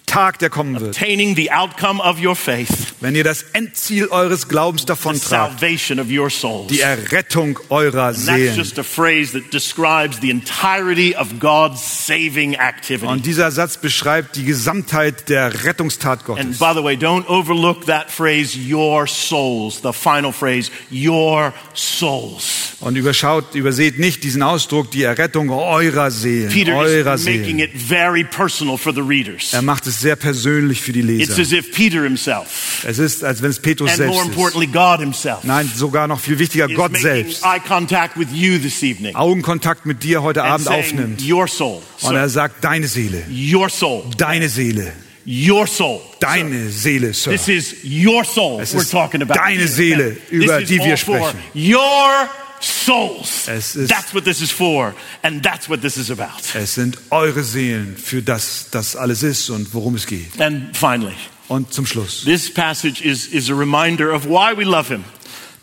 Tag, 0.06 0.38
der 0.40 0.50
kommen 0.50 0.78
wird. 0.78 0.94
Obtaining 0.94 1.34
the 1.36 1.50
outcome 1.52 1.98
of 2.02 2.22
your 2.22 2.36
faith, 2.36 2.68
Wenn 3.00 3.14
ihr 3.14 3.24
das 3.24 3.44
Endziel 3.54 4.08
eures 4.08 4.46
Glaubens 4.48 4.84
davontragt, 4.84 5.28
salvation 5.60 5.98
of 5.98 6.08
your 6.10 6.28
souls. 6.28 6.66
die 6.68 6.80
Errettung 6.80 7.58
eurer 7.70 8.08
And 8.08 8.16
that's 8.16 8.26
Seelen. 8.26 8.54
just 8.56 8.78
a 8.78 8.82
phrase 8.82 9.32
that 9.32 9.52
describes 9.54 10.20
the 10.20 10.28
entirety 10.30 11.16
of 11.16 11.38
God's 11.40 11.80
saving 12.06 12.54
activity. 12.56 13.06
Und 13.06 13.24
dieser 13.24 13.50
Satz 13.50 13.78
beschreibt 13.78 14.36
die 14.36 14.44
Gesamtheit 14.44 15.30
der 15.30 15.64
Rettungstat 15.64 16.18
And 16.18 16.26
Gottes. 16.26 16.58
by 16.58 16.72
the 16.74 16.82
way, 16.84 16.94
don't 16.94 17.26
overlook 17.28 17.86
that 17.86 18.10
phrase, 18.10 18.54
your 18.58 19.06
souls, 19.06 19.80
the 19.82 19.92
final 19.94 20.32
phrase, 20.32 20.70
your 20.92 21.54
souls. 21.74 22.76
Und 22.80 22.96
überschaut, 22.96 23.54
überseht 23.54 23.98
nicht 23.98 24.24
diesen 24.24 24.42
Ausdruck, 24.42 24.90
die 24.90 25.04
Errettung 25.04 25.50
eurer 25.50 26.10
Seelen, 26.10 26.50
Peter 26.50 26.74
eurer 26.76 27.14
is 27.14 27.24
making 27.24 27.44
Seelen. 27.44 27.58
it 27.60 27.70
very 27.74 28.24
personal 28.24 28.76
for 28.76 28.92
the 28.92 29.00
readers. 29.00 29.52
Er 29.52 29.62
macht 29.62 29.86
es 29.86 30.01
sehr 30.02 30.16
persönlich 30.16 30.82
für 30.82 30.92
die 30.92 31.00
It's 31.00 31.36
Leser. 31.36 31.42
as 31.42 31.52
if 31.52 31.72
Peter 31.72 32.02
himself, 32.02 32.84
Es 32.86 32.98
ist, 32.98 33.24
als 33.24 33.40
wenn 33.42 33.50
es 33.50 33.58
Petrus 33.60 33.90
and 33.90 33.98
more 34.00 34.12
selbst 34.12 34.22
ist. 34.28 34.28
importantly, 34.36 34.66
God 34.66 35.00
himself, 35.00 35.44
Nein, 35.44 35.70
sogar 35.74 36.06
noch 36.08 36.20
viel 36.20 36.38
wichtiger, 36.38 36.68
is 36.68 36.76
Gott 36.76 36.92
making 36.92 37.02
selbst. 37.06 37.44
eye 37.44 37.60
contact 37.66 38.18
with 38.18 38.28
you 38.32 38.58
this 38.58 38.82
evening 38.82 39.14
Augenkontakt 39.16 39.86
mit 39.86 40.02
dir 40.02 40.22
heute 40.22 40.42
and 40.42 40.52
Abend 40.52 40.66
saying, 40.68 40.84
aufnimmt. 40.84 41.22
your 41.22 41.48
soul, 41.48 41.80
Und 42.02 42.14
er 42.16 42.28
sagt, 42.28 42.62
deine 42.62 42.86
Seele, 42.88 43.22
your 43.30 43.68
soul, 43.70 44.04
deine 44.18 44.48
Seele, 44.48 44.92
your 45.26 45.66
soul. 45.66 46.00
deine 46.20 46.68
Seele, 46.70 47.14
Sir. 47.14 47.30
This 47.30 47.48
is 47.48 47.74
your 47.84 48.24
soul 48.24 48.60
Es 48.60 48.74
we're 48.74 48.88
talking 48.90 49.22
about. 49.22 49.34
deine 49.38 49.68
Seele, 49.68 50.16
über 50.30 50.58
this 50.58 50.68
die 50.68 50.78
wir 50.80 50.96
sprechen. 50.96 51.38
Your 51.54 52.28
souls. 52.64 53.46
That's 53.46 54.14
what 54.14 54.24
this 54.24 54.40
is 54.40 54.50
for, 54.50 54.94
and 55.22 55.42
that's 55.42 55.68
what 55.68 55.80
this 55.82 55.96
is 55.96 56.10
about. 56.10 56.42
Es 56.54 56.74
sind 56.74 56.98
eure 57.10 57.42
Seelen, 57.42 57.96
für 57.96 58.22
das 58.22 58.66
das 58.70 58.96
alles 58.96 59.22
ist 59.22 59.50
und 59.50 59.72
worum 59.74 59.94
es 59.94 60.06
geht. 60.06 60.40
And 60.40 60.76
finally, 60.76 61.14
Und 61.48 61.72
zum 61.72 61.86
Schluss. 61.86 62.24
this 62.24 62.52
passage 62.52 63.02
is, 63.04 63.26
is 63.26 63.50
a 63.50 63.54
reminder 63.54 64.12
of 64.14 64.24
why 64.26 64.56
we 64.56 64.64
love 64.64 64.88
him. 64.88 65.04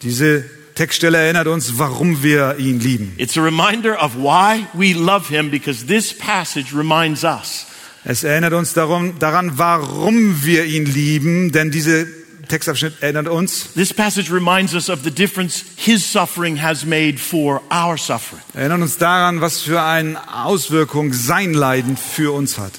Diese 0.01 0.45
Textstelle 0.75 1.17
erinnert 1.17 1.47
uns, 1.47 1.77
warum 1.77 2.23
wir 2.23 2.57
ihn 2.57 2.79
lieben. 2.79 3.13
It's 3.17 3.37
a 3.37 3.41
reminder 3.41 4.01
of 4.01 4.15
why 4.15 4.65
we 4.73 4.93
love 4.93 5.27
him 5.27 5.49
because 5.51 5.85
this 5.87 6.13
passage 6.17 6.73
reminds 6.73 7.23
us 7.23 7.65
Es 8.05 8.23
erinnert 8.23 8.53
uns 8.53 8.73
darum, 8.73 9.19
daran, 9.19 9.57
warum 9.57 10.45
wir 10.45 10.63
ihn 10.63 10.85
lieben, 10.85 11.51
denn 11.51 11.69
dieser 11.69 12.05
Textabschnitt 12.49 13.01
erinnert 13.01 13.27
uns, 13.27 13.73
This 13.73 13.93
passage 13.93 14.31
reminds 14.31 14.73
us 14.73 14.89
of 14.89 15.03
the 15.03 15.11
difference 15.11 15.63
his 15.77 16.03
suffering 16.03 16.61
has 16.61 16.83
made 16.85 17.17
for 17.17 17.61
our 17.71 17.97
suffering. 17.97 18.41
erinnert 18.53 18.81
uns 18.81 18.97
daran, 18.97 19.39
was 19.41 19.61
für 19.61 19.81
eine 19.81 20.17
Auswirkung 20.43 21.13
sein 21.13 21.53
Leiden 21.53 21.95
für 21.95 22.33
uns 22.33 22.57
hat. 22.57 22.73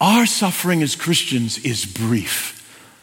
Our 0.00 0.26
suffering 0.26 0.82
as 0.82 0.98
Christians 0.98 1.58
is 1.58 1.86
brief. 1.86 2.54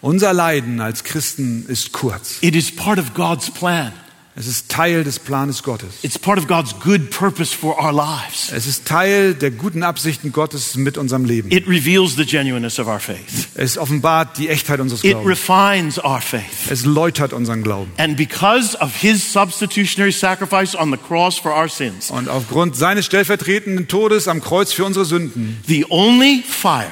Unser 0.01 0.33
Leiden 0.33 0.81
als 0.81 1.03
Christen 1.03 1.65
ist 1.67 1.91
kurz. 1.93 2.37
It 2.41 2.55
is 2.55 2.69
part 2.75 2.99
of 2.99 3.13
God's 3.13 3.49
plan. 3.49 3.93
Es 4.35 4.47
ist 4.47 4.67
Teil 4.69 5.03
des 5.03 5.19
Planes 5.19 5.61
Gottes. 5.61 5.89
It's 6.01 6.17
part 6.17 6.39
of 6.39 6.47
God's 6.47 6.73
good 6.79 7.11
purpose 7.11 7.55
for 7.55 7.77
our 7.77 7.93
lives. 7.93 8.51
Es 8.51 8.65
ist 8.65 8.85
Teil 8.87 9.35
der 9.35 9.51
guten 9.51 9.83
Absichten 9.83 10.31
Gottes 10.31 10.73
mit 10.75 10.97
unserem 10.97 11.25
Leben. 11.25 11.51
It 11.51 11.67
reveals 11.67 12.15
the 12.15 12.25
genuineness 12.25 12.79
of 12.79 12.87
our 12.87 12.99
faith. 12.99 13.49
Es 13.53 13.77
offenbart 13.77 14.39
die 14.39 14.49
Echtheit 14.49 14.79
unseres 14.79 15.03
It 15.03 15.11
Glaubens. 15.11 15.29
refines 15.29 16.03
our 16.03 16.19
faith. 16.19 16.41
Es 16.71 16.83
läutert 16.83 17.31
unseren 17.31 17.61
Glauben. 17.61 17.91
And 17.97 18.17
because 18.17 18.75
of 18.79 18.95
his 18.95 19.21
substitutionary 19.31 20.11
sacrifice 20.11 20.75
on 20.75 20.89
the 20.91 20.97
cross 20.97 21.37
for 21.37 21.51
our 21.55 21.69
sins, 21.69 22.09
Und 22.09 22.27
aufgrund 22.27 22.75
seines 22.75 23.05
stellvertretenden 23.05 23.87
Todes 23.87 24.27
am 24.27 24.41
Kreuz 24.41 24.73
für 24.73 24.83
unsere 24.85 25.05
Sünden 25.05 25.59
the 25.67 25.85
only 25.89 26.43
fire, 26.47 26.89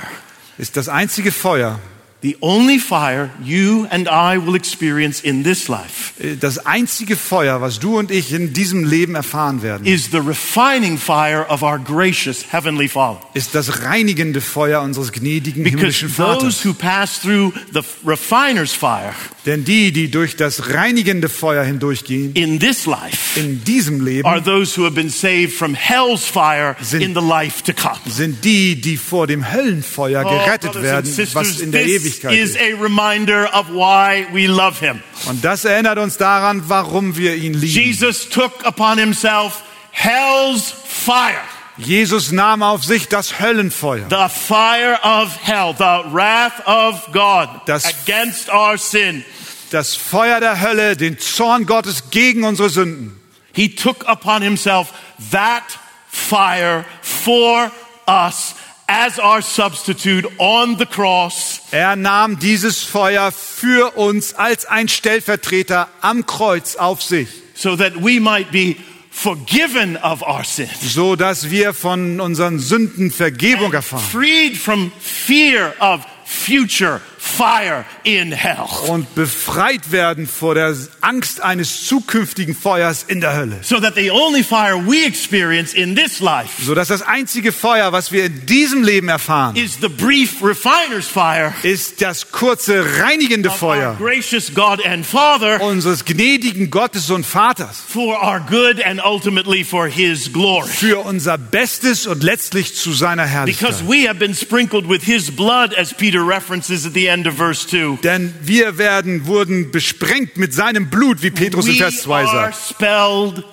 ist 0.59 0.77
das 0.77 0.89
einzige 0.89 1.31
Feuer, 1.31 1.79
the 2.23 2.37
only 2.41 2.77
fire 2.77 3.29
you 3.43 3.87
and 3.89 4.07
I 4.07 4.37
will 4.37 4.55
experience 4.55 5.21
in 5.21 5.43
this 5.43 5.67
life 5.67 6.13
äh, 6.19 6.35
das 6.39 6.59
einzige 6.65 7.15
Feuer, 7.15 7.61
was 7.61 7.79
du 7.79 7.97
und 7.97 8.11
ich 8.11 8.31
in 8.31 8.53
diesem 8.53 8.83
Leben 8.83 9.15
erfahren 9.15 9.63
werden, 9.63 9.85
is 9.87 10.09
the 10.11 10.17
refining 10.19 10.97
fire 10.97 11.45
of 11.49 11.63
our 11.63 11.79
gracious 11.79 12.45
heavenly 12.51 12.87
Father. 12.87 13.19
ist 13.33 13.55
das 13.55 13.83
reinigende 13.83 14.41
Feuer 14.41 14.81
unseres 14.81 15.11
gnädigen 15.11 15.63
Because 15.63 15.77
himmlischen 15.99 16.15
those 16.15 16.39
Vaters. 16.39 16.65
who 16.65 16.73
pass 16.73 17.19
through 17.21 17.53
the 17.73 17.81
refiner's 18.05 18.71
fire 18.73 19.13
Denn 19.47 19.63
die, 19.65 19.91
die 19.91 20.11
durch 20.11 20.35
das 20.35 20.69
reinigende 20.71 21.27
Feuer 21.27 21.63
hindurchgehen, 21.63 22.33
in 22.33 22.59
this 22.59 22.85
life 22.85 23.39
in 23.39 23.63
diesem 23.63 24.05
Leben, 24.05 24.27
are 24.27 24.43
those 24.43 24.77
who 24.79 24.83
have 24.85 24.93
been 24.93 25.09
saved 25.09 25.53
from 25.53 25.73
hell's 25.73 26.25
fire 26.25 26.75
Sind- 26.81 27.01
in 27.01 27.15
the 27.15 27.21
life 27.27 27.63
to 27.63 27.73
come. 27.73 27.97
sind 28.05 28.43
die, 28.45 28.79
die 28.79 28.97
vor 28.97 29.25
dem 29.25 29.51
Höllenfeuer 29.51 30.23
Oh, 30.25 30.29
gerettet 30.29 30.79
werden, 30.83 31.11
was 31.33 31.59
in 31.59 31.71
der 31.71 31.85
this 31.85 32.10
Ewigkeit 32.19 32.37
is 32.37 32.55
a 32.55 32.73
reminder 32.81 33.47
of 33.53 33.69
why 33.69 34.25
we 34.33 34.47
love 34.47 34.79
him. 34.79 35.01
Und 35.27 35.43
das 35.43 35.65
erinnert 35.65 35.97
uns 35.97 36.17
daran, 36.17 36.63
warum 36.67 37.15
wir 37.17 37.35
ihn 37.35 37.53
lieben. 37.53 37.67
Jesus 37.83 38.29
took 38.29 38.65
upon 38.65 38.97
himself 38.97 39.61
hell's 39.91 40.73
fire, 40.87 41.41
Jesus 41.77 42.31
nahm 42.31 42.61
auf 42.63 42.83
sich 42.83 43.07
das 43.07 43.39
Höllenfeuer. 43.39 44.07
the 44.09 44.27
fire 44.29 44.99
of 45.03 45.35
hell, 45.41 45.73
the 45.77 46.03
wrath 46.13 46.65
of 46.67 47.07
God 47.13 47.49
Das- 47.65 47.85
against 47.85 48.49
our 48.49 48.77
sin. 48.77 49.23
Das 49.71 49.95
Feuer 49.95 50.39
der 50.41 50.59
Hölle, 50.61 50.97
den 50.97 51.17
Zorn 51.17 51.65
Gottes 51.65 52.09
gegen 52.11 52.43
unsere 52.43 52.69
Sünden. 52.69 53.17
He 53.53 53.69
took 53.73 54.07
upon 54.07 54.41
himself 54.41 54.89
that 55.31 55.63
fire 56.09 56.85
for 57.01 57.71
us 58.07 58.53
as 58.91 59.17
our 59.19 59.41
substitute 59.41 60.27
on 60.37 60.77
the 60.77 60.85
cross. 60.85 61.61
Er 61.71 61.95
nahm 61.95 62.37
dieses 62.39 62.83
Feuer 62.83 63.31
für 63.31 63.95
uns 63.95 64.33
als 64.33 64.65
ein 64.65 64.89
Stellvertreter 64.89 65.87
am 66.01 66.25
Kreuz 66.25 66.75
auf 66.75 67.01
sich, 67.01 67.29
so 67.53 67.77
that 67.77 67.93
we 67.95 68.19
might 68.19 68.51
be 68.51 68.75
forgiven 69.09 69.95
of 69.97 70.21
our 70.21 70.43
sins, 70.43 70.93
so 70.93 71.15
dass 71.15 71.49
wir 71.49 71.73
von 71.73 72.19
unseren 72.19 72.59
Sünden 72.59 73.11
Vergebung 73.11 73.71
erfahren. 73.71 74.03
freed 74.03 74.57
from 74.57 74.91
fear 74.99 75.73
of 75.79 76.05
future 76.25 76.99
fire 77.23 77.85
in 78.03 78.31
hell, 78.31 78.65
und 78.87 79.13
befreit 79.13 79.91
werden 79.91 80.25
vor 80.25 80.55
der 80.55 80.75
Angst 81.01 81.39
eines 81.41 81.85
zukünftigen 81.85 82.55
Feuers 82.55 83.03
in 83.07 83.21
der 83.21 83.35
Hölle. 83.35 83.59
so 83.61 83.79
that 83.79 83.93
the 83.93 84.09
only 84.09 84.41
fire 84.43 84.75
we 84.75 85.05
experience 85.05 85.71
in 85.75 85.95
this 85.95 86.19
life 86.19 86.63
So 86.65 86.73
dass 86.73 86.87
das 86.87 87.03
einzige 87.03 87.51
Feuer, 87.51 87.91
was 87.91 88.11
wir 88.11 88.25
in 88.25 88.47
diesem 88.47 88.81
Leben 88.83 89.07
erfahren, 89.07 89.55
is 89.55 89.77
the 89.79 89.87
brief 89.87 90.41
refiner's 90.41 91.05
fire 91.07 91.53
ist 91.61 92.01
das 92.01 92.31
kurze 92.31 92.83
reinigende 93.03 93.51
Feuer 93.51 93.95
gracious 93.99 94.51
God 94.55 94.83
and 94.83 95.05
Father 95.05 95.61
unseres 95.61 96.05
gnädigen 96.05 96.71
Gottes 96.71 97.11
und 97.11 97.23
Vaters 97.23 97.83
for 97.87 98.19
our 98.23 98.39
good 98.39 98.83
and 98.83 98.99
ultimately 99.05 99.63
for 99.63 99.85
His 99.87 100.33
glory. 100.33 100.67
für 100.67 100.97
unser 101.05 101.37
Bestes 101.37 102.07
und 102.07 102.23
letztlich 102.23 102.75
zu 102.75 102.93
seiner 102.93 103.25
Herrlichkeit. 103.27 103.69
Because 103.69 103.87
we 103.87 104.07
have 104.09 104.17
been 104.17 104.33
sprinkled 104.33 104.89
with 104.89 105.03
His 105.03 105.29
blood, 105.29 105.75
as 105.77 105.93
Peter 105.93 106.25
references 106.27 106.83
at 106.87 106.93
the 106.95 107.07
end 107.07 107.10
of 107.27 107.35
verse 107.35 107.67
2. 107.67 107.97
Denn 108.01 108.33
wir 108.41 108.77
werden, 108.77 109.25
wurden 109.25 109.71
besprengt 109.71 110.37
mit 110.37 110.53
seinem 110.53 110.89
Blut, 110.89 111.21
wie 111.21 111.31
Petrus 111.31 111.67
in 111.67 111.75
Vers 111.75 112.03
2 112.03 112.25
are 112.25 112.27
sagt. 112.27 112.69
spelled 112.69 113.43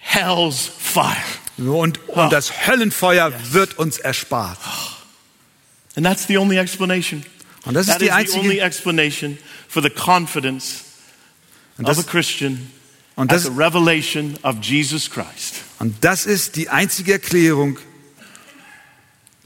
hell's 0.00 0.70
fire. 0.78 1.16
Und, 1.58 2.00
und 2.08 2.32
das 2.32 2.66
Höllenfeuer 2.66 3.32
wird 3.52 3.78
uns 3.78 3.98
erspart. 3.98 4.58
And 5.94 6.04
that's 6.06 6.26
the 6.26 6.38
only 6.38 6.58
explanation. 6.58 7.24
Und 7.64 7.74
das 7.74 7.86
ist 7.86 7.92
That 7.92 8.00
die 8.00 8.06
is 8.06 8.32
the 8.32 8.38
only 8.38 8.60
einzige, 8.60 8.62
explanation 8.62 9.38
for 9.68 9.82
the 9.82 9.90
confidence 9.90 10.84
und 11.78 11.84
of 11.88 11.98
a 11.98 12.02
das, 12.02 12.06
Christian 12.06 12.70
und, 13.14 13.30
at 13.30 13.36
das, 13.36 13.44
the 13.44 13.50
revelation 13.50 14.36
of 14.42 14.56
Jesus 14.62 15.08
Christ. 15.10 15.56
und 15.78 15.94
das 16.02 16.26
ist 16.26 16.56
die 16.56 16.68
einzige 16.70 17.12
Erklärung 17.12 17.78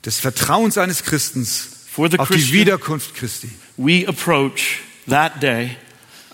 des 0.04 0.18
Vertrauens 0.18 0.78
eines 0.78 1.02
Christens 1.02 1.75
For 1.96 2.10
the 2.10 2.18
auf 2.18 2.28
die 2.28 2.52
Wiederkunft 2.52 3.14
Christi. 3.14 3.48
we 3.78 4.06
approach 4.06 4.80
that 5.08 5.42
day, 5.42 5.70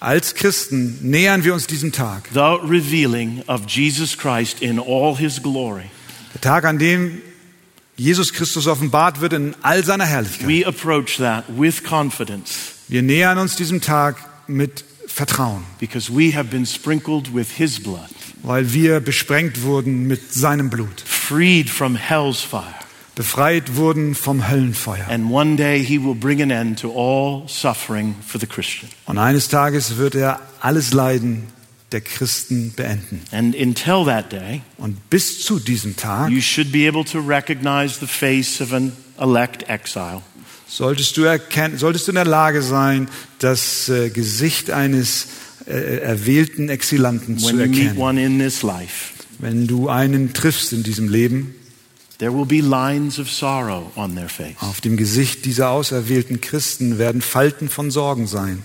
Als 0.01 0.35
Christen 0.35 0.99
nähern 1.03 1.45
wir 1.45 1.55
uns 1.55 1.69
diesem 1.69 1.93
Tag. 1.93 2.25
the 2.35 2.59
revealing 2.67 3.45
of 3.47 3.69
Jesus 3.69 4.19
Christ 4.19 4.61
in 4.61 4.81
all 4.81 5.17
his 5.17 5.41
glory. 5.41 5.85
Der 6.35 6.41
Tag, 6.41 6.65
an 6.65 6.81
dem 6.81 7.23
Jesus 7.97 8.33
Christus 8.33 8.67
offenbart 8.67 9.21
wird 9.21 9.35
in 9.35 9.55
all 9.63 9.85
seiner 9.85 10.05
Herrlichkeit. 10.07 10.49
We 10.49 10.67
approach 10.67 11.19
that 11.19 11.45
with 11.49 11.85
confidence 11.85 12.73
Wir 12.89 13.03
nähern 13.03 13.39
uns 13.39 13.55
diesem 13.55 13.81
Tag 13.81 14.17
mit 14.49 14.85
Vertrauen, 15.07 15.63
because 15.79 16.13
we 16.13 16.35
have 16.35 16.49
been 16.51 16.67
sprinkled 16.67 17.33
with 17.33 17.47
his 17.57 17.81
blood, 17.81 18.11
weil 18.43 18.73
wir 18.73 18.99
besprengt 18.99 19.63
wurden 19.63 20.09
mit 20.09 20.33
seinem 20.35 20.71
Blut, 20.71 21.01
freed 21.07 21.71
from 21.71 21.95
hell's 21.95 22.41
fire. 22.41 22.75
Befreit 23.15 23.77
wurden 23.77 24.15
vom 24.15 24.49
Höllenfeuer. 24.49 25.07
And 25.09 25.31
one 25.31 25.57
day 25.57 25.85
he 25.85 26.03
will 26.03 26.15
bring 26.15 26.41
an 26.43 26.51
end 26.51 26.81
to 26.81 26.93
all 26.95 27.47
suffering 27.49 28.15
for 28.27 28.41
the 28.41 28.47
Christian. 28.47 28.89
Und 29.07 29.19
eines 29.19 29.49
Tages 29.49 29.97
wird 29.99 30.15
er 30.15 30.41
alles 30.61 30.93
Leiden 30.93 31.45
der 31.93 32.01
Christen 32.01 32.73
beenden. 32.75 33.21
And 33.33 33.55
until 33.55 34.05
that 34.07 34.33
day, 34.33 34.63
Und 34.79 35.11
bis 35.11 35.41
zu 35.45 35.59
diesem 35.59 35.95
Tag 35.97 36.31
you 36.31 36.41
should 36.41 36.73
be 36.73 36.89
able 36.89 37.05
to 37.05 37.19
recognize 37.21 37.99
the 38.01 38.07
face 38.07 38.61
of 38.63 38.73
an 38.73 38.93
elect 39.21 39.69
exile. 39.69 40.23
solltest 40.67 41.17
du, 41.19 41.25
erkennen, 41.25 41.77
solltest 41.77 42.07
du 42.07 42.13
in 42.13 42.17
der 42.17 42.25
Lage 42.25 42.63
sein, 42.63 43.09
das 43.41 43.91
äh, 43.91 44.09
Gesicht 44.09 44.71
eines 44.71 45.27
äh, 45.67 45.99
erwählten 45.99 46.71
Exilanten 46.71 47.39
zu 47.39 47.49
When 47.49 47.59
you 47.61 47.67
meet 47.69 47.79
erkennen. 47.83 47.99
one 47.99 48.25
in 48.25 48.39
this 48.39 48.63
life, 48.63 49.13
Wenn 49.39 49.67
du 49.67 49.91
einen 49.91 50.33
triffst 50.33 50.73
in 50.73 50.83
diesem 50.83 51.11
Leben, 51.11 51.55
auf 54.61 54.81
dem 54.81 54.97
Gesicht 54.97 55.45
dieser 55.45 55.70
auserwählten 55.70 56.41
Christen 56.41 56.99
werden 56.99 57.23
Falten 57.23 57.68
von 57.68 57.91
Sorgen 57.91 58.27
sein. 58.27 58.62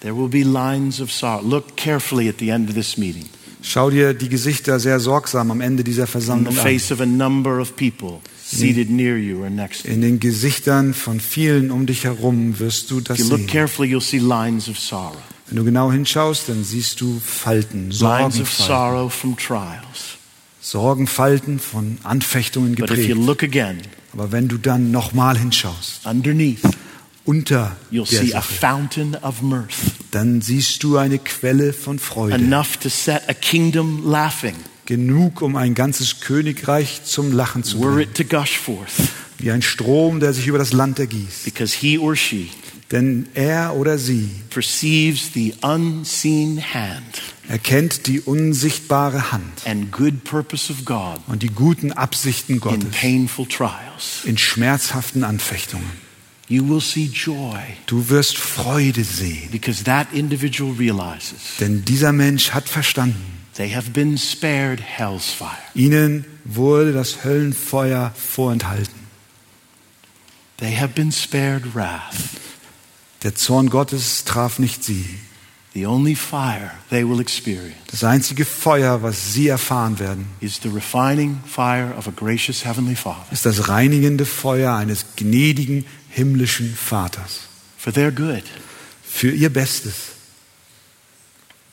There 0.00 0.16
will 0.16 0.28
be 0.28 0.44
lines 0.44 1.00
of 1.00 1.10
sorrow. 1.12 1.42
Look 1.42 1.76
carefully 1.76 2.28
at 2.28 2.36
the 2.38 2.50
end 2.50 2.68
of 2.68 2.74
this 2.76 2.96
meeting. 2.96 3.26
Schau 3.62 3.90
dir 3.90 4.14
die 4.14 4.28
Gesichter 4.28 4.78
sehr 4.78 5.00
sorgsam 5.00 5.50
am 5.50 5.60
Ende 5.60 5.82
dieser 5.82 6.06
Versammlung 6.06 6.56
an. 6.56 6.62
face 6.62 6.92
of 6.92 7.00
a 7.00 7.06
number 7.06 7.60
of 7.60 7.74
people 7.74 8.20
seated 8.44 8.88
near 8.88 9.16
you 9.16 9.42
or 9.42 9.50
next 9.50 9.82
to 9.82 9.88
you. 9.88 9.94
In 9.94 10.00
den 10.02 10.20
Gesichtern 10.20 10.94
von 10.94 11.18
vielen 11.18 11.72
um 11.72 11.86
dich 11.86 12.04
herum 12.04 12.60
wirst 12.60 12.90
du 12.90 13.00
das 13.00 13.18
If 13.18 13.24
you 13.24 13.30
look 13.30 13.40
sehen. 13.40 13.48
carefully, 13.48 13.90
you'll 13.90 14.00
see 14.00 14.18
lines 14.18 14.68
of 14.68 14.78
sorrow. 14.78 15.16
Wenn 15.48 15.56
du 15.56 15.64
genau 15.64 15.90
hinschaust, 15.90 16.48
dann 16.48 16.62
siehst 16.62 17.00
du 17.00 17.20
Falten, 17.24 17.90
Lines 17.90 18.38
of 18.40 18.52
Sorgenfalten, 18.52 18.66
sorrow 18.66 19.12
from 19.12 19.36
trials. 19.36 20.17
Sorgenfalten 20.70 21.58
von 21.58 21.96
Anfechtungen 22.02 22.74
But 22.74 22.90
if 22.90 22.98
you 22.98 23.14
geprägt. 23.14 23.26
look 23.26 23.42
again, 23.42 23.78
Aber 24.12 24.32
wenn 24.32 24.48
du 24.48 24.58
dann 24.58 24.90
nochmal 24.90 25.38
hinschaust, 25.38 26.02
unter 27.24 27.76
you'll 27.90 28.08
der 28.10 28.20
see 28.20 28.34
a 28.34 28.42
Sache, 28.42 28.54
fountain 28.54 29.14
of 29.22 29.40
mirth, 29.42 29.68
dann 30.10 30.40
siehst 30.42 30.82
du 30.82 30.96
eine 30.98 31.18
Quelle 31.18 31.72
von 31.72 31.98
Freude. 31.98 32.34
enough 32.34 32.76
to 32.78 32.88
set 32.88 33.22
a 33.28 33.34
kingdom 33.34 34.02
laughing, 34.04 34.54
Genug, 34.86 35.42
um 35.42 35.56
ein 35.56 35.74
ganzes 35.74 36.20
Königreich 36.20 37.02
zum 37.04 37.32
Lachen 37.32 37.62
zu 37.64 37.80
were 37.80 37.94
bringen. 37.94 38.10
it 38.10 38.14
to 38.16 38.24
gush 38.24 38.58
forth, 38.58 38.90
Wie 39.38 39.50
ein 39.50 39.62
Strom, 39.62 40.20
der 40.20 40.32
sich 40.32 40.46
über 40.48 40.58
das 40.58 40.72
Land 40.72 40.98
ergießt. 40.98 41.44
because 41.44 41.74
he 41.78 41.98
or 41.98 42.14
she 42.16 42.50
Denn 42.90 43.28
er 43.34 43.74
oder 43.76 43.98
sie 43.98 44.30
perceives 44.48 45.32
the 45.34 45.54
unseen 45.60 46.62
hand 46.72 47.20
erkennt 47.48 48.06
die 48.06 48.20
unsichtbare 48.20 49.30
Hand 49.32 49.66
and 49.66 49.90
good 49.92 50.24
purpose 50.24 50.72
of 50.72 50.84
God 50.84 51.20
und 51.26 51.42
die 51.42 51.48
guten 51.48 51.92
Absichten 51.92 52.54
in 52.54 52.60
Gottes 52.60 52.90
painful 52.92 53.46
trials. 53.46 54.24
in 54.24 54.38
schmerzhaften 54.38 55.24
Anfechtungen. 55.24 56.08
You 56.48 56.66
will 56.66 56.80
see 56.80 57.10
joy 57.12 57.58
Du 57.86 58.08
wirst 58.08 58.38
Freude 58.38 59.04
sehen, 59.04 59.50
because 59.50 59.84
that 59.84 60.06
individual 60.14 60.72
realizes 60.72 61.56
denn 61.60 61.84
dieser 61.84 62.12
Mensch 62.12 62.52
hat 62.52 62.68
verstanden, 62.70 63.22
they 63.54 63.70
have 63.70 63.90
been 63.90 64.16
spared 64.16 64.80
hell's 64.80 65.26
fire. 65.30 65.50
ihnen 65.74 66.24
wurde 66.44 66.92
das 66.92 67.22
Höllenfeuer 67.22 68.12
vorenthalten. 68.16 68.96
They 70.56 70.74
have 70.74 70.94
been 70.94 71.12
spared 71.12 71.74
wrath. 71.74 72.14
Der 73.22 73.34
Zorn 73.34 73.68
Gottes 73.70 74.24
traf 74.24 74.58
nicht 74.58 74.84
sie. 74.84 75.04
The 75.74 75.86
only 75.86 76.14
fire 76.16 76.72
they 76.90 77.06
will 77.08 77.20
experience 77.20 77.76
Das 77.90 78.02
einzige 78.02 78.44
Feuer, 78.44 79.02
was 79.02 79.32
sie 79.34 79.48
erfahren 79.48 79.98
werden, 79.98 80.26
is 80.40 80.58
the 80.62 80.68
refining 80.70 81.40
fire 81.46 81.94
of 81.96 82.08
a 82.08 82.10
gracious 82.10 82.64
Heavenly 82.64 82.96
Father 82.96 83.26
ist 83.30 83.44
das 83.46 83.68
reinigende 83.68 84.24
Feuer 84.24 84.74
eines 84.74 85.04
gnädigen 85.16 85.84
himmlischen 86.08 86.74
Vaters. 86.74 87.40
for 87.76 87.92
their 87.92 88.10
good 88.10 88.42
Für 89.04 89.30
ihr 89.30 89.50
Bestes 89.52 89.94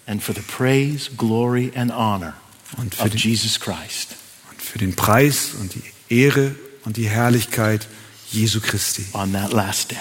and 0.07 0.21
for 0.21 0.35
the 0.35 0.41
praise, 0.41 1.09
glory, 1.17 1.71
and 1.75 1.91
honor 1.91 2.33
und 2.77 2.93
für 2.93 3.03
of 3.05 3.09
den, 3.09 3.17
Jesus 3.17 3.59
Christ 3.59 4.09
und 4.51 4.61
für 4.61 4.77
den 4.77 4.95
Preis 4.95 5.51
und 5.59 5.73
die 5.73 5.83
Ehre 6.13 6.53
und 6.83 6.97
die 6.97 7.07
Herrlichkeit 7.09 7.87
Jesu 8.31 8.59
Christi 8.59 9.05
on 9.13 9.31
that 9.33 9.51
last 9.53 9.89
day. 9.91 9.97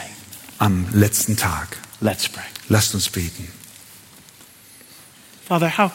Am 0.58 0.86
letzten 0.92 1.36
Tag. 1.36 1.76
Let's 2.00 2.28
pray. 2.28 2.44
Lasst 2.68 2.94
uns 2.94 3.08
beten. 3.08 3.48
Father, 5.46 5.76
how 5.76 5.90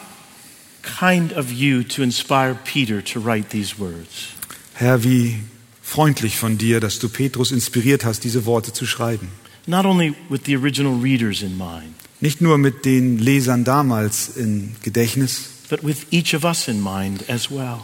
kind 0.84 1.34
of 1.34 1.52
you 1.52 1.84
to 1.84 2.02
inspire 2.04 2.56
Peter 2.56 3.04
to 3.04 3.20
write 3.20 3.50
these 3.50 3.78
words. 3.80 4.30
Herr, 4.74 5.04
wie 5.04 5.40
freundlich 5.82 6.38
von 6.38 6.58
dir, 6.58 6.80
dass 6.80 7.00
du 7.00 7.10
Petrus 7.10 7.52
inspiriert 7.52 8.06
hast, 8.06 8.24
diese 8.24 8.46
Worte 8.46 8.72
zu 8.74 8.86
schreiben. 8.86 9.30
Not 9.66 9.86
only 9.86 10.16
with 10.30 10.42
the 10.46 10.56
original 10.56 11.00
readers 11.02 11.42
in 11.42 11.58
mind, 11.58 11.96
Nicht 12.22 12.42
nur 12.42 12.58
mit 12.58 12.86
den 12.86 13.18
Lesern 13.18 13.64
damals 13.64 14.30
im 14.36 14.76
Gedächtnis, 14.84 15.50
but 15.70 15.84
with 15.84 16.08
each 16.12 16.36
of 16.36 16.44
us 16.44 16.68
in 16.68 16.82
mind 16.84 17.30
as 17.30 17.50
well. 17.50 17.80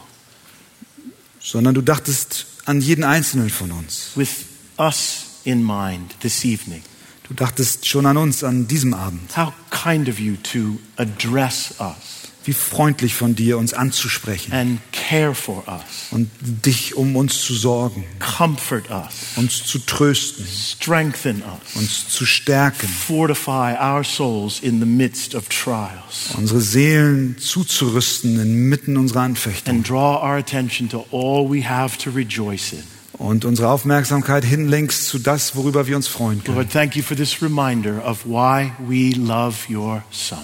sondern 1.39 1.75
du 1.75 1.81
dachtest 1.81 2.47
an 2.65 2.81
jeden 2.81 3.03
einzelnen 3.03 3.49
von 3.49 3.71
uns. 3.71 4.11
With 4.15 4.29
us 4.77 5.24
in 5.45 5.63
mind 5.63 6.19
this 6.21 6.43
evening. 6.45 6.81
Du 7.27 7.33
dachtest 7.33 7.87
schon 7.87 8.05
an 8.05 8.17
uns 8.17 8.43
an 8.43 8.67
diesem 8.67 8.93
Abend. 8.93 9.35
How 9.35 9.51
kind 9.71 10.07
of 10.09 10.19
you 10.19 10.35
to 10.53 10.79
address 10.97 11.73
us 11.79 12.29
Wie 12.43 12.53
freundlich 12.53 13.15
von 13.15 13.33
dir, 13.33 13.57
uns 13.57 13.73
anzusprechen. 13.73 14.53
and 14.53 14.79
care 14.91 15.33
for 15.33 15.63
us, 15.67 16.11
und 16.11 16.29
dich 16.39 16.93
um 16.95 17.15
uns 17.15 17.41
zu 17.41 17.55
sorgen, 17.55 18.03
comfort 18.19 18.83
us, 18.91 19.35
uns 19.37 19.63
zu 19.63 19.79
trösten, 19.79 20.45
strengthen 20.45 21.41
us, 21.41 21.75
uns 21.75 22.07
zu 22.07 22.23
stärken, 22.27 22.87
fortify 22.87 23.73
our 23.81 24.03
souls 24.03 24.59
in 24.59 24.79
the 24.79 24.85
midst 24.85 25.33
of 25.33 25.49
trials, 25.49 26.35
unsere 26.37 26.61
Seelen 26.61 27.35
zuzurüsten 27.39 28.39
inmitten 28.39 28.95
unserer 28.97 29.21
Anfechtung. 29.21 29.77
And 29.77 29.89
draw 29.89 30.21
our 30.21 30.37
attention 30.37 30.87
to 30.89 31.07
all 31.11 31.49
we 31.49 31.67
have 31.67 31.97
to 31.97 32.11
rejoice 32.11 32.73
in. 32.73 32.83
Und 33.17 33.45
unsere 33.45 33.69
Aufmerksamkeit 33.69 34.43
hinlenkst 34.43 35.07
zu 35.07 35.19
das, 35.19 35.55
worüber 35.55 35.87
wir 35.87 35.95
uns 35.95 36.07
freuen 36.07 36.43
können. 36.43 36.57
Lord, 36.57 36.71
thank 36.71 36.95
you 36.95 37.03
for 37.03 37.15
this 37.15 37.41
reminder 37.41 38.05
of 38.05 38.25
why 38.25 38.71
we 38.87 39.11
love 39.15 39.55
your 39.69 40.03
Son. 40.11 40.39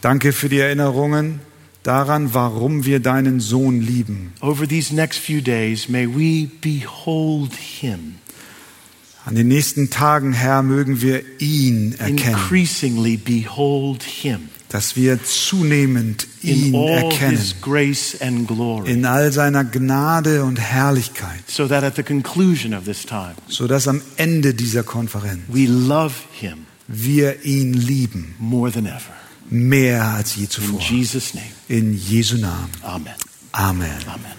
Danke 0.00 0.32
für 0.32 0.48
die 0.48 0.58
Erinnerungen 0.58 1.40
daran, 1.82 2.34
warum 2.34 2.84
wir 2.84 3.00
deinen 3.00 3.40
Sohn 3.40 3.80
lieben. 3.80 4.32
Over 4.40 4.66
these 4.68 4.94
next 4.94 5.18
few 5.18 5.40
days, 5.40 5.88
may 5.88 6.06
we 6.06 6.48
behold 6.60 7.52
him 7.54 8.16
An 9.24 9.34
den 9.34 9.48
nächsten 9.48 9.90
Tagen, 9.90 10.32
Herr, 10.32 10.62
mögen 10.62 11.02
wir 11.02 11.22
ihn 11.38 11.94
erkennen, 11.98 12.18
increasingly 12.18 13.18
behold 13.18 14.02
him 14.02 14.48
dass 14.70 14.96
wir 14.96 15.18
zunehmend 15.24 16.26
in 16.42 16.66
ihn 16.66 16.74
all 16.74 16.88
erkennen, 17.04 17.36
his 17.38 17.54
grace 17.60 18.16
and 18.20 18.46
glory, 18.46 18.90
in 18.92 19.04
all 19.06 19.32
seiner 19.32 19.64
Gnade 19.64 20.44
und 20.44 20.60
Herrlichkeit, 20.60 21.42
so 21.48 21.66
that 21.66 21.82
at 21.84 21.96
the 21.96 22.02
conclusion 22.02 22.74
of 22.74 22.84
this 22.84 23.04
time, 23.06 23.34
sodass 23.48 23.88
am 23.88 24.02
Ende 24.16 24.54
dieser 24.54 24.82
Konferenz 24.82 25.40
we 25.48 25.66
love 25.66 26.14
him 26.32 26.66
wir 26.86 27.44
ihn 27.44 27.72
lieben, 27.72 28.34
more 28.38 28.70
than 28.70 28.86
ever. 28.86 29.00
mehr 29.50 30.04
als 30.04 30.36
je 30.36 30.44
In 30.44 30.50
zuvor. 30.50 30.80
Jesus' 30.80 31.34
name, 31.34 31.46
In 31.68 31.94
Jesu 31.96 32.36
Namen. 32.36 32.68
amen. 32.82 33.14
Amen. 33.52 33.88
Amen. 34.06 34.37